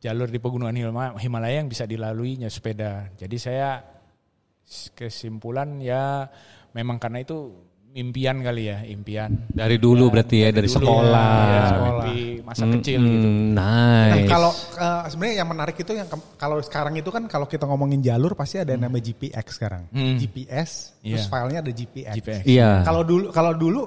jalur 0.04 0.28
di 0.28 0.36
pegunungan 0.36 0.76
Hima- 0.76 1.16
Himalaya 1.16 1.64
yang 1.64 1.72
bisa 1.72 1.88
dilaluinya 1.88 2.51
sepeda. 2.51 3.08
Jadi 3.16 3.38
saya 3.39 3.80
kesimpulan 4.91 5.80
ya 5.80 6.28
memang 6.72 6.97
karena 6.97 7.22
itu 7.22 7.56
impian 7.93 8.41
kali 8.41 8.68
ya, 8.68 8.82
impian. 8.84 9.30
Dari 9.47 9.78
dulu 9.78 10.10
berarti 10.10 10.41
ya, 10.41 10.49
dari 10.49 10.66
Dulu 10.66 10.82
sekolah. 10.82 11.30
ya, 11.45 11.62
Sekolah. 11.70 12.04
mimpi 12.04 12.18
masa 12.41 12.64
Hmm, 12.66 12.74
kecil 12.74 12.97
hmm, 12.97 13.06
gitu. 13.08 13.28
Nah, 13.54 14.06
Nice. 14.10 14.26
kalau 14.28 14.51
eh, 14.74 15.04
sebenarnya 15.08 15.36
yang 15.38 15.49
menarik 15.54 15.76
itu 15.78 15.91
yang 15.93 16.10
ke- 16.10 16.34
kalau 16.34 16.58
sekarang 16.60 16.97
itu 16.97 17.10
kan 17.14 17.24
kalau 17.30 17.45
kita 17.45 17.64
ngomongin 17.64 18.01
jalur 18.01 18.34
pasti 18.34 18.58
ada 18.58 18.74
yang 18.74 18.84
namanya 18.84 19.06
GPX 19.06 19.45
sekarang. 19.54 19.84
Hmm. 19.93 20.18
GPS, 20.18 20.97
terus 20.99 21.22
Iya. 21.22 21.30
filenya 21.30 21.60
ada 21.62 21.70
GPX. 21.72 22.14
GPX. 22.18 22.43
Iya. 22.43 22.70
Kalau 22.82 23.01
dulu 23.06 23.26
kalau 23.30 23.54
dulu 23.54 23.82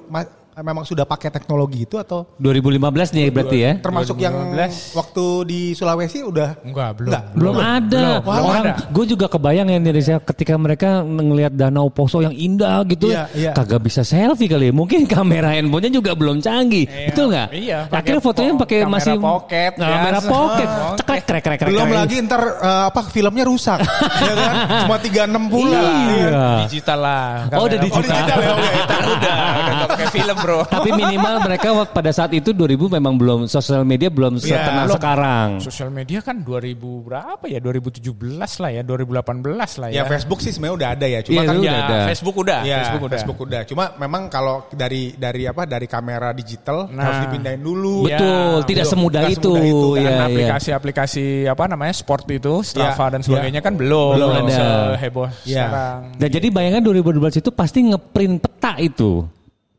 memang 0.58 0.82
sudah 0.82 1.04
pakai 1.04 1.28
teknologi 1.28 1.84
itu 1.84 1.96
atau 1.96 2.24
2015 2.36 2.80
nih 3.12 3.26
berarti 3.28 3.58
ya. 3.58 3.72
termasuk 3.76 4.16
yang 4.16 4.32
2015. 4.52 4.94
waktu 4.94 5.24
di 5.44 5.60
Sulawesi 5.72 6.20
udah 6.22 6.56
Enggak, 6.62 6.90
belum. 6.96 7.10
Enggak. 7.10 7.24
Belum 7.32 7.56
ada. 7.56 8.04
belum, 8.06 8.20
belum 8.22 8.44
Orang 8.46 8.64
ada. 8.64 8.74
gue 8.86 9.04
juga 9.06 9.26
kebayang 9.26 9.66
ya 9.66 9.76
Indonesia 9.76 10.16
ketika 10.18 10.54
mereka 10.54 10.88
ngelihat 11.00 11.52
danau 11.52 11.88
Poso 11.88 12.18
yang 12.18 12.32
indah 12.32 12.80
gitu 12.86 13.08
Iya, 13.08 13.28
iya. 13.32 13.50
kagak 13.52 13.80
bisa 13.80 14.00
selfie 14.00 14.46
kali 14.46 14.68
ya. 14.68 14.72
Mungkin 14.72 15.04
kamera 15.10 15.50
handphonenya 15.50 15.92
juga 15.94 16.12
belum 16.12 16.40
canggih. 16.40 16.84
Iya. 16.84 17.06
Betul 17.08 17.24
nggak? 17.28 17.48
Iya, 17.52 17.78
Akhirnya 17.88 18.22
fotonya 18.22 18.52
po- 18.52 18.60
pakai 18.62 18.76
kamera 18.78 18.94
masih 18.96 19.14
pocket, 19.18 19.72
Nah, 19.76 19.88
kamera 19.90 20.18
biasa. 20.18 20.30
pocket. 20.30 20.68
Pocket. 20.68 20.96
Cekrek 20.96 21.22
krek 21.22 21.42
krek 21.42 21.58
krek. 21.58 21.68
belum 21.68 21.84
krek. 21.86 21.98
lagi 21.98 22.16
ntar 22.22 22.42
eh, 22.42 22.84
apa 22.86 23.00
filmnya 23.06 23.44
rusak 23.44 23.78
ya 24.22 24.34
kan 24.34 24.54
cuma 24.82 24.96
36 24.98 25.52
pula 25.52 25.80
Iya. 26.08 26.44
Digital 26.64 26.98
lah. 26.98 27.28
Oh, 27.52 27.64
udah 27.64 27.76
Kamera 27.76 27.84
digital. 27.84 28.00
pocket. 28.02 28.16
digital 28.16 28.38
ya. 28.38 28.54
Udah, 28.56 28.98
udah, 29.06 29.36
udah 29.66 29.86
pakai 29.86 30.06
film 30.10 30.36
bro. 30.46 30.60
Tapi 30.64 30.88
minimal 30.92 31.34
mereka 31.42 31.68
waktu- 31.74 31.90
pada 31.92 32.10
saat 32.10 32.30
itu 32.30 32.50
2000 32.50 32.86
memang 32.88 33.14
belum 33.14 33.40
sosial 33.46 33.82
media 33.82 34.06
belum 34.06 34.38
Iya, 34.38 34.42
seterkenal 34.46 34.84
belum. 34.86 34.96
sekarang. 34.96 35.48
Sosial 35.58 35.90
media 35.90 36.18
kan 36.20 36.36
2000 36.38 36.78
berapa 37.02 37.44
ya? 37.44 37.58
2017 37.58 38.14
lah 38.56 38.70
ya, 38.70 38.82
2018 38.82 39.42
lah 39.76 39.88
ya 39.88 39.96
ya. 39.96 40.02
Facebook 40.06 40.38
sih 40.38 40.50
sebenarnya 40.50 40.76
udah 40.76 40.88
ada 40.92 41.06
ya 41.08 41.20
cuma 41.20 41.34
Iya, 41.34 41.42
kan 41.42 41.54
udah 41.56 41.66
Ya, 41.66 41.76
ada. 41.82 41.98
Facebook 42.06 42.36
udah, 42.36 42.60
Ya, 42.62 42.76
Facebook 42.78 43.02
udah. 43.02 43.12
Facebook 43.12 43.38
udah. 43.42 43.60
Cuma 43.64 43.84
memang 43.96 44.22
kalau 44.28 44.56
dari 44.70 45.02
dari 45.12 45.42
apa 45.44 45.62
dari 45.64 45.86
kamera 45.86 46.30
digital 46.30 46.86
Nah. 46.86 47.02
harus 47.02 47.18
dipindahin 47.26 47.58
dulu. 47.58 48.06
Iya. 48.06 48.16
Betul, 48.16 48.56
tidak 48.64 48.84
Belum. 48.84 48.92
semudah 48.94 49.22
itu. 49.26 49.34
semudah 49.48 49.64
itu, 49.64 49.88
Iya, 49.88 50.04
Karena 50.06 50.16
iya. 50.16 50.26
aplikasi-aplikasi 50.28 51.24
apa 51.46 51.64
namanya 51.66 51.94
sport 51.94 52.24
itu, 52.28 52.54
Strava 52.60 53.04
Ya, 53.04 53.10
dan 53.10 53.20
sebagainya 53.22 53.60
kan 53.60 53.74
belum, 53.74 54.12
Belum 54.14 54.30
ada. 54.44 54.94
heboh 54.96 55.28
Ya. 55.42 55.66
sekarang. 55.66 55.98
Dan 56.16 56.28
jadi 56.30 56.46
bayangan 56.48 56.80
2012 56.82 57.34
itu 57.36 57.50
pasti 57.50 57.78
ngeprint 57.82 58.36
peta 58.38 58.76
itu. 58.78 59.24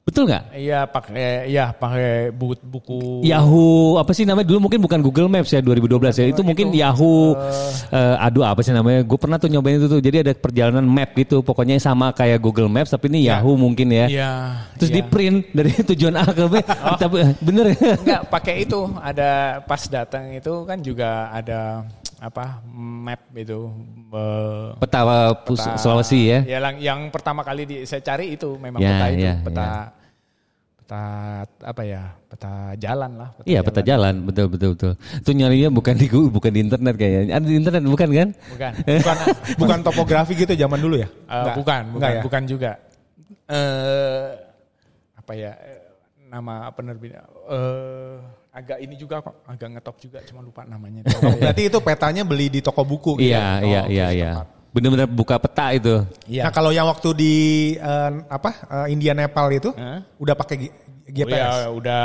Betul 0.07 0.23
nggak? 0.23 0.55
Iya 0.55 0.87
pakai 0.87 1.51
ya 1.51 1.75
pakai 1.75 2.31
buku, 2.31 2.55
buku. 2.63 2.99
Yahoo 3.27 3.99
apa 3.99 4.15
sih 4.15 4.23
namanya? 4.23 4.47
Dulu 4.47 4.63
mungkin 4.63 4.79
bukan 4.79 5.03
Google 5.03 5.27
Maps 5.27 5.51
ya 5.51 5.59
2012 5.59 6.15
ya. 6.15 6.25
Itu 6.31 6.47
mungkin 6.47 6.71
Yahoo. 6.71 7.35
Eh, 7.91 8.15
aduh 8.23 8.47
apa 8.47 8.63
sih 8.63 8.71
namanya? 8.71 9.03
Gue 9.03 9.19
pernah 9.19 9.35
tuh 9.35 9.51
nyobain 9.51 9.75
itu 9.75 9.91
tuh. 9.91 9.99
Jadi 9.99 10.23
ada 10.23 10.31
perjalanan 10.31 10.87
map 10.87 11.11
gitu. 11.11 11.43
Pokoknya 11.43 11.75
sama 11.75 12.15
kayak 12.15 12.39
Google 12.39 12.71
Maps 12.71 12.95
tapi 12.95 13.11
ini 13.11 13.27
Ya. 13.27 13.43
Yahoo 13.43 13.59
mungkin 13.59 13.91
ya. 13.91 14.07
Iya. 14.07 14.31
terus 14.79 14.89
iya. 14.89 14.95
di 14.95 15.01
print 15.03 15.37
dari 15.51 15.71
tujuan 15.91 16.15
A 16.15 16.23
ke 16.23 16.43
B. 16.47 16.55
Tapi 16.95 17.17
bener 17.43 17.65
ya? 17.75 17.93
Enggak 17.99 18.21
pakai 18.31 18.55
itu. 18.63 18.79
Ada 18.95 19.29
pas 19.67 19.81
datang 19.91 20.31
itu 20.31 20.53
kan 20.63 20.79
juga 20.79 21.35
ada 21.35 21.83
apa 22.17 22.63
map 22.73 23.29
itu 23.35 23.69
eh, 24.09 24.67
peta 24.81 25.05
uh, 25.05 25.35
Pus- 25.43 25.61
peta- 25.61 25.77
Sulawesi 25.77 26.31
ya? 26.31 26.39
Ya 26.47 26.57
yang, 26.63 26.75
yang 26.79 26.99
pertama 27.11 27.43
kali 27.43 27.67
di, 27.67 27.75
saya 27.83 28.01
cari 28.01 28.33
itu 28.33 28.55
memang 28.57 28.79
Ya, 28.79 28.89
peta 28.95 29.05
itu 29.11 29.21
ya, 29.21 29.33
peta 29.43 29.61
ya. 29.61 29.75
Peta 30.87 31.43
apa 31.67 31.81
ya 31.83 32.15
peta 32.31 32.71
jalan 32.79 33.11
lah. 33.19 33.29
Iya 33.43 33.59
peta 33.59 33.83
jalan 33.83 34.23
betul 34.23 34.47
betul 34.47 34.71
betul 34.71 34.93
itu 34.95 35.31
nyarinya 35.35 35.67
bukan 35.67 35.99
di 35.99 36.07
Google, 36.07 36.31
bukan 36.31 36.51
di 36.55 36.63
internet 36.63 36.95
kayaknya 36.95 37.35
ada 37.35 37.43
di 37.43 37.55
internet 37.59 37.83
bukan 37.83 38.07
kan 38.15 38.29
Bukan. 38.55 38.71
Bukan 39.03 39.15
bukan 39.59 39.79
topografi 39.83 40.31
gitu 40.39 40.55
zaman 40.55 40.79
dulu 40.79 40.95
ya? 41.03 41.11
Eh, 41.11 41.43
Nggak. 41.43 41.55
bukan, 41.59 41.81
bukan, 41.91 42.07
ya? 42.15 42.21
bukan 42.23 42.41
juga. 42.47 42.71
Eh 43.51 44.27
apa 45.19 45.31
ya 45.35 45.51
eh, 45.59 45.79
nama 46.31 46.71
penerbit 46.71 47.19
eh 47.19 48.15
agak 48.55 48.79
ini 48.79 48.95
juga 48.95 49.19
kok, 49.19 49.43
agak 49.43 49.67
ngetop 49.75 49.95
juga, 49.99 50.17
cuma 50.23 50.39
lupa 50.39 50.63
namanya. 50.63 51.03
Berarti 51.43 51.67
itu 51.67 51.77
petanya 51.83 52.23
beli 52.23 52.47
di 52.47 52.63
toko 52.63 52.87
buku 52.87 53.19
gitu. 53.19 53.27
iya 53.27 53.59
iya 53.59 53.81
Oh, 53.83 53.91
iya 53.91 54.05
oke, 54.07 54.15
iya 54.15 54.31
bener-bener 54.77 55.09
buka 55.09 55.35
peta 55.35 55.73
itu 55.73 56.05
Iya. 56.23 56.45
Nah, 56.45 56.51
kalau 56.53 56.69
yang 56.69 56.85
waktu 56.85 57.09
di 57.11 57.33
eh, 57.73 58.11
apa 58.29 58.49
eh, 58.85 58.93
India 58.93 59.11
Nepal 59.11 59.49
itu 59.49 59.73
Hah? 59.73 60.05
udah 60.15 60.37
pakai 60.37 60.57
G- 60.59 60.75
Oh 61.07 61.23
GPS. 61.23 61.39
ya, 61.39 61.71
udah 61.71 62.03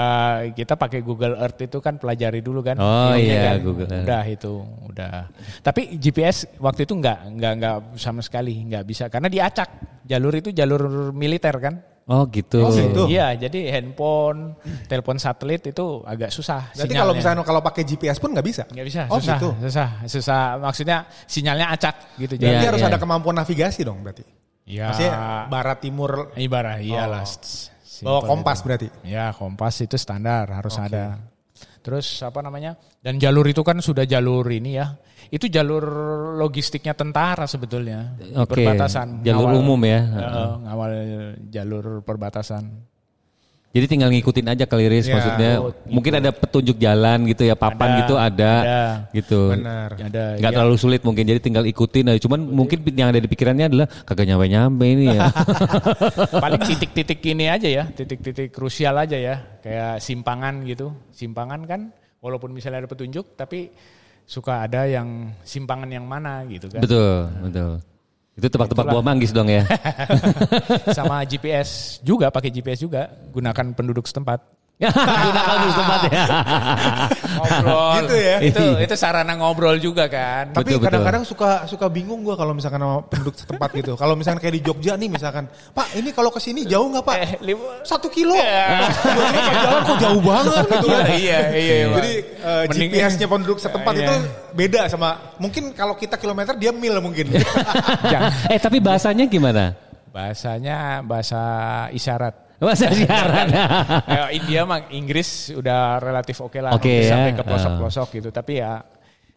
kita 0.54 0.78
pakai 0.78 1.02
Google 1.02 1.34
Earth 1.34 1.58
itu 1.58 1.82
kan 1.82 1.98
pelajari 1.98 2.38
dulu 2.38 2.62
kan. 2.62 2.78
Oh 2.78 3.10
iya, 3.12 3.50
kan. 3.50 3.56
Google 3.58 3.90
Earth. 3.90 4.06
Udah 4.06 4.22
itu, 4.24 4.52
udah. 4.86 5.26
Tapi 5.58 5.98
GPS 5.98 6.46
waktu 6.56 6.86
itu 6.86 6.94
enggak, 6.94 7.26
enggak 7.26 7.52
enggak 7.52 7.76
sama 7.98 8.22
sekali, 8.22 8.54
enggak 8.56 8.86
bisa 8.86 9.10
karena 9.10 9.26
diacak. 9.26 9.66
Jalur 10.06 10.30
itu 10.32 10.54
jalur 10.54 11.10
militer 11.10 11.50
kan. 11.58 11.82
Oh 12.04 12.24
gitu 12.28 12.58
Oh, 12.60 12.70
gitu. 12.70 13.02
Iya, 13.06 13.38
jadi 13.38 13.72
handphone, 13.72 14.58
telepon 14.86 15.16
satelit 15.16 15.62
itu 15.64 16.02
agak 16.02 16.28
susah. 16.28 16.70
Berarti 16.70 16.78
sinyalnya. 16.88 17.00
kalau 17.00 17.12
misalnya 17.14 17.42
kalau 17.42 17.60
pakai 17.60 17.82
GPS 17.82 18.18
pun 18.18 18.30
nggak 18.30 18.46
bisa. 18.46 18.62
nggak 18.66 18.86
bisa, 18.86 19.02
Oh 19.06 19.16
susah, 19.16 19.36
gitu. 19.38 19.48
susah, 19.62 19.88
susah. 20.06 20.42
Maksudnya 20.58 20.98
sinyalnya 21.24 21.66
acak 21.70 21.94
gitu. 22.16 22.34
Berarti 22.36 22.58
Iya, 22.58 22.68
harus 22.68 22.82
iya. 22.82 22.90
ada 22.90 22.98
kemampuan 22.98 23.36
navigasi 23.36 23.80
dong 23.82 24.02
berarti. 24.02 24.24
ya, 24.62 24.90
Maksudnya 24.90 25.14
barat 25.48 25.78
timur 25.80 26.10
ibarat 26.34 26.78
iyalah. 26.80 27.22
Oh. 27.22 27.70
Bawa 28.02 28.20
kompas 28.26 28.58
itu. 28.58 28.66
berarti. 28.66 28.88
Ya 29.06 29.30
kompas 29.30 29.74
itu 29.78 29.94
standar 29.94 30.50
harus 30.50 30.74
ada. 30.74 31.31
Terus 31.82 32.22
apa 32.22 32.38
namanya? 32.38 32.78
Dan 33.02 33.18
jalur 33.18 33.42
itu 33.50 33.66
kan 33.66 33.82
sudah 33.82 34.06
jalur 34.06 34.46
ini 34.48 34.78
ya. 34.78 34.86
Itu 35.26 35.50
jalur 35.50 35.82
logistiknya 36.38 36.94
tentara 36.94 37.46
sebetulnya. 37.46 38.14
Oke, 38.38 38.62
Perbatasan. 38.62 39.26
jalur 39.26 39.50
Ngawal- 39.50 39.60
umum 39.66 39.80
ya. 39.82 40.00
Eh, 40.02 40.50
ngawal 40.62 40.92
jalur 41.50 41.84
perbatasan. 42.06 42.62
Jadi 43.72 43.84
tinggal 43.88 44.12
ngikutin 44.12 44.46
aja 44.52 44.64
keliris 44.68 45.08
Ya, 45.08 45.16
maksudnya. 45.16 45.50
oh, 45.64 45.72
Mungkin 45.88 46.12
ada 46.20 46.28
petunjuk 46.28 46.76
jalan 46.76 47.24
gitu 47.24 47.48
ya, 47.48 47.56
papan 47.56 47.88
Ada, 47.88 47.98
gitu 48.04 48.14
ada, 48.20 48.52
ada. 48.60 48.84
gitu. 49.16 49.40
Benar. 49.56 49.88
Ada. 49.96 50.24
Nggak 50.36 50.52
ya. 50.52 50.56
terlalu 50.60 50.76
sulit 50.76 51.00
mungkin, 51.00 51.24
jadi 51.24 51.40
tinggal 51.40 51.64
ikutin 51.64 52.12
aja. 52.12 52.20
Cuman 52.20 52.40
mungkin 52.52 52.84
yang 52.92 53.08
ada 53.08 53.16
di 53.16 53.28
pikirannya 53.32 53.72
adalah 53.72 53.88
kagak 54.04 54.28
nyampe-nyampe 54.28 54.84
ini 54.84 55.04
ya. 55.16 55.32
Paling 56.44 56.60
titik-titik 56.68 57.24
ini 57.24 57.48
aja 57.48 57.68
ya, 57.68 57.84
titik-titik 57.88 58.52
krusial 58.52 58.92
aja 59.00 59.16
ya, 59.16 59.40
kayak 59.64 60.04
simpangan 60.04 60.60
gitu. 60.68 60.92
Simpangan 61.08 61.64
kan, 61.64 61.80
walaupun 62.20 62.52
misalnya 62.52 62.84
ada 62.84 62.90
petunjuk, 62.92 63.40
tapi 63.40 63.72
suka 64.28 64.68
ada 64.68 64.84
yang 64.84 65.32
simpangan 65.48 65.88
yang 65.88 66.04
mana 66.04 66.44
gitu 66.44 66.68
kan. 66.68 66.84
betul, 66.84 67.26
betul. 67.40 67.72
Itu 68.32 68.48
tebak-tebak 68.48 68.88
buah 68.88 69.04
manggis 69.04 69.28
dong 69.28 69.48
ya. 69.52 69.68
Sama 70.96 71.20
GPS 71.28 72.00
juga, 72.00 72.32
pakai 72.32 72.48
GPS 72.48 72.80
juga, 72.80 73.12
gunakan 73.28 73.76
penduduk 73.76 74.08
setempat. 74.08 74.40
Gunakan 74.82 75.56
dulu 75.62 75.72
tempat 75.78 76.00
ya. 76.10 76.24
Ngobrol. 77.38 77.92
Gitu 78.02 78.14
ya? 78.18 78.36
Itu 78.42 78.62
itu 78.82 78.94
sarana 78.98 79.38
ngobrol 79.38 79.78
juga 79.78 80.10
kan. 80.10 80.50
Tapi 80.50 80.58
Betul, 80.58 80.74
betul. 80.74 80.86
kadang-kadang 80.90 81.22
suka 81.22 81.50
suka 81.70 81.86
bingung 81.86 82.26
gua 82.26 82.34
kalau 82.34 82.50
misalkan 82.50 82.82
sama 82.82 82.98
penduduk 83.06 83.34
setempat 83.36 83.70
gitu. 83.78 83.92
Kalau 83.94 84.18
misalkan 84.18 84.42
kayak 84.42 84.54
di 84.58 84.62
Jogja 84.64 84.98
nih 84.98 85.06
misalkan, 85.06 85.46
Pak 85.70 85.94
ini 85.94 86.10
kalau 86.10 86.34
ke 86.34 86.42
sini 86.42 86.66
jauh 86.66 86.90
nggak 86.90 87.04
Pak? 87.04 87.16
Eh, 87.22 87.32
lima- 87.46 87.78
Satu 87.86 88.10
kilo. 88.10 88.34
Ya. 88.34 88.90
Tiba-tiba 88.90 89.42
pas 89.46 89.56
jalan 89.62 89.80
kok 89.84 89.96
jauh 90.02 90.20
banget 90.20 90.64
gitu. 90.66 90.86
Iya, 90.90 90.98
iya, 91.14 91.38
iya, 91.54 91.74
iya. 91.78 91.86
Jadi 91.94 92.12
eh, 92.42 92.62
Mending- 92.66 92.90
GPS-nya 92.90 93.26
penduduk 93.30 93.58
setempat 93.62 93.92
Iya. 93.94 94.02
itu 94.02 94.14
beda 94.52 94.80
sama 94.90 95.08
mungkin 95.38 95.70
kalau 95.72 95.94
kita 95.94 96.18
kilometer 96.18 96.58
dia 96.58 96.74
mil 96.74 96.98
mungkin. 96.98 97.30
Eh 98.52 98.58
tapi 98.58 98.82
bahasanya 98.82 99.30
gimana? 99.30 99.78
Bahasanya 100.10 101.00
bahasa 101.02 101.40
isyarat. 101.90 102.34
Bahasa 102.62 102.86
siaran. 102.94 103.50
Eh, 104.06 104.38
India 104.38 104.62
mah 104.62 104.86
Inggris 104.94 105.50
udah 105.50 105.98
relatif 105.98 106.38
oke 106.38 106.62
lah. 106.62 106.78
Oke, 106.78 106.86
Hampir 106.86 107.02
ya. 107.02 107.10
Sampai 107.10 107.30
ke 107.34 107.42
pelosok-pelosok 107.42 108.08
gitu. 108.22 108.28
Tapi 108.30 108.52
ya 108.62 108.78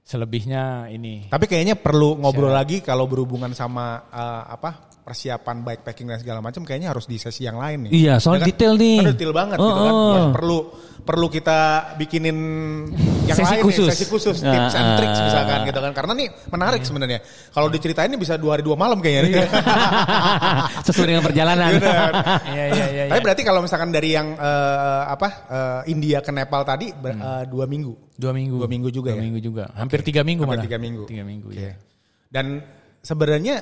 selebihnya 0.06 0.94
ini. 0.94 1.26
Tapi 1.34 1.50
kayaknya 1.50 1.74
perlu 1.74 2.22
ngobrol 2.22 2.54
lagi 2.54 2.86
kalau 2.86 3.10
berhubungan 3.10 3.50
sama 3.58 4.06
eh, 4.14 4.44
apa 4.54 4.95
persiapan 5.06 5.62
bikepacking 5.62 6.10
dan 6.10 6.18
segala 6.18 6.41
macam 6.41 6.66
kayaknya 6.66 6.89
harus 6.89 7.06
di 7.06 7.16
sesi 7.16 7.45
yang 7.45 7.62
lain 7.62 7.86
nih. 7.86 7.91
Iya, 7.93 8.14
soal 8.18 8.41
Ya 8.41 8.41
kan? 8.41 8.47
detail 8.49 8.74
nih. 8.74 8.97
Kan 8.97 9.08
detail 9.14 9.32
banget 9.32 9.58
gitu 9.62 9.70
kan. 9.72 9.86
Oh, 9.86 10.10
Ya, 10.10 10.22
oh. 10.26 10.30
perlu 10.34 10.58
perlu 11.06 11.30
kita 11.30 11.60
bikinin 12.01 12.38
yang 13.30 13.38
Sesi 13.38 13.45
lain 13.45 13.62
khusus. 13.62 13.86
nih, 13.86 13.93
sesi 13.93 14.06
khusus, 14.10 14.36
Ah, 14.41 14.49
tips 14.49 14.74
and 14.74 14.89
ah, 14.89 14.97
tricks 14.97 15.20
ah. 15.22 15.26
misalkan 15.30 15.58
gitu 15.70 15.80
kan. 15.80 15.91
Karena 15.93 16.14
nih 16.18 16.28
menarik 16.49 16.82
sebenarnya. 16.82 17.20
Kalau 17.53 17.70
diceritain 17.70 18.10
ini 18.10 18.18
bisa 18.18 18.34
dua 18.41 18.58
hari 18.58 18.66
dua 18.66 18.74
malam 18.74 18.97
kayaknya. 18.97 19.45
nih. 19.45 19.45
Sesuai 20.89 21.06
dengan 21.06 21.22
perjalanan. 21.22 21.70
Bener. 21.78 22.12
Iya 22.56 22.66
iya 22.74 22.86
iya. 22.89 23.03
Tapi 23.14 23.22
berarti 23.22 23.41
kalau 23.45 23.62
misalkan 23.62 23.93
dari 23.93 24.10
yang 24.10 24.34
eh, 24.34 25.03
apa 25.06 25.28
eh, 25.45 25.93
India 25.93 26.26
ke 26.26 26.34
Nepal 26.34 26.66
tadi 26.66 26.89
ber- 26.91 27.14
eh, 27.14 27.43
dua 27.45 27.70
minggu. 27.70 27.93
Dua 28.18 28.34
minggu. 28.34 28.58
Dua 28.58 28.70
minggu 28.70 28.89
juga 28.89 29.14
Dua 29.14 29.22
ya? 29.22 29.24
minggu 29.30 29.39
juga. 29.39 29.70
Hampir 29.78 30.01
tiga 30.01 30.26
minggu 30.26 30.41
Hampir 30.41 30.58
malah. 30.58 30.66
tiga 30.66 30.78
minggu. 30.82 31.03
Tiga 31.06 31.22
minggu 31.22 31.49
Oke. 31.53 31.62
ya. 31.62 31.74
Dan 32.34 32.66
sebenarnya 33.06 33.62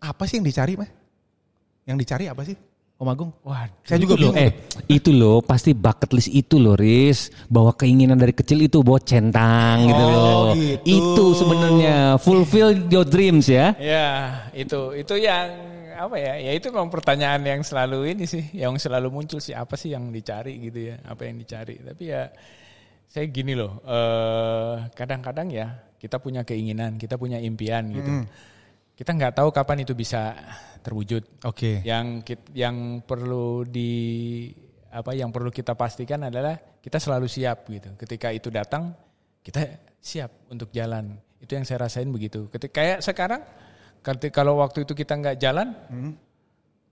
apa 0.00 0.22
sih 0.24 0.38
yang 0.38 0.46
dicari 0.46 0.74
mah? 0.74 0.90
Yang 1.84 1.96
dicari 2.00 2.24
apa 2.26 2.42
sih? 2.42 2.56
Om 2.94 3.10
Agung? 3.10 3.30
Wah, 3.42 3.66
Saya 3.82 3.98
juga 3.98 4.14
loh, 4.14 4.30
bingung. 4.30 4.38
eh 4.38 4.50
itu 4.86 5.10
loh 5.10 5.42
pasti 5.42 5.74
bucket 5.74 6.14
list 6.14 6.30
itu 6.30 6.62
loh 6.62 6.78
Riz 6.78 7.26
bahwa 7.50 7.74
keinginan 7.74 8.14
dari 8.14 8.30
kecil 8.30 8.62
itu 8.62 8.80
bawa 8.80 9.02
centang 9.02 9.82
gitu 9.82 9.98
Oh, 9.98 10.08
loh 10.14 10.42
gitu. 10.54 10.86
itu 10.86 11.24
sebenarnya 11.34 11.96
fulfill 12.22 12.70
your 12.86 13.02
dreams 13.02 13.50
ya 13.50 13.74
Ya, 13.76 14.06
itu 14.54 14.94
itu 14.94 15.14
yang 15.18 15.50
apa 15.94 16.14
ya? 16.18 16.38
Ya 16.38 16.52
itu 16.54 16.70
memang 16.70 16.86
pertanyaan 16.86 17.42
yang 17.42 17.60
selalu 17.60 18.14
ini 18.14 18.24
sih, 18.26 18.46
yang 18.54 18.78
selalu 18.78 19.10
muncul 19.10 19.42
sih 19.42 19.54
apa 19.54 19.74
sih 19.74 19.90
yang 19.90 20.14
dicari 20.14 20.58
gitu 20.62 20.94
ya? 20.94 21.02
Apa 21.02 21.26
yang 21.26 21.34
dicari? 21.34 21.82
Tapi 21.82 22.14
ya 22.14 22.30
saya 23.06 23.26
gini 23.26 23.58
loh, 23.58 23.82
eh, 23.82 24.74
kadang-kadang 24.94 25.50
ya 25.50 25.66
kita 25.98 26.18
punya 26.18 26.42
keinginan, 26.42 26.94
kita 26.94 27.18
punya 27.18 27.38
impian 27.38 27.90
gitu. 27.90 28.10
Kita 28.94 29.10
nggak 29.10 29.42
tahu 29.42 29.50
kapan 29.50 29.82
itu 29.82 29.92
bisa 29.98 30.38
terwujud. 30.82 31.42
Oke. 31.42 31.82
Yang 31.82 32.06
kit- 32.22 32.50
yang 32.54 33.02
perlu 33.02 33.66
di 33.66 33.90
apa 34.94 35.10
yang 35.10 35.34
perlu 35.34 35.50
kita 35.50 35.74
pastikan 35.74 36.30
adalah 36.30 36.54
kita 36.78 37.02
selalu 37.02 37.26
siap 37.26 37.66
gitu. 37.66 37.98
Ketika 37.98 38.30
itu 38.30 38.54
datang, 38.54 38.94
kita 39.42 39.66
siap 39.98 40.46
untuk 40.54 40.70
jalan. 40.70 41.18
Itu 41.42 41.58
yang 41.58 41.66
saya 41.66 41.90
rasain 41.90 42.06
begitu. 42.14 42.46
Ketika 42.54 42.78
kayak 42.78 42.98
sekarang, 43.02 43.42
kalau 44.30 44.62
waktu 44.62 44.86
itu 44.86 44.94
kita 44.94 45.18
nggak 45.18 45.36
jalan, 45.42 45.74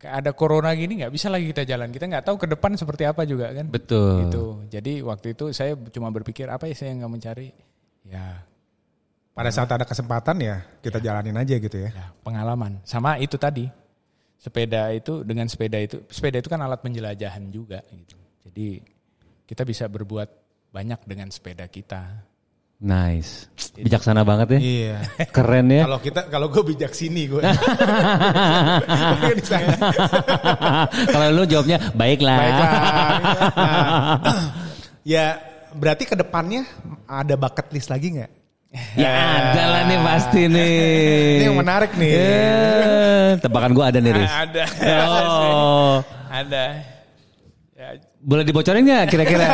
kayak 0.03 0.15
ada 0.27 0.31
corona 0.35 0.75
gini 0.75 1.07
nggak 1.07 1.15
bisa 1.15 1.31
lagi 1.31 1.55
kita 1.55 1.63
jalan. 1.63 1.95
Kita 1.95 2.11
nggak 2.11 2.27
tahu 2.27 2.37
ke 2.43 2.51
depan 2.51 2.75
seperti 2.75 3.07
apa 3.07 3.23
juga 3.23 3.55
kan. 3.55 3.71
betul 3.71 4.27
Gitu. 4.27 4.45
Jadi 4.75 4.93
waktu 5.07 5.39
itu 5.39 5.55
saya 5.55 5.79
cuma 5.95 6.11
berpikir 6.11 6.51
apa 6.51 6.67
ya 6.67 6.75
saya 6.75 6.91
nggak 6.99 7.13
mencari 7.13 7.49
ya 8.11 8.43
Pada 9.33 9.49
saat 9.49 9.69
ada 9.73 9.89
kesempatan 9.89 10.37
ya 10.45 10.61
kita 10.85 11.01
jalanin 11.01 11.33
aja 11.41 11.57
gitu 11.57 11.77
ya. 11.81 11.89
ya 11.89 12.07
pengalaman 12.21 12.85
sama 12.85 13.17
itu 13.17 13.41
tadi 13.41 13.65
sepeda 14.37 14.93
itu 14.93 15.25
dengan 15.25 15.49
sepeda 15.49 15.81
itu 15.81 16.05
sepeda 16.13 16.37
itu 16.37 16.53
kan 16.53 16.61
alat 16.61 16.85
penjelajahan 16.85 17.49
juga 17.49 17.81
gitu 17.89 18.21
jadi 18.45 18.85
kita 19.49 19.65
bisa 19.65 19.89
berbuat 19.89 20.29
banyak 20.69 21.01
dengan 21.09 21.33
sepeda 21.33 21.65
kita 21.65 22.29
nice 22.77 23.49
bijaksana 23.79 24.21
banget 24.21 24.59
ya 24.59 24.61
Iya. 24.61 24.99
keren 25.33 25.71
ya 25.71 25.89
Kalau 25.89 25.99
kita 26.03 26.21
kalau 26.29 26.47
gue 26.53 26.63
bijak 26.69 26.93
sini 26.93 27.31
gue. 27.31 27.41
Kalau 31.15 31.27
lu 31.33 31.47
jawabnya 31.47 31.79
baiklah 31.95 32.37
Baiklah. 32.43 32.71
Nah, 33.57 34.43
ya 35.07 35.39
berarti 35.73 36.05
ke 36.05 36.19
depannya 36.19 36.67
ada 37.07 37.35
bucket 37.39 37.71
list 37.73 37.89
lagi 37.89 38.19
nggak? 38.19 38.42
Ya 38.97 39.13
ada 39.13 39.63
lah 39.69 39.83
nih 39.85 39.99
pasti 40.01 40.41
nih. 40.49 40.75
Ini 41.41 41.45
yang 41.49 41.59
menarik 41.61 41.93
nih. 41.97 42.13
Eh, 42.17 43.29
tebakan 43.45 43.71
gua 43.77 43.93
ada 43.93 44.01
nih 44.01 44.13
Riz. 44.17 44.33
Ada. 44.33 44.65
Oh. 45.13 45.97
Ada. 46.33 46.65
Ya, 47.77 47.89
boleh 48.23 48.45
dibocorin 48.47 48.87
nggak 48.87 49.05
kira-kira? 49.13 49.47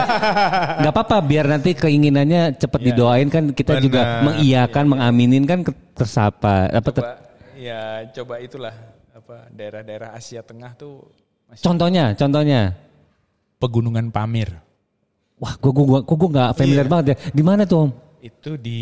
Nggak 0.84 0.92
apa-apa 0.94 1.16
biar 1.24 1.50
nanti 1.50 1.74
keinginannya 1.74 2.54
cepat 2.60 2.80
didoain 2.84 3.26
kan 3.32 3.50
kita 3.50 3.82
juga 3.82 4.00
Benar. 4.04 4.22
mengiyakan 4.30 4.84
mengaminin 4.86 5.44
kan 5.48 5.58
tersapa 5.96 6.70
apa 6.70 6.88
ter- 6.92 7.02
coba 7.02 7.12
ya 7.58 8.06
coba 8.14 8.34
itulah 8.38 8.74
apa 9.10 9.50
daerah-daerah 9.50 10.14
Asia 10.14 10.44
Tengah 10.46 10.78
tuh 10.78 11.02
masih 11.50 11.64
contohnya 11.64 12.14
contohnya. 12.14 12.60
Pegunungan 13.58 14.14
Pamir. 14.14 14.54
Wah 15.42 15.58
gua 15.58 15.72
gua 15.74 15.86
gua, 16.06 16.14
gua 16.14 16.28
nggak 16.30 16.50
familiar 16.54 16.86
banget 16.86 17.06
ya. 17.10 17.16
Di 17.34 17.42
mana 17.42 17.66
tuh 17.66 17.88
om 17.88 17.90
itu 18.20 18.56
di 18.56 18.80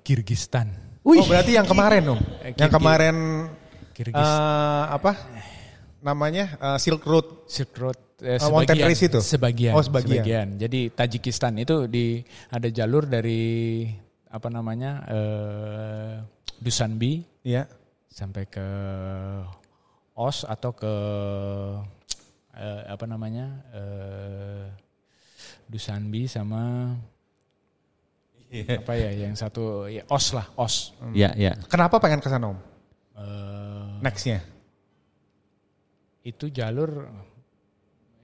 Kirgistan 0.00 0.70
Oh 1.04 1.20
berarti 1.28 1.52
yang 1.52 1.68
kemarin 1.68 2.00
dong. 2.00 2.20
Eh, 2.40 2.56
Yang 2.56 2.72
kemarin 2.72 3.16
Kirgis 3.92 4.16
eh, 4.16 4.84
apa 4.88 5.12
namanya 6.00 6.56
Eh, 6.56 6.78
Silk 6.80 7.04
Road. 7.04 7.44
Silk 7.44 7.76
Road 7.76 8.00
eh, 8.24 8.40
mountain 8.48 8.72
sebagian, 8.72 8.88
race 8.88 9.04
itu? 9.04 9.20
Sebagian, 9.20 9.72
Oh, 9.76 9.84
sebagian. 9.84 10.56
Jadi 10.56 10.88
Tajikistan 10.88 11.60
itu 11.60 11.84
di 11.86 12.24
ada 12.48 12.68
jalur 12.72 13.04
dari 13.04 13.84
apa 14.26 14.48
namanya 14.48 15.04
eh, 15.04 16.14
Dusanbe 16.56 17.20
Iya. 17.44 17.68
sampai 18.08 18.48
ke 18.48 18.66
Os 20.16 20.48
atau 20.48 20.72
ke 20.72 20.94
eh, 22.56 22.82
apa 22.88 23.04
namanya 23.04 23.60
eh, 23.76 24.64
Dusanbe 25.68 26.24
sama 26.28 26.96
apa 28.62 28.92
ya 28.94 29.10
yang 29.26 29.34
satu 29.34 29.90
ya 29.90 30.06
Os 30.06 30.30
lah 30.30 30.46
Os. 30.54 30.94
ya 31.10 31.34
ya 31.34 31.58
Kenapa 31.66 31.98
pengen 31.98 32.22
ke 32.22 32.30
sana 32.30 32.54
om? 32.54 32.58
Eh, 33.18 33.88
Nextnya. 33.98 34.38
itu 36.24 36.48
jalur 36.48 37.04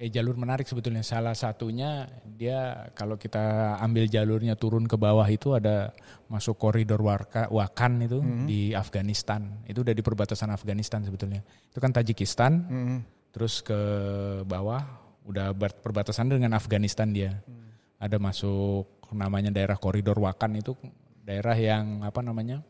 eh 0.01 0.09
jalur 0.09 0.33
menarik 0.33 0.65
sebetulnya. 0.65 1.05
Salah 1.05 1.37
satunya 1.37 2.09
dia 2.25 2.89
kalau 2.97 3.21
kita 3.21 3.77
ambil 3.85 4.09
jalurnya 4.09 4.57
turun 4.57 4.89
ke 4.89 4.97
bawah 4.97 5.29
itu 5.29 5.53
ada 5.53 5.93
masuk 6.33 6.57
koridor 6.57 7.05
Warka, 7.05 7.53
Wakan 7.53 8.09
itu 8.09 8.19
di 8.49 8.73
Afghanistan. 8.73 9.61
Itu 9.69 9.85
udah 9.85 9.93
di 9.93 10.01
perbatasan 10.01 10.49
Afghanistan 10.49 11.05
sebetulnya. 11.05 11.45
Itu 11.69 11.85
kan 11.85 11.93
Tajikistan 11.93 12.53
terus 13.29 13.61
ke 13.61 13.77
bawah 14.49 14.81
udah 15.29 15.53
perbatasan 15.85 16.33
dengan 16.33 16.57
Afghanistan 16.57 17.13
dia. 17.13 17.37
Ada 18.01 18.17
masuk 18.17 19.00
namanya 19.13 19.51
daerah 19.53 19.77
koridor 19.77 20.19
Wakan 20.19 20.59
itu 20.59 20.75
daerah 21.25 21.55
yang 21.55 22.03
apa 22.03 22.21
namanya 22.25 22.63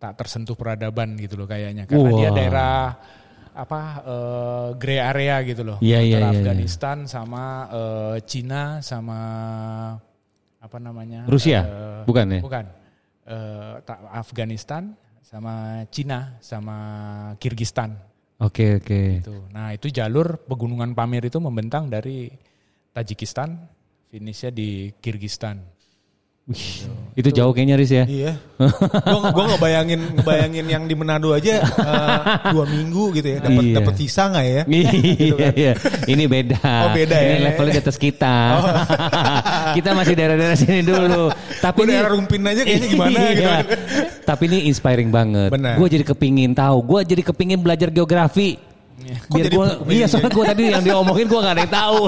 tak 0.00 0.16
tersentuh 0.16 0.56
peradaban 0.56 1.16
gitu 1.20 1.36
loh 1.36 1.44
kayaknya. 1.48 1.84
Karena 1.84 2.10
dia 2.16 2.28
Wah. 2.28 2.36
daerah 2.36 2.74
apa 3.50 3.80
eh, 4.06 4.68
grey 4.80 5.00
area 5.02 5.36
gitu 5.44 5.62
loh. 5.66 5.78
Iya, 5.82 6.00
iya, 6.00 6.16
antara 6.16 6.26
iya, 6.28 6.38
Afghanistan 6.40 6.96
sama 7.04 7.44
eh, 7.68 8.16
Cina 8.24 8.80
sama 8.80 9.18
apa 10.60 10.76
namanya 10.76 11.24
Rusia? 11.28 11.60
eh, 11.64 12.02
Bukan 12.04 12.26
ya? 12.36 12.40
bukan. 12.42 12.66
Tak- 13.86 14.10
Afghanistan 14.10 14.90
sama 15.22 15.86
Cina 15.94 16.34
sama 16.42 16.76
Kirgistan. 17.38 17.94
Oke 18.42 18.82
oke. 18.82 19.22
Itu 19.22 19.46
nah 19.54 19.70
itu 19.70 19.86
jalur 19.92 20.42
pegunungan 20.50 20.96
Pamir 20.98 21.22
itu 21.22 21.38
membentang 21.38 21.86
dari 21.86 22.26
Tajikistan 22.90 23.54
finishnya 24.10 24.50
di 24.50 24.90
Kirgistan 24.98 25.62
itu 27.14 27.30
jauh 27.30 27.54
kayaknya 27.54 27.78
Riz 27.78 27.94
ya 27.94 28.02
Iya. 28.10 28.32
Gue 29.06 29.20
gue 29.30 29.44
ngebayangin 29.54 30.00
ngebayangin 30.18 30.66
yang 30.66 30.82
di 30.82 30.98
Manado 30.98 31.30
aja 31.30 31.62
eh, 31.62 32.18
dua 32.50 32.66
minggu 32.66 33.14
gitu 33.14 33.28
ya. 33.30 33.38
Dapat 33.38 33.62
Iya. 33.62 33.74
dapat 33.78 33.94
visa 33.94 34.22
nggak 34.26 34.46
ya? 34.50 34.62
Iya, 34.70 35.46
iya. 35.54 35.72
Ini 36.10 36.24
beda. 36.26 36.58
Oh, 36.58 36.90
beda 36.90 37.16
Ini 37.22 37.30
ya. 37.30 37.36
Oh. 37.38 37.44
levelnya 37.46 37.74
di 37.78 37.82
atas 37.86 37.98
kita. 38.02 38.34
kita 39.78 39.88
masih 39.94 40.14
daerah-daerah 40.18 40.58
sini 40.58 40.82
dulu. 40.82 41.30
Tapi 41.62 41.76
Gua 41.76 41.86
ini 41.86 41.92
daerah 41.94 42.10
Rumpin 42.18 42.40
aja 42.42 42.62
kayaknya 42.66 42.88
gimana 42.90 43.14
Iya. 43.14 43.30
gitu. 43.30 43.48
Tapi 44.26 44.42
ini 44.50 44.58
inspiring 44.66 45.10
banget. 45.14 45.50
Benar. 45.54 45.74
Gue 45.78 45.86
jadi 45.86 46.02
kepingin 46.02 46.50
tahu. 46.50 46.76
Gue 46.82 47.00
jadi 47.06 47.22
kepingin 47.22 47.62
belajar 47.62 47.94
geografi. 47.94 48.58
Kok 49.00 49.34
Biar 49.34 49.44
jadi 49.48 49.56
gua, 49.56 49.66
iya 49.88 50.04
ya? 50.04 50.06
soalnya 50.06 50.30
gue 50.30 50.44
tadi 50.44 50.62
yang 50.68 50.82
dia 50.84 50.94
omongin 50.98 51.26
gue 51.26 51.40
gak 51.40 51.54
ada 51.56 51.62
yang 51.64 51.72
tahu. 51.72 52.00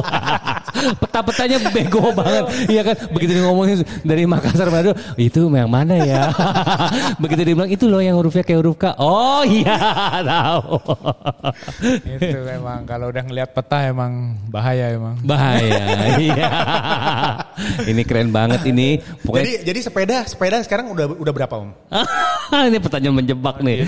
Peta-petanya 1.03 1.57
bego 1.71 2.11
banget. 2.13 2.45
Iya 2.69 2.81
kan 2.83 2.97
begitu 3.13 3.31
dia 3.39 3.45
ngomongin 3.45 3.77
dari 4.03 4.23
Makassar 4.25 4.69
Manado 4.69 4.93
itu 5.17 5.47
yang 5.49 5.71
mana 5.71 5.95
ya? 6.01 6.33
begitu 7.23 7.41
dia 7.45 7.55
bilang 7.55 7.71
itu 7.71 7.85
loh 7.87 8.01
yang 8.01 8.17
hurufnya 8.19 8.43
kayak 8.43 8.59
huruf 8.61 8.77
K. 8.81 8.85
Oh 8.99 9.43
iya 9.45 9.77
tahu. 10.33 10.81
itu 12.09 12.39
memang 12.43 12.85
kalau 12.85 13.09
udah 13.11 13.23
ngelihat 13.25 13.51
peta 13.53 13.79
emang 13.87 14.37
bahaya 14.49 14.93
emang 14.93 15.17
Bahaya. 15.23 15.85
Iya. 16.19 16.51
ini 17.87 18.03
keren 18.03 18.33
banget 18.33 18.65
ini. 18.67 18.99
Jadi 19.01 19.23
Pokoknya 19.23 19.61
jadi 19.63 19.81
sepeda 19.81 20.17
sepeda 20.27 20.57
sekarang 20.65 20.91
udah 20.93 21.07
udah 21.21 21.33
berapa 21.33 21.55
om? 21.57 21.71
ini 22.69 22.79
pertanyaan 22.81 23.17
menjebak 23.23 23.61
nih. 23.61 23.85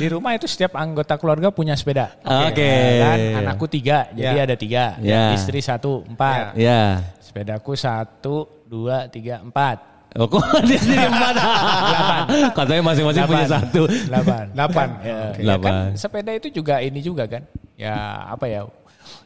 di 0.00 0.06
rumah 0.10 0.34
itu 0.34 0.46
setiap 0.48 0.74
anggota 0.78 1.18
keluarga 1.18 1.50
punya 1.50 1.74
sepeda 1.84 2.16
Oke. 2.18 2.72
kan 2.98 3.18
anakku 3.38 3.68
tiga 3.68 4.08
jadi 4.10 4.34
Ya. 4.34 4.42
ada 4.42 4.56
tiga 4.56 4.84
Ya. 4.98 5.24
istri 5.32 5.60
satu 5.60 6.00
empat 6.02 6.56
ya. 6.56 7.04
sepedaku 7.20 7.76
satu 7.76 8.48
dua 8.64 9.04
tiga 9.06 9.38
empat 9.38 9.92
Oh, 10.14 10.30
kok 10.30 10.46
dia 10.64 10.78
sendiri 10.78 11.10
empat? 11.10 11.34
Katanya 12.54 12.82
masing-masing 12.84 13.26
punya 13.26 13.50
satu. 13.50 13.82
Delapan. 14.06 14.44
Delapan. 14.54 14.88
Ya, 15.02 15.10
ya 15.10 15.26
Delapan. 15.34 15.72
kan 15.74 15.98
sepeda 15.98 16.30
itu 16.30 16.48
juga 16.52 16.78
ini 16.78 17.02
juga 17.02 17.26
kan. 17.26 17.42
Ya 17.74 17.98
apa 18.24 18.46
ya? 18.46 18.62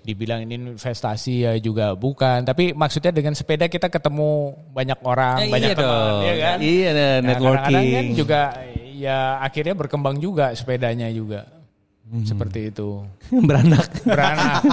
Dibilang 0.01 0.41
ini 0.41 0.57
investasi 0.57 1.45
ya 1.45 1.53
juga 1.61 1.93
bukan. 1.93 2.41
Tapi 2.41 2.73
maksudnya 2.73 3.13
dengan 3.13 3.37
sepeda 3.37 3.69
kita 3.69 3.93
ketemu 3.93 4.33
banyak 4.73 4.99
orang, 5.05 5.37
Eh, 5.45 5.53
banyak 5.53 5.69
iya 5.69 5.77
teman, 5.77 5.93
dong. 5.93 6.21
ya 6.25 6.35
kan? 6.41 6.57
Iya, 6.59 6.89
nah, 6.89 6.97
Nah, 6.97 7.13
kadang-kadang 7.29 7.53
kan 7.61 7.83
networking. 7.85 8.09
juga 8.17 8.41
ya 8.97 9.19
akhirnya 9.39 9.75
berkembang 9.77 10.17
juga 10.17 10.47
sepedanya 10.53 11.13
juga. 11.13 11.45
Hmm. 12.09 12.25
Seperti 12.25 12.73
itu. 12.73 13.05
Beranak. 13.49 14.01
Beranak. 14.01 14.65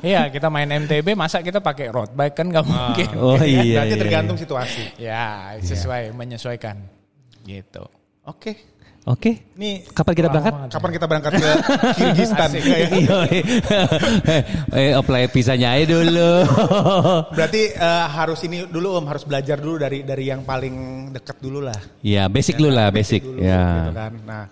Iya, 0.00 0.32
kita 0.32 0.48
main 0.48 0.72
MTB 0.72 1.12
masa 1.12 1.44
kita 1.44 1.60
pakai 1.60 1.92
road 1.92 2.16
bike 2.16 2.32
kan 2.32 2.48
nggak 2.48 2.64
mungkin. 2.64 3.08
Oh 3.20 3.36
iya. 3.44 3.84
Berarti 3.84 3.92
iya. 3.92 4.00
tergantung 4.00 4.38
situasi. 4.40 4.82
Ya, 4.96 5.52
sesuai 5.60 6.16
menyesuaikan. 6.16 6.80
Gitu. 7.44 7.84
Oke. 8.24 8.56
Oke. 9.04 9.40
Ini 9.56 9.88
Kapan 9.88 10.12
kita 10.12 10.28
berangkat? 10.28 10.52
kapan 10.68 10.90
kita 10.92 11.06
berangkat 11.08 11.32
ke 11.36 11.50
Kyrgyzstan? 11.96 12.48
Ya? 12.52 12.60
Iya. 12.92 13.18
eh, 14.76 14.92
apply 14.92 15.32
visanya 15.32 15.76
aja 15.76 15.96
dulu. 15.96 16.32
Berarti 17.32 17.62
eh, 17.72 18.04
harus 18.04 18.40
ini 18.44 18.68
dulu 18.68 19.00
Om, 19.00 19.06
harus 19.08 19.24
belajar 19.24 19.56
dulu 19.56 19.80
dari 19.80 20.04
dari 20.04 20.28
yang 20.28 20.44
paling 20.44 21.08
dekat 21.12 21.40
dulu 21.40 21.64
lah. 21.64 21.78
Iya, 22.04 22.28
basic 22.28 22.60
dulu 22.60 22.68
lah, 22.68 22.92
basic. 22.92 23.24
dulu, 23.24 23.40
Ya. 23.40 23.64
gitu 23.80 23.92
kan. 23.96 24.12
Nah, 24.28 24.44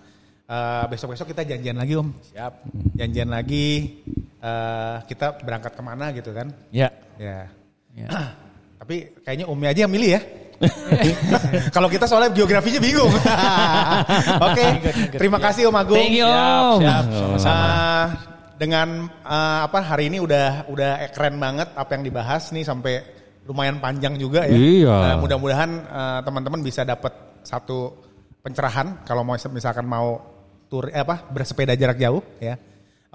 eh, 0.47 0.83
besok-besok 0.87 1.35
kita 1.35 1.43
janjian 1.43 1.77
lagi 1.77 1.93
Om. 1.99 2.09
Siap. 2.33 2.53
Janjian 2.95 3.29
lagi 3.29 3.67
eh, 4.39 4.95
kita 5.05 5.43
berangkat 5.43 5.75
ke 5.75 5.81
mana 5.83 6.09
gitu 6.15 6.31
kan. 6.31 6.47
Ya. 6.71 6.89
Ya. 7.19 7.51
Ya. 7.93 8.07
Tapi 8.81 9.19
kayaknya 9.21 9.45
Umi 9.51 9.67
aja 9.67 9.85
yang 9.85 9.93
milih 9.93 10.15
ya. 10.17 10.21
Kalau 11.75 11.85
kita 11.85 12.09
soalnya 12.09 12.33
geografinya 12.33 12.81
bingung. 12.81 13.13
Oke, 14.49 14.65
terima 15.13 15.37
kasih 15.37 15.69
Om 15.69 15.77
Agung. 15.77 16.01
Thank 16.01 16.17
you, 16.17 16.25
Siap, 16.25 16.65
Om. 16.65 16.79
siap. 16.81 17.05
Eh, 17.45 18.05
dengan 18.57 19.05
eh, 19.05 19.59
apa 19.69 19.79
hari 19.85 20.09
ini 20.09 20.17
udah 20.17 20.65
udah 20.65 21.13
keren 21.13 21.37
banget 21.37 21.69
apa 21.77 21.93
yang 21.93 22.03
dibahas 22.09 22.49
nih 22.49 22.65
sampai 22.65 22.93
lumayan 23.45 23.77
panjang 23.77 24.17
juga 24.17 24.49
ya. 24.49 24.57
Iya. 24.57 24.95
Eh, 25.13 25.15
mudah-mudahan 25.21 25.71
eh, 25.85 26.19
teman-teman 26.25 26.61
bisa 26.65 26.81
dapat 26.81 27.13
satu 27.45 27.93
pencerahan 28.41 29.05
kalau 29.05 29.21
mau 29.21 29.37
misalkan 29.53 29.85
mau 29.85 30.36
tur 30.67 30.91
eh, 30.91 30.99
apa 30.99 31.23
bersepeda 31.31 31.73
jarak 31.73 31.97
jauh 31.99 32.21
ya. 32.39 32.55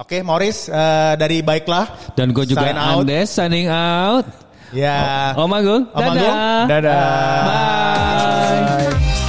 Oke, 0.00 0.24
Morris 0.24 0.72
eh, 0.72 1.14
dari 1.20 1.44
baiklah. 1.44 2.16
Dan 2.16 2.32
gue 2.32 2.48
juga 2.48 2.64
Sign 2.64 2.76
out. 2.80 3.04
Andes 3.04 3.28
signing 3.28 3.68
out. 3.68 4.26
Ya. 4.72 5.36
Om 5.36 5.52
Agung, 5.52 5.82
Om 5.92 6.00
Agung, 6.00 6.16
dadah. 6.16 6.64
Dadah. 6.64 7.44
Bye. 7.44 9.21